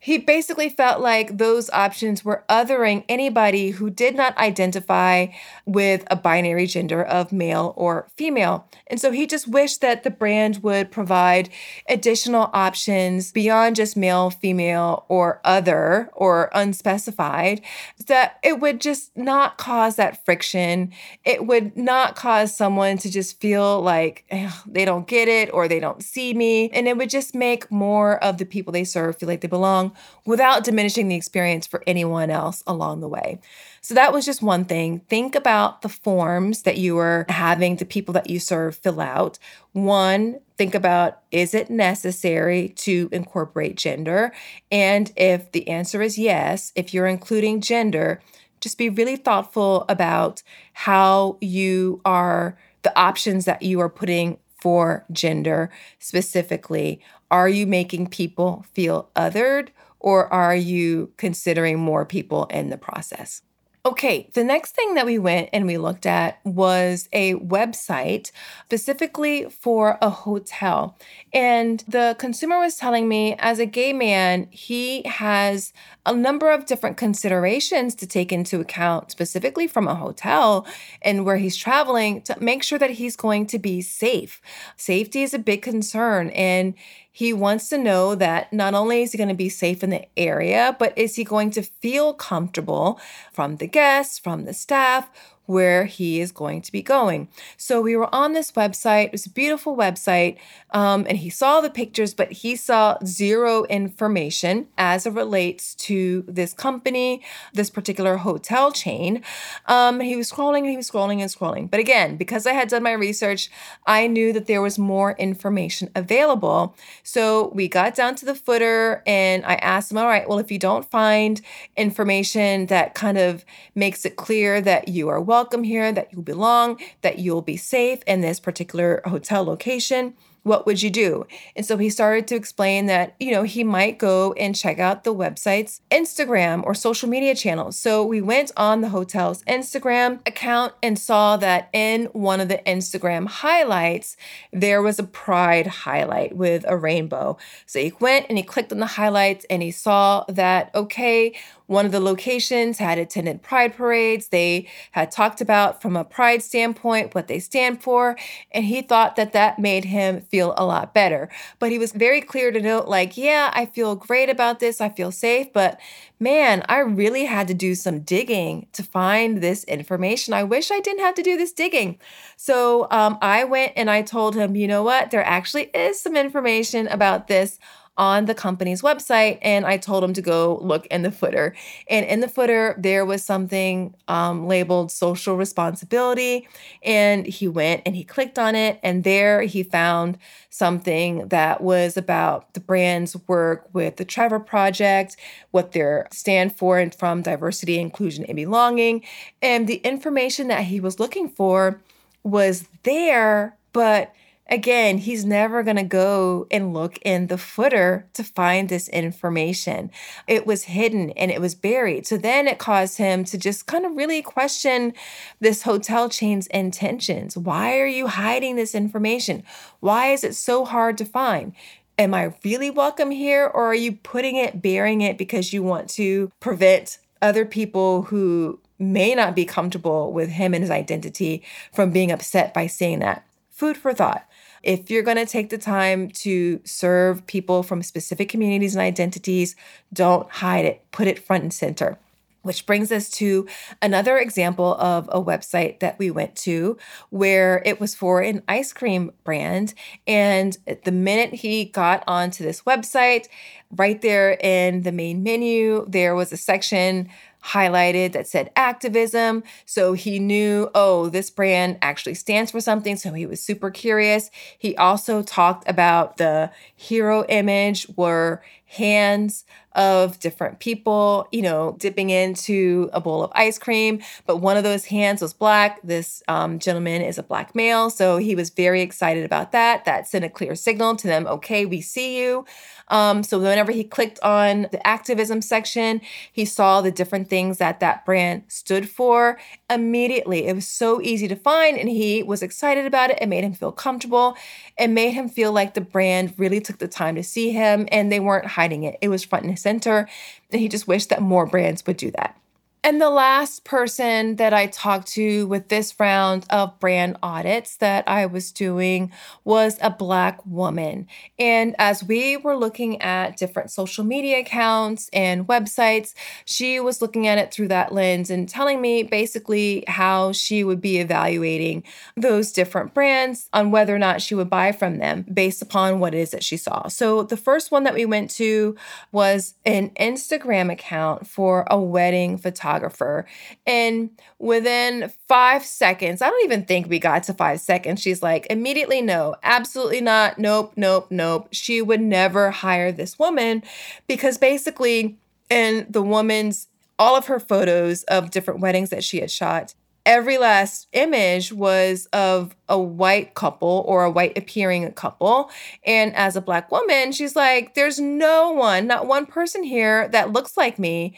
He 0.03 0.17
basically 0.17 0.71
felt 0.71 1.03
like 1.03 1.37
those 1.37 1.69
options 1.71 2.25
were 2.25 2.43
othering 2.49 3.05
anybody 3.07 3.71
who 3.71 3.91
did 3.91 4.17
not 4.17 4.37
identify 4.39 5.27
with 5.67 6.05
a 6.11 6.17
binary 6.17 6.67
gender 6.67 7.05
of 7.05 7.33
male 7.33 7.75
or 7.77 8.09
female. 8.17 8.67
And 8.87 8.99
so 8.99 9.13
he 9.13 9.27
just 9.27 9.47
wished 9.47 9.83
that 9.83 10.03
the 10.03 10.11
brand 10.11 10.63
would 10.63 10.91
provide 10.91 11.51
additional 11.87 12.49
options 12.55 13.31
beyond 13.31 13.77
just 13.77 13.95
male, 13.95 14.31
female, 14.31 15.05
or 15.09 15.41
other 15.45 16.09
or 16.15 16.51
unspecified, 16.55 17.61
that 18.07 18.39
it 18.43 18.59
would 18.59 18.81
just 18.81 19.15
not 19.17 19.59
cause 19.59 19.97
that 19.97 20.25
friction. 20.25 20.93
It 21.25 21.47
would 21.47 21.77
not 21.77 22.17
cause 22.17 22.57
someone 22.57 22.97
to 22.99 23.11
just 23.11 23.39
feel 23.39 23.83
like 23.83 24.25
they 24.67 24.87
don't 24.87 25.07
get 25.07 25.29
it 25.29 25.53
or 25.53 25.69
they 25.69 25.79
don't 25.79 26.03
see 26.03 26.33
me. 26.33 26.71
And 26.71 26.89
it 26.89 26.97
would 26.97 27.11
just 27.11 27.35
make 27.35 27.71
more 27.71 28.23
of 28.25 28.39
the 28.39 28.47
people 28.47 28.73
they 28.73 28.85
serve 28.85 29.19
feel 29.19 29.29
like 29.29 29.43
they 29.43 29.49
belong 29.49 29.89
without 30.24 30.64
diminishing 30.64 31.09
the 31.09 31.16
experience 31.16 31.66
for 31.66 31.83
anyone 31.87 32.31
else 32.31 32.62
along 32.66 33.00
the 33.00 33.09
way. 33.09 33.38
So 33.81 33.94
that 33.94 34.12
was 34.12 34.24
just 34.24 34.42
one 34.42 34.64
thing. 34.64 35.00
Think 35.09 35.35
about 35.35 35.83
the 35.83 35.88
forms 35.88 36.62
that 36.62 36.76
you 36.76 36.98
are 36.98 37.26
having 37.29 37.76
the 37.76 37.85
people 37.85 38.12
that 38.14 38.29
you 38.29 38.38
serve 38.38 38.76
fill 38.76 39.00
out. 39.00 39.38
One, 39.72 40.40
think 40.59 40.74
about 40.74 41.20
is 41.31 41.55
it 41.55 41.70
necessary 41.70 42.68
to 42.76 43.09
incorporate 43.12 43.76
gender? 43.76 44.33
And 44.70 45.12
if 45.16 45.53
the 45.53 45.68
answer 45.68 46.03
is 46.03 46.18
yes, 46.18 46.72
if 46.74 46.92
you're 46.92 47.07
including 47.07 47.61
gender, 47.61 48.20
just 48.61 48.76
be 48.76 48.90
really 48.90 49.16
thoughtful 49.16 49.87
about 49.88 50.42
how 50.74 51.38
you 51.40 52.00
are 52.05 52.59
the 52.83 52.98
options 52.98 53.46
that 53.46 53.62
you 53.62 53.81
are 53.81 53.88
putting 53.88 54.38
for 54.61 55.05
gender 55.11 55.70
specifically. 55.98 57.00
Are 57.31 57.49
you 57.49 57.66
making 57.66 58.09
people 58.09 58.64
feel 58.73 59.11
othered 59.14 59.69
or 59.99 60.33
are 60.33 60.57
you 60.57 61.12
considering 61.16 61.79
more 61.79 62.05
people 62.05 62.47
in 62.47 62.71
the 62.71 62.79
process? 62.79 63.43
Okay, 63.87 64.29
the 64.35 64.45
next 64.45 64.73
thing 64.73 64.93
that 64.93 65.07
we 65.07 65.19
went 65.19 65.49
and 65.55 65.66
we 65.66 65.79
looked 65.79 66.05
at 66.05 66.38
was 66.45 67.09
a 67.14 67.33
website 67.37 68.31
specifically 68.64 69.49
for 69.49 69.97
a 70.03 70.11
hotel. 70.11 70.99
And 71.33 71.83
the 71.88 72.14
consumer 72.19 72.59
was 72.59 72.77
telling 72.77 73.09
me, 73.09 73.37
as 73.38 73.59
a 73.59 73.64
gay 73.64 73.95
man, 73.95 74.49
he 74.51 75.03
has 75.05 75.73
a 76.05 76.12
number 76.12 76.51
of 76.51 76.66
different 76.66 76.99
considerations 76.99 77.95
to 77.95 78.07
take 78.07 78.33
into 78.33 78.61
account, 78.61 79.12
specifically 79.12 79.66
from 79.66 79.88
a 79.88 79.95
hotel 79.95 80.66
and 81.01 81.25
where 81.25 81.38
he's 81.38 81.57
traveling, 81.57 82.21
to 82.23 82.37
make 82.38 82.62
sure 82.62 82.79
that 82.79 82.90
he's 82.90 83.16
going 83.16 83.47
to 83.47 83.59
be 83.59 83.81
safe. 83.81 84.43
Safety 84.77 85.23
is 85.23 85.33
a 85.33 85.38
big 85.38 85.62
concern. 85.62 86.29
And 86.31 86.75
he 87.12 87.33
wants 87.33 87.68
to 87.68 87.79
know 87.79 88.14
that 88.14 88.53
not 88.53 88.75
only 88.75 89.03
is 89.03 89.12
he 89.12 89.18
going 89.18 89.29
to 89.29 89.35
be 89.35 89.49
safe 89.49 89.83
in 89.83 89.90
the 89.90 90.07
area, 90.16 90.77
but 90.79 90.96
is 90.96 91.16
he 91.16 91.25
going 91.25 91.51
to 91.51 91.62
feel 91.62 92.14
comfortable 92.14 93.01
from 93.33 93.57
the 93.57 93.66
guests, 93.66 94.18
from 94.18 94.44
the 94.44 94.55
staff, 94.55 95.11
where 95.51 95.86
he 95.86 96.20
is 96.20 96.30
going 96.30 96.62
to 96.62 96.70
be 96.70 96.80
going. 96.80 97.26
So 97.57 97.80
we 97.80 97.96
were 97.96 98.14
on 98.14 98.34
this 98.34 98.53
website. 98.53 99.07
It 99.07 99.12
was 99.12 99.26
a 99.26 99.30
beautiful 99.30 99.76
website. 99.76 100.36
Um, 100.70 101.05
and 101.09 101.18
he 101.18 101.28
saw 101.28 101.61
the 101.61 101.68
pictures, 101.68 102.14
but 102.14 102.30
he 102.30 102.55
saw 102.55 102.96
zero 103.05 103.64
information 103.64 104.68
as 104.78 105.07
it 105.07 105.12
relates 105.12 105.74
to 105.74 106.24
this 106.28 106.53
company, 106.53 107.22
this 107.53 107.68
particular 107.68 108.18
hotel 108.18 108.70
chain. 108.70 109.24
Um, 109.66 109.98
he 109.98 110.14
was 110.14 110.30
scrolling 110.30 110.61
and 110.61 110.70
he 110.70 110.76
was 110.76 110.88
scrolling 110.88 111.20
and 111.20 111.28
scrolling. 111.28 111.68
But 111.68 111.80
again, 111.80 112.16
because 112.16 112.46
I 112.46 112.53
had 112.53 112.68
done 112.68 112.84
my 112.84 112.92
research, 112.92 113.51
I 113.86 114.07
knew 114.07 114.32
that 114.32 114.46
there 114.46 114.62
was 114.62 114.78
more 114.78 115.16
information 115.18 115.90
available. 115.96 116.76
So 117.03 117.51
we 117.53 117.66
got 117.66 117.96
down 117.96 118.14
to 118.16 118.24
the 118.24 118.36
footer 118.36 119.03
and 119.05 119.44
I 119.44 119.55
asked 119.55 119.90
him, 119.90 119.98
All 119.98 120.07
right, 120.07 120.28
well, 120.28 120.38
if 120.38 120.53
you 120.53 120.61
don't 120.61 120.88
find 120.88 121.40
information 121.76 122.66
that 122.66 122.94
kind 122.94 123.18
of 123.18 123.44
makes 123.74 124.05
it 124.05 124.14
clear 124.14 124.61
that 124.61 124.86
you 124.86 125.09
are 125.09 125.20
welcome 125.20 125.39
here, 125.64 125.93
that 125.93 126.12
you 126.12 126.22
belong, 126.22 126.80
that 127.03 127.18
you'll 127.18 127.43
be 127.43 127.57
safe 127.57 128.03
in 128.07 128.20
this 128.20 128.41
particular 128.41 129.03
hotel 129.05 129.45
location, 129.45 130.14
what 130.43 130.64
would 130.64 130.82
you 130.82 130.91
do? 130.91 131.26
And 131.55 131.66
so 131.66 131.76
he 131.76 131.91
started 131.91 132.26
to 132.28 132.34
explain 132.34 132.86
that, 132.86 133.14
you 133.20 133.30
know, 133.30 133.43
he 133.43 133.62
might 133.62 133.99
go 133.99 134.32
and 134.34 134.57
check 134.57 134.78
out 134.78 135.05
the 135.05 135.14
website's 135.14 135.82
Instagram 135.91 136.64
or 136.64 136.74
social 136.74 137.09
media 137.09 137.34
channels. 137.34 137.78
So 137.78 138.05
we 138.05 138.22
went 138.22 138.51
on 138.57 138.80
the 138.80 138.88
hotel's 138.88 139.43
Instagram 139.45 140.26
account 140.26 140.72
and 140.82 140.99
saw 140.99 141.36
that 141.36 141.68
in 141.72 142.07
one 142.07 142.41
of 142.41 142.49
the 142.49 142.62
Instagram 142.66 143.26
highlights, 143.26 144.16
there 144.53 144.80
was 144.80 144.99
a 144.99 145.05
pride 145.05 145.66
highlight 145.66 146.34
with 146.34 146.64
a 146.66 146.76
rainbow. 146.76 147.36
So 147.66 147.78
he 147.78 147.93
went 148.01 148.26
and 148.28 148.38
he 148.38 148.45
clicked 148.45 148.72
on 148.72 148.78
the 148.78 148.86
highlights 148.86 149.45
and 149.51 149.62
he 149.62 149.70
saw 149.70 150.24
that, 150.28 150.74
okay, 150.74 151.34
one 151.71 151.87
of 151.87 151.93
the 151.93 152.01
locations 152.01 152.79
had 152.79 152.99
attended 152.99 153.43
pride 153.43 153.73
parades. 153.77 154.27
They 154.29 154.66
had 154.91 155.12
talked 155.12 155.41
about 155.41 155.81
from 155.81 155.95
a 155.95 156.03
pride 156.03 156.43
standpoint 156.43 157.14
what 157.14 157.29
they 157.29 157.39
stand 157.39 157.81
for, 157.81 158.16
and 158.51 158.64
he 158.64 158.83
thought 158.83 159.14
that 159.14 159.33
that 159.35 159.61
made 159.61 159.85
him 159.85 160.21
feel 160.21 160.53
a 160.57 160.64
lot 160.64 160.93
better. 160.93 161.29
But 161.61 161.71
he 161.71 161.79
was 161.79 161.93
very 161.93 162.23
clear 162.23 162.51
to 162.51 162.61
note, 162.61 162.89
like, 162.89 163.16
yeah, 163.16 163.53
I 163.55 163.66
feel 163.66 163.95
great 163.95 164.29
about 164.29 164.59
this, 164.59 164.81
I 164.81 164.89
feel 164.89 165.12
safe, 165.12 165.53
but 165.53 165.79
man, 166.18 166.64
I 166.68 166.79
really 166.81 167.27
had 167.27 167.47
to 167.47 167.55
do 167.55 167.77
some 167.77 168.01
digging 168.01 168.66
to 168.73 168.83
find 168.83 169.41
this 169.41 169.62
information. 169.64 170.35
I 170.35 170.43
wish 170.43 170.73
I 170.73 170.81
didn't 170.81 171.05
have 171.05 171.14
to 171.14 171.23
do 171.23 171.37
this 171.37 171.53
digging. 171.53 172.01
So 172.37 172.89
um, 172.91 173.16
I 173.23 173.45
went 173.45 173.75
and 173.77 173.89
I 173.89 174.03
told 174.03 174.35
him, 174.35 174.57
you 174.57 174.66
know 174.66 174.83
what? 174.83 175.12
There 175.12 175.25
actually 175.25 175.71
is 175.73 176.01
some 176.01 176.16
information 176.16 176.89
about 176.89 177.29
this 177.29 177.61
on 178.01 178.24
the 178.24 178.34
company's 178.34 178.80
website 178.80 179.36
and 179.42 179.66
I 179.66 179.76
told 179.76 180.03
him 180.03 180.14
to 180.14 180.22
go 180.22 180.59
look 180.62 180.86
in 180.86 181.03
the 181.03 181.11
footer. 181.11 181.55
And 181.86 182.07
in 182.07 182.20
the 182.20 182.28
footer, 182.28 182.74
there 182.78 183.05
was 183.05 183.22
something 183.22 183.94
um, 184.09 184.48
labeled 184.48 184.90
social 184.90 185.36
responsibility. 185.36 186.48
And 186.82 187.26
he 187.26 187.46
went 187.46 187.82
and 187.84 187.94
he 187.94 188.03
clicked 188.03 188.38
on 188.38 188.55
it. 188.55 188.80
And 188.82 189.05
there 189.05 189.42
he 189.42 189.62
found 189.62 190.16
something 190.48 191.28
that 191.28 191.61
was 191.61 191.98
about 191.98 192.55
the 192.55 192.61
brand's 192.61 193.16
work 193.28 193.68
with 193.74 193.96
the 193.96 194.07
Trevor 194.07 194.40
Project, 194.40 195.16
what 195.51 195.72
they 195.72 196.03
stand 196.11 196.57
for 196.57 196.78
and 196.78 196.94
from 196.94 197.20
diversity, 197.20 197.78
inclusion, 197.78 198.24
and 198.24 198.36
belonging. 198.36 199.05
And 199.42 199.68
the 199.68 199.76
information 199.76 200.48
that 200.48 200.64
he 200.64 200.80
was 200.80 200.98
looking 200.98 201.28
for 201.28 201.82
was 202.22 202.66
there, 202.82 203.59
but 203.74 204.14
Again, 204.53 204.98
he's 204.98 205.24
never 205.24 205.62
going 205.62 205.76
to 205.76 205.84
go 205.84 206.48
and 206.51 206.74
look 206.74 206.98
in 207.03 207.28
the 207.28 207.38
footer 207.38 208.09
to 208.14 208.24
find 208.24 208.68
this 208.68 208.88
information. 208.88 209.92
It 210.26 210.44
was 210.44 210.64
hidden 210.64 211.11
and 211.11 211.30
it 211.30 211.40
was 211.40 211.55
buried. 211.55 212.05
So 212.05 212.16
then 212.16 212.48
it 212.48 212.59
caused 212.59 212.98
him 212.98 213.22
to 213.26 213.38
just 213.38 213.66
kind 213.66 213.86
of 213.86 213.96
really 213.96 214.22
question 214.22 214.92
this 215.38 215.62
hotel 215.62 216.09
chain's 216.09 216.48
intentions. 216.48 217.38
Why 217.38 217.78
are 217.78 217.86
you 217.86 218.09
hiding 218.09 218.57
this 218.57 218.74
information? 218.74 219.44
Why 219.78 220.09
is 220.09 220.24
it 220.24 220.34
so 220.34 220.64
hard 220.64 220.98
to 220.98 221.05
find? 221.05 221.53
Am 221.96 222.12
I 222.12 222.34
really 222.44 222.70
welcome 222.70 223.12
here 223.12 223.46
or 223.46 223.66
are 223.66 223.74
you 223.74 223.92
putting 223.92 224.34
it, 224.34 224.61
bearing 224.61 225.01
it 225.01 225.16
because 225.16 225.53
you 225.53 225.62
want 225.62 225.88
to 225.90 226.32
prevent 226.40 226.98
other 227.22 227.44
people 227.44 228.03
who 228.03 228.59
may 228.80 229.14
not 229.14 229.36
be 229.36 229.44
comfortable 229.44 230.12
with 230.12 230.30
him 230.30 230.55
and 230.55 230.64
his 230.64 230.72
identity 230.72 231.44
from 231.72 231.92
being 231.92 232.11
upset 232.11 232.53
by 232.53 232.66
saying 232.66 232.98
that? 232.98 233.24
Food 233.51 233.76
for 233.76 233.92
thought. 233.94 234.26
If 234.63 234.91
you're 234.91 235.03
going 235.03 235.17
to 235.17 235.27
take 235.27 235.49
the 235.51 235.59
time 235.59 236.11
to 236.11 236.61
serve 236.65 237.27
people 237.27 237.63
from 237.63 237.83
specific 237.83 238.29
communities 238.29 238.75
and 238.75 238.83
identities, 238.83 239.57
don't 239.93 240.31
hide 240.31 240.65
it, 240.65 240.83
put 240.93 241.07
it 241.07 241.19
front 241.19 241.43
and 241.43 241.53
center. 241.53 241.99
Which 242.43 242.65
brings 242.65 242.91
us 242.91 243.11
to 243.11 243.47
another 243.83 244.17
example 244.17 244.75
of 244.77 245.11
a 245.13 245.23
website 245.23 245.81
that 245.81 245.99
we 245.99 246.11
went 246.11 246.37
to 246.37 246.79
where 247.11 247.63
it 247.67 247.79
was 247.79 247.95
for 247.95 248.23
an 248.23 248.43
ice 248.49 248.73
cream 248.73 249.13
brand. 249.25 249.75
And 250.07 250.57
the 250.85 250.93
minute 250.93 251.35
he 251.35 251.67
got 251.67 252.03
onto 252.07 252.43
this 252.43 252.63
website, 252.63 253.29
right 253.77 254.01
there 254.01 254.39
in 254.43 254.85
the 254.85 254.93
main 254.93 255.23
menu, 255.23 255.85
there 255.87 256.15
was 256.15 256.33
a 256.33 256.39
section 256.39 257.11
highlighted 257.45 258.12
that 258.12 258.26
said 258.26 258.51
activism. 258.57 259.43
So 259.66 259.93
he 259.93 260.18
knew, 260.18 260.70
oh, 260.74 261.09
this 261.09 261.30
brand 261.30 261.78
actually 261.82 262.14
stands 262.14 262.51
for 262.51 262.61
something. 262.61 262.97
So 262.97 263.12
he 263.12 263.26
was 263.26 263.43
super 263.43 263.70
curious. 263.70 264.30
He 264.59 264.76
also 264.76 265.22
talked 265.22 265.68
about 265.68 266.16
the 266.16 266.51
hero 266.76 267.24
image 267.28 267.86
were 267.97 268.43
hands 268.71 269.45
of 269.73 270.18
different 270.21 270.61
people, 270.61 271.27
you 271.33 271.43
know, 271.43 271.77
dipping 271.79 272.11
into 272.11 272.89
a 272.93 273.01
bowl 273.01 273.25
of 273.25 273.33
ice 273.35 273.59
cream. 273.59 274.01
But 274.27 274.37
one 274.37 274.57
of 274.57 274.62
those 274.62 274.85
hands 274.85 275.21
was 275.21 275.33
black. 275.33 275.81
This 275.83 276.23
um, 276.29 276.61
gentleman 276.61 277.03
is 277.03 277.18
a 277.18 277.23
black 277.25 277.55
male. 277.55 277.91
So 277.91 278.18
he 278.18 278.37
was 278.37 278.51
very 278.51 278.81
excited 278.81 279.25
about 279.25 279.51
that. 279.53 279.85
That 279.87 280.07
sent 280.07 280.25
a 280.25 280.29
clear 280.29 280.55
signal 280.55 280.97
to 280.97 281.07
them 281.07 281.27
okay, 281.27 281.66
we 281.66 281.81
see 281.81 282.21
you. 282.21 282.45
Um, 282.89 283.23
so 283.23 283.39
whenever 283.39 283.71
he 283.71 283.85
clicked 283.85 284.18
on 284.21 284.62
the 284.73 284.85
activism 284.85 285.43
section, 285.43 286.01
he 286.33 286.45
saw 286.45 286.81
the 286.81 286.91
different 286.91 287.29
things 287.29 287.59
that 287.59 287.79
that 287.81 288.05
brand 288.05 288.43
stood 288.49 288.89
for 288.89 289.39
immediately. 289.71 290.49
It 290.49 290.57
was 290.57 290.66
so 290.66 291.01
easy 291.01 291.29
to 291.29 291.37
find, 291.37 291.79
and 291.79 291.89
he 291.89 292.25
was 292.25 292.43
excited 292.43 292.87
about 292.87 293.11
it. 293.11 293.18
It 293.21 293.29
made 293.29 293.45
him 293.45 293.53
feel 293.53 293.71
comfortable. 293.71 294.37
It 294.77 294.89
made 294.89 295.12
him 295.12 295.29
feel 295.29 295.53
like 295.53 295.75
the 295.75 295.81
brand 295.81 296.35
really 296.37 296.61
took 296.61 296.79
the 296.79 296.89
time 296.89 297.14
to 297.14 297.23
see 297.23 297.51
him 297.51 297.87
and 297.93 298.11
they 298.11 298.18
weren't 298.18 298.47
hiding 298.61 298.83
it. 298.83 298.99
It 299.01 299.09
was 299.09 299.25
front 299.25 299.47
and 299.47 299.59
center. 299.59 300.07
And 300.51 300.61
he 300.61 300.69
just 300.69 300.87
wished 300.87 301.09
that 301.09 301.23
more 301.23 301.47
brands 301.47 301.87
would 301.87 301.97
do 301.97 302.11
that. 302.13 302.37
And 302.83 302.99
the 302.99 303.11
last 303.11 303.64
person 303.64 304.37
that 304.37 304.55
I 304.55 304.66
talked 304.66 305.09
to 305.09 305.47
with 305.49 305.68
this 305.68 305.95
round 306.01 306.47
of 306.49 306.81
brand 306.81 307.18
audits 307.22 307.76
that 307.76 308.09
I 308.09 308.24
was 308.24 308.53
doing 308.53 309.12
was 309.45 309.76
a 309.83 309.91
Black 309.91 310.41
woman. 310.47 311.07
And 311.39 311.76
as 311.78 312.03
we 312.03 312.39
were 312.39 312.57
looking 312.57 313.03
at 313.03 313.37
different 313.37 313.70
social 313.70 314.03
media 314.03 314.39
accounts 314.39 315.11
and 315.12 315.47
websites, 315.47 316.14
she 316.47 316.81
was 316.81 317.03
looking 317.03 317.26
at 317.26 317.37
it 317.37 317.53
through 317.53 317.68
that 317.68 317.93
lens 317.93 318.31
and 318.31 318.49
telling 318.49 318.81
me 318.81 319.03
basically 319.03 319.85
how 319.87 320.33
she 320.33 320.64
would 320.64 320.81
be 320.81 321.01
evaluating 321.01 321.85
those 322.16 322.51
different 322.51 322.95
brands 322.95 323.51
on 323.53 323.70
whether 323.70 323.95
or 323.95 323.99
not 323.99 324.22
she 324.22 324.35
would 324.35 324.49
buy 324.49 324.72
from 324.72 324.97
them 324.97 325.26
based 325.31 325.61
upon 325.61 326.01
what 326.01 326.14
it 326.14 326.18
is 326.18 326.31
that 326.31 326.43
she 326.43 326.57
saw. 326.57 326.89
So 326.89 327.24
the 327.24 327.37
first 327.37 327.70
one 327.70 327.85
that 327.85 327.93
we 327.93 328.07
went 328.07 328.31
to 328.33 328.74
was 329.12 329.55
an 329.66 329.91
Instagram 330.01 330.72
account 330.72 331.26
for 331.26 331.66
a 331.70 331.78
wedding 331.78 332.39
photography 332.39 332.70
photographer. 332.71 333.27
And 333.66 334.11
within 334.39 335.11
five 335.29 335.64
seconds, 335.64 336.23
I 336.23 336.31
don't 336.31 336.45
even 336.45 336.64
think 336.64 336.89
we 336.89 336.99
got 336.99 337.25
to 337.25 337.35
five 337.35 337.61
seconds, 337.61 338.01
she's 338.01 338.23
like, 338.23 338.47
immediately, 338.51 339.03
no, 339.03 339.37
absolutely 339.43 340.01
not. 340.01 340.39
Nope, 340.39 340.75
nope, 340.77 341.09
nope. 341.11 341.49
She 341.53 341.83
would 341.83 342.01
never 342.01 342.51
hire 342.51 342.93
this 342.93 343.18
woman 343.18 343.62
because 344.07 344.39
basically, 344.39 345.18
in 345.49 345.87
the 345.91 346.03
woman's 346.03 346.68
all 346.99 347.16
of 347.16 347.27
her 347.27 347.41
photos 347.41 348.05
of 348.05 348.31
different 348.31 348.61
weddings 348.61 348.91
that 348.91 349.03
she 349.03 349.21
had 349.21 349.31
shot, 349.31 349.75
every 350.07 350.39
last 350.39 350.87
image 350.93 351.53
was 351.53 352.07
of 352.12 352.55
a 352.68 352.79
white 352.79 353.35
couple 353.35 353.85
or 353.87 354.05
a 354.05 354.11
white 354.11 354.37
appearing 354.37 354.91
couple. 354.93 355.51
And 355.85 356.14
as 356.14 356.37
a 356.37 356.41
black 356.41 356.71
woman, 356.71 357.12
she's 357.12 357.35
like, 357.35 357.75
there's 357.75 357.99
no 357.99 358.51
one, 358.53 358.87
not 358.87 359.07
one 359.07 359.27
person 359.27 359.62
here 359.62 360.09
that 360.09 360.33
looks 360.33 360.57
like 360.57 360.79
me 360.79 361.16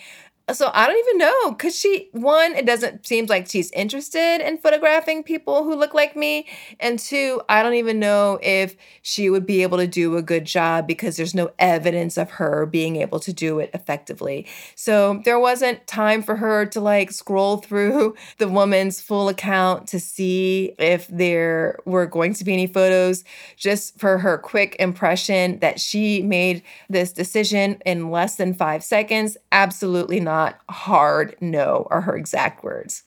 so 0.53 0.71
I 0.75 0.87
don't 0.87 0.99
even 0.99 1.19
know 1.19 1.51
because 1.53 1.79
she 1.79 2.09
one 2.13 2.55
it 2.57 2.67
doesn't 2.67 3.07
seem 3.07 3.27
like 3.27 3.47
she's 3.47 3.71
interested 3.71 4.41
in 4.41 4.59
photographing 4.59 5.23
people 5.23 5.63
who 5.63 5.77
look 5.77 5.95
like 5.95 6.17
me 6.17 6.49
and 6.81 6.99
two 6.99 7.41
I 7.49 7.63
don't 7.63 7.75
even 7.75 8.01
know 8.01 8.41
if 8.43 8.77
she 9.03 9.31
would 9.31 9.47
be 9.47 9.63
able 9.63 9.79
to 9.79 9.87
do 9.87 10.17
a 10.17 10.23
good 10.23 10.45
job 10.45 10.89
because 10.89 11.17
there's 11.17 11.35
no 11.35 11.53
evidence 11.61 12.19
of 12.19 12.33
her 12.33 12.67
being 12.67 12.97
able 12.97 13.21
to 13.21 13.33
do 13.33 13.61
it 13.61 13.71
effectively. 13.73 14.47
So 14.75 15.23
there 15.25 15.39
wasn't 15.39 15.87
time 15.87 16.23
for 16.23 16.37
her 16.37 16.67
to 16.67 16.81
like 16.81 17.13
scroll 17.13 17.59
through 17.59 18.17
the 18.39 18.49
woman's 18.49 19.01
full 19.01 19.29
account 19.29 19.87
to 19.89 20.01
see 20.01 20.75
if 20.79 21.07
there 21.07 21.79
were 21.85 22.07
going 22.07 22.35
to 22.35 22.45
be 22.45 22.53
any 22.53 22.67
photos 22.67 23.23
just 23.57 23.99
for 23.99 24.19
her 24.19 24.39
quick 24.39 24.75
impression 24.81 25.61
that 25.61 25.79
she 25.79 26.21
made 26.21 26.63
this 26.89 27.13
decision 27.13 27.81
in 27.87 28.11
less 28.11 28.35
than 28.37 28.55
5 28.55 28.83
seconds 28.83 29.37
absolutely 29.53 30.19
not 30.19 30.32
not 30.33 30.59
hard 30.71 31.37
no 31.43 31.87
are 31.91 32.01
her 32.01 32.17
exact 32.17 32.65
words. 32.65 33.03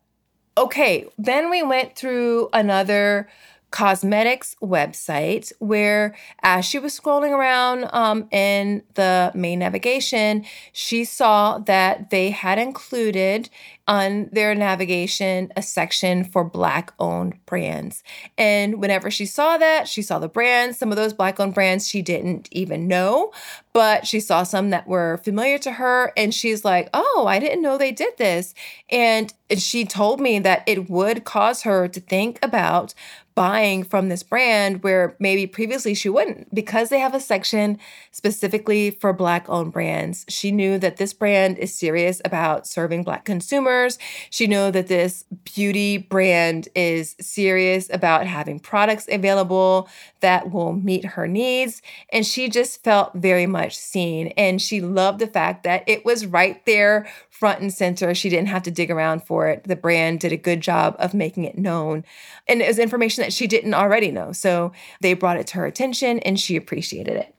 Okay, 0.57 1.07
then 1.17 1.49
we 1.49 1.63
went 1.63 1.95
through 1.95 2.49
another 2.53 3.28
cosmetics 3.76 4.55
website 4.63 5.51
where 5.59 6.15
as 6.43 6.63
she 6.63 6.80
was 6.80 6.97
scrolling 6.97 7.32
around 7.32 7.89
um, 7.91 8.26
in 8.32 8.82
the 8.93 9.30
main 9.36 9.59
navigation 9.59 10.45
she 10.71 11.03
saw 11.03 11.57
that 11.57 12.09
they 12.09 12.30
had 12.30 12.57
included 12.57 13.49
on 13.86 14.30
their 14.32 14.55
navigation 14.55 15.51
a 15.57 15.61
section 15.61 16.23
for 16.23 16.43
black 16.43 16.91
owned 16.99 17.38
brands. 17.45 18.03
And 18.38 18.82
whenever 18.82 19.11
she 19.11 19.26
saw 19.26 19.57
that 19.57 19.89
she 19.89 20.01
saw 20.01 20.19
the 20.19 20.30
brands 20.30 20.78
some 20.78 20.89
of 20.89 20.95
those 20.95 21.13
black 21.13 21.38
owned 21.41 21.53
brands 21.53 21.86
she 21.86 22.01
didn't 22.01 22.47
even 22.51 22.88
know 22.88 23.34
but 23.73 24.07
she 24.07 24.21
saw 24.21 24.43
some 24.43 24.69
that 24.69 24.88
were 24.88 25.19
familiar 25.26 25.57
to 25.57 25.73
her 25.73 26.13
and 26.15 26.34
she's 26.34 26.63
like 26.63 26.89
oh 26.93 27.26
i 27.28 27.39
didn't 27.39 27.61
know 27.61 27.78
they 27.78 27.91
did 27.91 28.17
this. 28.17 28.53
And 28.89 29.34
she 29.57 29.84
told 29.84 30.21
me 30.21 30.39
that 30.39 30.63
it 30.65 30.89
would 30.89 31.26
cause 31.26 31.63
her 31.63 31.89
to 31.89 31.99
think 31.99 32.39
about 32.41 32.93
buying 33.36 33.84
from 33.84 34.08
this 34.08 34.24
brand 34.24 34.82
where 34.82 35.16
maybe 35.20 35.46
previously 35.46 35.94
she 35.94 36.08
wouldn't 36.08 36.54
because 36.56 36.88
they 36.88 37.00
have 37.00 37.14
a 37.14 37.20
section 37.20 37.78
specifically 38.12 38.90
for 38.90 39.12
black 39.12 39.46
owned 39.50 39.74
brands. 39.74 40.26
She 40.30 40.52
knew 40.52 40.80
that 40.80 40.96
this 40.96 41.14
brand 41.14 41.58
is 41.58 41.76
serious 41.76 42.22
about 42.24 42.66
serving 42.66 43.04
black 43.04 43.26
consumers. 43.26 44.00
She 44.30 44.48
knew 44.48 44.72
that 44.72 44.88
this 44.88 45.26
beauty 45.54 45.98
brand 45.98 46.70
is 46.76 47.18
serious 47.20 47.90
about 47.92 48.26
having 48.26 48.58
products 48.58 49.06
available 49.12 49.90
that 50.22 50.52
will 50.52 50.74
meet 50.74 51.04
her 51.04 51.28
needs 51.28 51.82
and 52.10 52.26
she 52.26 52.48
just 52.48 52.84
felt 52.84 53.14
very 53.16 53.46
much 53.46 53.76
seen 53.76 54.28
and 54.38 54.62
she 54.62 54.80
loved 54.80 55.20
the 55.20 55.28
fact 55.28 55.64
that 55.64 55.84
it 55.88 56.06
was 56.06 56.26
right 56.26 56.66
there 56.66 57.06
front 57.30 57.60
and 57.60 57.74
center. 57.74 58.16
She 58.16 58.30
didn't 58.30 58.48
have 58.48 58.64
to 58.64 58.72
dig 58.72 58.90
around 58.90 59.24
for 59.24 59.50
it. 59.50 59.66
The 59.66 59.76
brand 59.76 60.22
did 60.22 60.32
a 60.32 60.38
good 60.38 60.62
job 60.62 60.96
of 61.00 61.14
making 61.14 61.44
it 61.44 61.58
known. 61.58 62.06
And 62.48 62.62
it 62.62 62.68
was 62.68 62.80
information 62.80 63.24
that 63.26 63.34
she 63.34 63.47
didn't 63.47 63.73
already 63.73 64.11
know. 64.11 64.32
So 64.32 64.71
they 65.01 65.15
brought 65.15 65.38
it 65.38 65.47
to 65.47 65.57
her 65.57 65.65
attention 65.65 66.19
and 66.19 66.39
she 66.39 66.55
appreciated 66.55 67.15
it. 67.15 67.34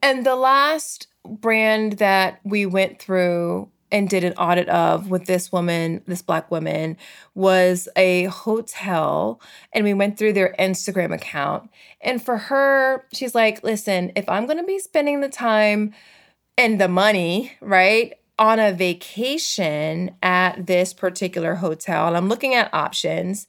And 0.00 0.24
the 0.24 0.36
last 0.36 1.08
brand 1.24 1.94
that 1.94 2.38
we 2.44 2.66
went 2.66 3.00
through 3.00 3.68
and 3.90 4.08
did 4.08 4.22
an 4.22 4.34
audit 4.34 4.68
of 4.68 5.10
with 5.10 5.26
this 5.26 5.50
woman, 5.50 6.02
this 6.06 6.22
black 6.22 6.50
woman, 6.52 6.96
was 7.34 7.88
a 7.96 8.24
hotel. 8.24 9.40
And 9.72 9.84
we 9.84 9.92
went 9.92 10.18
through 10.18 10.34
their 10.34 10.54
Instagram 10.56 11.12
account. 11.12 11.68
And 12.00 12.24
for 12.24 12.36
her, 12.36 13.04
she's 13.12 13.34
like, 13.34 13.64
listen, 13.64 14.12
if 14.14 14.28
I'm 14.28 14.46
going 14.46 14.58
to 14.58 14.64
be 14.64 14.78
spending 14.78 15.20
the 15.20 15.28
time 15.28 15.94
and 16.56 16.80
the 16.80 16.88
money, 16.88 17.52
right? 17.60 18.14
on 18.36 18.58
a 18.58 18.72
vacation 18.72 20.10
at 20.20 20.66
this 20.66 20.92
particular 20.92 21.54
hotel 21.54 22.08
and 22.08 22.16
I'm 22.16 22.28
looking 22.28 22.52
at 22.52 22.72
options, 22.74 23.46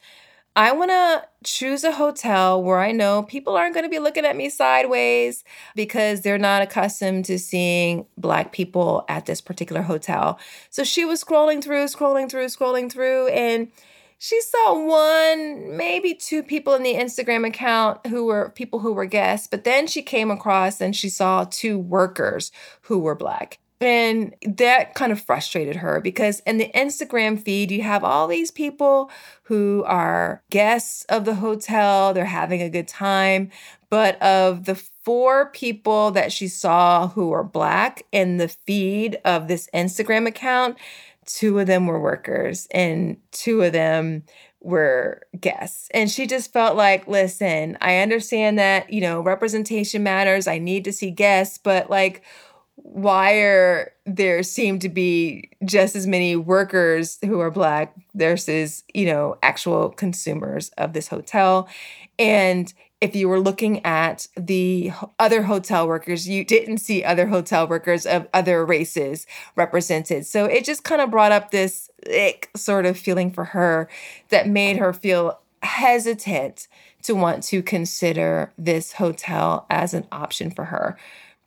I 0.58 0.72
want 0.72 0.89
to 0.89 1.28
choose 1.43 1.84
a 1.84 1.91
hotel 1.91 2.64
where 2.64 2.80
I 2.80 2.93
know 2.93 3.24
people 3.24 3.58
aren't 3.58 3.74
going 3.74 3.84
to 3.84 3.89
be 3.89 3.99
looking 3.99 4.24
at 4.24 4.38
me 4.38 4.49
sideways 4.49 5.43
because 5.76 6.22
they're 6.22 6.38
not 6.38 6.62
accustomed 6.62 7.26
to 7.26 7.38
seeing 7.38 8.06
Black 8.18 8.53
people 8.53 9.03
at 9.10 9.26
this 9.26 9.41
particular 9.41 9.82
hotel. 9.82 10.39
So 10.70 10.86
she 10.86 11.03
was 11.03 11.22
scrolling 11.22 11.62
through, 11.62 11.86
scrolling 11.86 12.30
through, 12.32 12.45
scrolling 12.45 12.89
through, 12.89 13.28
and 13.28 13.70
she 14.18 14.39
saw 14.39 14.80
one, 14.80 15.76
maybe 15.76 16.14
two 16.14 16.41
people 16.41 16.74
in 16.74 16.84
the 16.84 16.93
Instagram 16.93 17.45
account 17.45 18.08
who 18.08 18.26
were 18.26 18.49
people 18.49 18.80
who 18.80 18.93
were 18.93 19.06
guests, 19.06 19.47
but 19.47 19.66
then 19.66 19.88
she 19.88 20.01
came 20.01 20.32
across 20.32 20.80
and 20.80 20.95
she 20.95 21.10
saw 21.10 21.43
two 21.43 21.78
workers 21.78 22.49
who 22.84 22.99
were 22.99 23.16
Black. 23.16 23.60
And 23.82 24.36
that 24.41 24.93
kind 24.93 25.11
of 25.11 25.21
frustrated 25.21 25.78
her 25.78 25.99
because 25.99 26.39
in 26.41 26.57
the 26.57 26.71
Instagram 26.73 27.41
feed, 27.41 27.71
you 27.71 27.84
have 27.84 28.03
all 28.03 28.28
these 28.28 28.49
people 28.49 29.11
who 29.43 29.84
are 29.86 30.43
guests 30.49 31.03
of 31.05 31.26
the 31.26 31.36
hotel, 31.36 32.13
they're 32.13 32.26
having 32.26 32.61
a 32.61 32.69
good 32.69 32.88
time. 32.88 33.51
But 33.89 34.21
of 34.21 34.65
the 34.65 34.76
four 34.76 35.47
people 35.51 36.11
that 36.11 36.32
she 36.32 36.47
saw 36.47 37.09
who 37.09 37.30
were 37.30 37.43
Black 37.43 38.05
in 38.11 38.38
the 38.38 38.47
feed 38.47 39.19
of 39.26 39.47
this 39.47 39.69
Instagram 39.73 40.26
account, 40.28 40.78
two 41.26 41.59
of 41.59 41.67
them 41.67 41.86
were 41.86 41.99
workers 41.99 42.67
and 42.71 43.17
two 43.32 43.61
of 43.61 43.73
them 43.73 44.23
were 44.61 45.21
guests. 45.39 45.89
And 45.93 46.09
she 46.09 46.26
just 46.26 46.51
felt 46.51 46.76
like, 46.76 47.07
listen, 47.07 47.78
I 47.82 47.97
understand 47.97 48.57
that, 48.57 48.91
you 48.91 49.01
know, 49.01 49.21
representation 49.21 50.01
matters. 50.01 50.47
I 50.47 50.57
need 50.57 50.86
to 50.86 50.93
see 50.93 51.11
guests, 51.11 51.59
but 51.59 51.89
like, 51.89 52.23
why 52.76 53.34
are 53.39 53.91
there 54.05 54.43
seem 54.43 54.80
to 54.80 54.89
be 54.89 55.49
just 55.63 55.95
as 55.95 56.05
many 56.05 56.36
workers 56.36 57.17
who 57.23 57.39
are 57.39 57.51
black 57.51 57.93
versus 58.13 58.84
you 58.93 59.05
know 59.05 59.38
actual 59.41 59.89
consumers 59.89 60.69
of 60.78 60.93
this 60.93 61.07
hotel? 61.07 61.67
And 62.19 62.73
if 63.01 63.15
you 63.15 63.28
were 63.28 63.39
looking 63.39 63.86
at 63.86 64.28
the 64.38 64.91
other 65.19 65.43
hotel 65.43 65.88
workers 65.88 66.28
you 66.28 66.43
didn't 66.43 66.78
see 66.78 67.03
other 67.03 67.28
hotel 67.28 67.67
workers 67.67 68.05
of 68.05 68.28
other 68.34 68.65
races 68.65 69.28
represented. 69.55 70.26
So 70.26 70.45
it 70.45 70.65
just 70.65 70.84
kind 70.84 71.01
of 71.01 71.11
brought 71.11 71.32
up 71.32 71.51
this 71.51 71.89
ick 72.09 72.49
sort 72.55 72.86
of 72.86 72.97
feeling 72.97 73.32
for 73.32 73.45
her 73.45 73.89
that 74.30 74.47
made 74.47 74.78
her 74.78 74.93
feel 74.93 75.39
hesitant 75.61 76.67
to 77.03 77.15
want 77.15 77.43
to 77.43 77.61
consider 77.61 78.51
this 78.57 78.93
hotel 78.93 79.65
as 79.69 79.93
an 79.93 80.07
option 80.11 80.51
for 80.51 80.65
her 80.65 80.97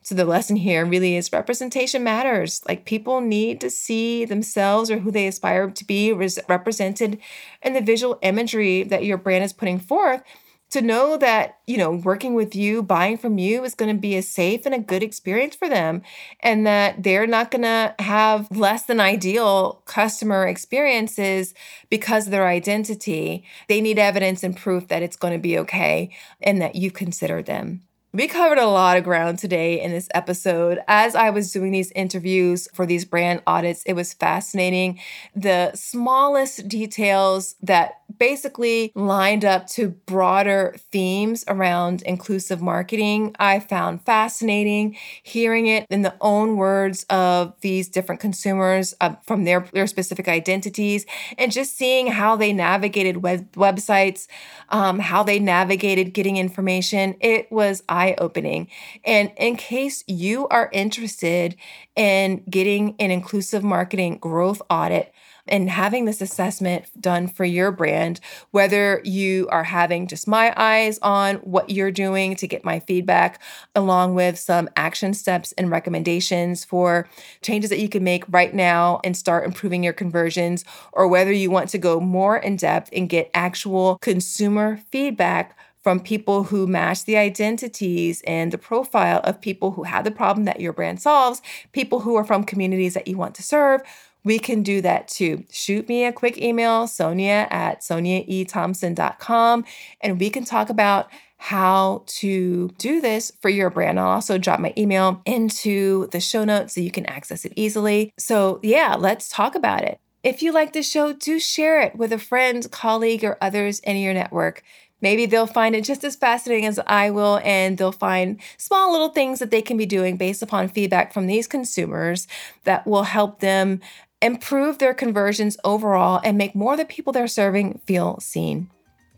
so 0.09 0.15
the 0.15 0.25
lesson 0.25 0.57
here 0.57 0.87
really 0.87 1.17
is 1.17 1.31
representation 1.35 2.03
matters. 2.03 2.63
Like 2.67 2.87
people 2.87 3.21
need 3.21 3.61
to 3.61 3.69
see 3.69 4.25
themselves 4.25 4.91
or 4.91 5.01
who 5.01 5.11
they 5.11 5.27
aspire 5.27 5.71
to 5.71 5.85
be 5.85 6.15
res- 6.15 6.39
represented 6.49 7.19
in 7.61 7.75
the 7.75 7.83
visual 7.83 8.19
imagery 8.23 8.85
that 8.85 9.05
your 9.05 9.19
brand 9.19 9.45
is 9.45 9.53
putting 9.53 9.79
forth 9.79 10.23
to 10.71 10.81
know 10.81 11.19
that, 11.19 11.59
you 11.67 11.77
know, 11.77 11.91
working 11.91 12.33
with 12.33 12.57
you, 12.57 12.83
buying 12.83 13.19
from 13.19 13.37
you 13.37 13.65
is 13.65 13.75
going 13.75 13.95
to 13.95 14.01
be 14.01 14.17
a 14.17 14.23
safe 14.23 14.65
and 14.65 14.75
a 14.75 14.79
good 14.79 15.03
experience 15.03 15.55
for 15.55 15.69
them 15.69 16.01
and 16.41 16.67
that 16.67 17.03
they're 17.03 17.27
not 17.27 17.51
going 17.51 17.61
to 17.61 17.95
have 17.99 18.51
less 18.51 18.85
than 18.85 19.01
ideal 19.01 19.83
customer 19.85 20.47
experiences 20.47 21.53
because 21.91 22.29
of 22.29 22.31
their 22.31 22.47
identity. 22.47 23.45
They 23.69 23.83
need 23.83 23.99
evidence 23.99 24.43
and 24.43 24.57
proof 24.57 24.89
that 24.89 25.03
it's 25.03 25.17
going 25.17 25.35
to 25.35 25.39
be 25.39 25.59
okay 25.59 26.17
and 26.41 26.63
that 26.63 26.77
you 26.77 26.91
consider 26.91 27.43
them. 27.43 27.83
We 28.11 28.27
covered 28.27 28.57
a 28.57 28.67
lot 28.67 28.97
of 28.97 29.05
ground 29.05 29.39
today 29.39 29.83
in 29.83 29.91
this 29.91 30.09
episode. 30.15 30.83
As 30.89 31.15
I 31.15 31.29
was 31.29 31.53
doing 31.53 31.73
these 31.73 31.91
interviews 31.91 32.67
for 32.73 32.87
these 32.87 33.05
brand 33.05 33.43
audits, 33.47 33.83
it 33.83 33.93
was 33.93 34.15
fascinating. 34.15 34.99
The 35.37 35.73
smallest 35.75 36.69
details 36.69 37.55
that 37.63 38.01
basically 38.19 38.91
lined 38.95 39.45
up 39.45 39.67
to 39.67 39.89
broader 39.89 40.75
themes 40.91 41.45
around 41.47 42.01
inclusive 42.03 42.63
marketing, 42.63 43.37
I 43.39 43.61
found 43.61 44.03
fascinating. 44.07 44.97
Hearing 45.23 45.67
it 45.67 45.87
in 45.91 46.01
the 46.01 46.15
own 46.23 46.57
words 46.57 47.05
of 47.11 47.55
these 47.61 47.89
different 47.89 48.23
consumers 48.23 48.95
uh, 49.03 49.17
from 49.27 49.45
their, 49.45 49.67
their 49.75 49.87
specific 49.87 50.29
identities, 50.29 51.05
and 51.37 51.53
just 51.53 51.77
seeing 51.77 52.07
how 52.07 52.37
they 52.37 52.55
navigated 52.55 53.19
web- 53.19 53.53
websites, 53.53 54.27
um, 54.71 54.99
how 54.99 55.23
they 55.23 55.39
navigated 55.39 56.15
getting 56.15 56.39
information, 56.39 57.15
it 57.21 57.53
was 57.53 57.83
eye 57.99 58.15
opening. 58.19 58.69
And 59.05 59.33
in 59.37 59.57
case 59.57 60.05
you 60.07 60.47
are 60.49 60.71
interested 60.73 61.57
in 61.97 62.45
getting 62.49 62.95
an 62.99 63.11
inclusive 63.11 63.65
marketing 63.65 64.19
growth 64.19 64.63
audit, 64.71 65.13
and 65.51 65.71
having 65.71 66.05
this 66.05 66.21
assessment 66.21 66.85
done 67.01 67.27
for 67.27 67.45
your 67.45 67.73
brand, 67.73 68.21
whether 68.51 69.01
you 69.03 69.49
are 69.51 69.65
having 69.65 70.07
just 70.07 70.29
my 70.29 70.53
eyes 70.59 70.99
on 71.01 71.37
what 71.37 71.71
you're 71.71 71.91
doing 71.91 72.37
to 72.37 72.47
get 72.47 72.67
my 72.67 72.81
feedback, 72.81 73.41
along 73.75 74.15
with 74.15 74.39
some 74.39 74.69
action 74.77 75.15
steps 75.15 75.53
and 75.53 75.71
recommendations 75.71 76.67
for 76.67 77.09
changes 77.41 77.71
that 77.71 77.81
you 77.81 77.89
can 77.89 78.05
make 78.05 78.25
right 78.29 78.53
now 78.53 79.01
and 79.05 79.17
start 79.17 79.47
improving 79.47 79.83
your 79.83 79.95
conversions, 79.95 80.67
or 80.93 81.09
whether 81.09 81.33
you 81.33 81.51
want 81.51 81.71
to 81.71 81.79
go 81.79 81.99
more 81.99 82.37
in 82.37 82.57
depth 82.57 82.91
and 82.93 83.09
get 83.09 83.31
actual 83.33 83.97
consumer 84.03 84.79
feedback 84.91 85.57
from 85.89 86.01
people 86.01 86.45
who 86.45 86.67
match 86.67 87.07
the 87.07 87.17
identities 87.17 88.21
and 88.27 88.53
the 88.53 88.59
profile 88.59 89.23
of 89.25 89.41
people 89.41 89.71
who 89.71 89.85
have 89.85 90.05
the 90.05 90.11
problem 90.11 90.45
that 90.45 90.61
your 90.61 90.71
brand 90.71 91.01
solves, 91.01 91.41
people 91.73 92.01
who 92.01 92.15
are 92.15 92.27
from 92.27 92.45
communities 92.45 92.93
that 92.93 93.09
you 93.09 93.17
want 93.17 93.35
to 93.35 93.43
serve, 93.43 93.81
we 94.23 94.39
can 94.39 94.63
do 94.63 94.83
that 94.83 95.09
too. 95.09 95.45
Shoot 95.51 95.89
me 95.89 96.05
a 96.05 96.13
quick 96.13 96.37
email, 96.37 96.87
sonia 96.87 97.49
at 97.49 97.81
soniaethompson.com, 97.81 99.65
and 100.03 100.21
we 100.21 100.29
can 100.29 100.45
talk 100.45 100.69
about 100.69 101.09
how 101.39 102.03
to 102.05 102.69
do 102.77 103.01
this 103.01 103.33
for 103.41 103.49
your 103.49 103.71
brand. 103.71 103.99
I'll 103.99 104.09
also 104.09 104.37
drop 104.37 104.61
my 104.61 104.75
email 104.77 105.23
into 105.25 106.09
the 106.09 106.21
show 106.21 106.45
notes 106.45 106.75
so 106.75 106.83
you 106.83 106.91
can 106.91 107.07
access 107.07 107.47
it 107.47 107.55
easily. 107.57 108.13
So, 108.19 108.61
yeah, 108.63 108.95
let's 108.99 109.31
talk 109.31 109.55
about 109.55 109.85
it. 109.85 109.99
If 110.23 110.43
you 110.43 110.53
like 110.53 110.75
the 110.75 110.83
show, 110.83 111.15
do 111.15 111.39
share 111.39 111.81
it 111.81 111.97
with 111.97 112.13
a 112.13 112.19
friend, 112.19 112.71
colleague, 112.71 113.25
or 113.25 113.39
others 113.41 113.79
in 113.81 113.97
your 113.97 114.13
network. 114.13 114.63
Maybe 115.01 115.27
they'll 115.27 115.47
find 115.47 115.75
it 115.77 115.85
just 115.85 116.05
as 116.05 116.17
fascinating 116.17 116.67
as 116.67 116.81
I 116.87 117.11
will, 117.11 117.41
and 117.45 117.79
they'll 117.79 117.93
find 117.93 118.41
small 118.57 118.91
little 118.93 119.11
things 119.11 119.39
that 119.39 119.51
they 119.51 119.63
can 119.63 119.77
be 119.77 119.87
doing 119.87 120.17
based 120.17 120.43
upon 120.43 120.69
feedback 120.69 121.13
from 121.13 121.27
these 121.27 121.47
consumers 121.47 122.27
that 122.65 122.87
will 122.87 123.05
help 123.05 123.41
them 123.41 123.81
improve 124.21 124.79
their 124.79 124.95
conversions 124.95 125.57
overall, 125.63 126.21
and 126.25 126.37
make 126.37 126.55
more 126.55 126.73
of 126.73 126.79
the 126.79 126.85
people 126.85 127.13
they're 127.13 127.29
serving 127.29 127.81
feel 127.87 128.19
seen. 128.19 128.69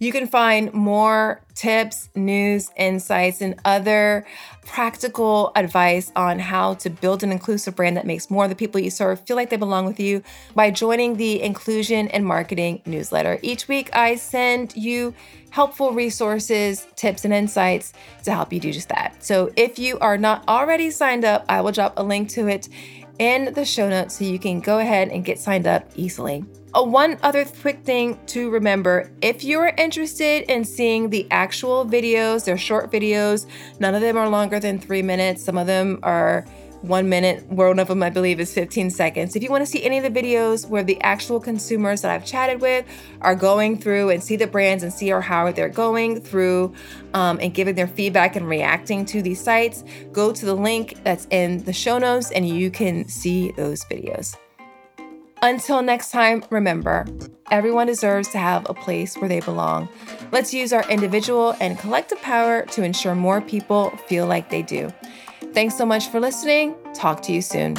You 0.00 0.12
can 0.12 0.26
find 0.26 0.72
more 0.72 1.42
tips, 1.54 2.08
news, 2.14 2.70
insights, 2.74 3.42
and 3.42 3.60
other 3.66 4.26
practical 4.64 5.52
advice 5.54 6.10
on 6.16 6.38
how 6.38 6.72
to 6.74 6.88
build 6.88 7.22
an 7.22 7.30
inclusive 7.30 7.76
brand 7.76 7.98
that 7.98 8.06
makes 8.06 8.30
more 8.30 8.44
of 8.44 8.50
the 8.50 8.56
people 8.56 8.80
you 8.80 8.88
serve 8.88 9.20
feel 9.20 9.36
like 9.36 9.50
they 9.50 9.58
belong 9.58 9.84
with 9.84 10.00
you 10.00 10.22
by 10.54 10.70
joining 10.70 11.18
the 11.18 11.42
Inclusion 11.42 12.08
and 12.08 12.24
Marketing 12.24 12.80
newsletter. 12.86 13.38
Each 13.42 13.68
week, 13.68 13.94
I 13.94 14.14
send 14.14 14.74
you 14.74 15.14
helpful 15.50 15.92
resources, 15.92 16.86
tips, 16.96 17.26
and 17.26 17.34
insights 17.34 17.92
to 18.24 18.32
help 18.32 18.54
you 18.54 18.60
do 18.60 18.72
just 18.72 18.88
that. 18.88 19.22
So 19.22 19.52
if 19.54 19.78
you 19.78 19.98
are 19.98 20.16
not 20.16 20.48
already 20.48 20.90
signed 20.90 21.26
up, 21.26 21.44
I 21.46 21.60
will 21.60 21.72
drop 21.72 21.92
a 21.98 22.02
link 22.02 22.30
to 22.30 22.48
it 22.48 22.70
in 23.18 23.52
the 23.52 23.66
show 23.66 23.86
notes 23.86 24.18
so 24.18 24.24
you 24.24 24.38
can 24.38 24.60
go 24.60 24.78
ahead 24.78 25.10
and 25.10 25.26
get 25.26 25.38
signed 25.38 25.66
up 25.66 25.84
easily. 25.94 26.42
Oh, 26.72 26.84
one 26.84 27.18
other 27.22 27.44
quick 27.44 27.82
thing 27.82 28.18
to 28.26 28.48
remember 28.48 29.10
if 29.22 29.42
you 29.42 29.58
are 29.58 29.74
interested 29.76 30.48
in 30.48 30.64
seeing 30.64 31.10
the 31.10 31.26
actual 31.32 31.84
videos, 31.84 32.44
they're 32.44 32.56
short 32.56 32.92
videos, 32.92 33.46
none 33.80 33.96
of 33.96 34.00
them 34.00 34.16
are 34.16 34.28
longer 34.28 34.60
than 34.60 34.78
three 34.78 35.02
minutes, 35.02 35.42
some 35.42 35.58
of 35.58 35.66
them 35.66 35.98
are 36.04 36.44
one 36.82 37.08
minute. 37.08 37.44
One 37.46 37.78
of 37.78 37.88
them, 37.88 38.02
I 38.02 38.08
believe, 38.08 38.40
is 38.40 38.54
15 38.54 38.90
seconds. 38.90 39.36
If 39.36 39.42
you 39.42 39.50
want 39.50 39.62
to 39.62 39.66
see 39.66 39.82
any 39.82 39.98
of 39.98 40.14
the 40.14 40.20
videos 40.20 40.66
where 40.66 40.82
the 40.82 40.98
actual 41.02 41.38
consumers 41.38 42.00
that 42.02 42.10
I've 42.10 42.24
chatted 42.24 42.60
with 42.60 42.86
are 43.20 43.34
going 43.34 43.78
through 43.78 44.10
and 44.10 44.22
see 44.22 44.36
the 44.36 44.46
brands 44.46 44.82
and 44.82 44.92
see 44.92 45.08
how 45.08 45.52
they're 45.52 45.68
going 45.68 46.20
through 46.20 46.72
um, 47.12 47.38
and 47.40 47.52
giving 47.52 47.74
their 47.74 47.88
feedback 47.88 48.36
and 48.36 48.48
reacting 48.48 49.04
to 49.06 49.20
these 49.20 49.42
sites, 49.42 49.84
go 50.12 50.32
to 50.32 50.46
the 50.46 50.54
link 50.54 51.02
that's 51.04 51.26
in 51.30 51.62
the 51.64 51.72
show 51.72 51.98
notes 51.98 52.30
and 52.30 52.48
you 52.48 52.70
can 52.70 53.06
see 53.08 53.52
those 53.52 53.84
videos. 53.84 54.36
Until 55.42 55.80
next 55.80 56.10
time, 56.10 56.44
remember, 56.50 57.06
everyone 57.50 57.86
deserves 57.86 58.28
to 58.28 58.38
have 58.38 58.68
a 58.68 58.74
place 58.74 59.16
where 59.16 59.28
they 59.28 59.40
belong. 59.40 59.88
Let's 60.32 60.52
use 60.52 60.72
our 60.72 60.86
individual 60.90 61.56
and 61.60 61.78
collective 61.78 62.20
power 62.20 62.66
to 62.66 62.82
ensure 62.82 63.14
more 63.14 63.40
people 63.40 63.90
feel 64.06 64.26
like 64.26 64.50
they 64.50 64.62
do. 64.62 64.92
Thanks 65.54 65.76
so 65.76 65.86
much 65.86 66.08
for 66.08 66.20
listening. 66.20 66.74
Talk 66.94 67.22
to 67.22 67.32
you 67.32 67.40
soon. 67.40 67.76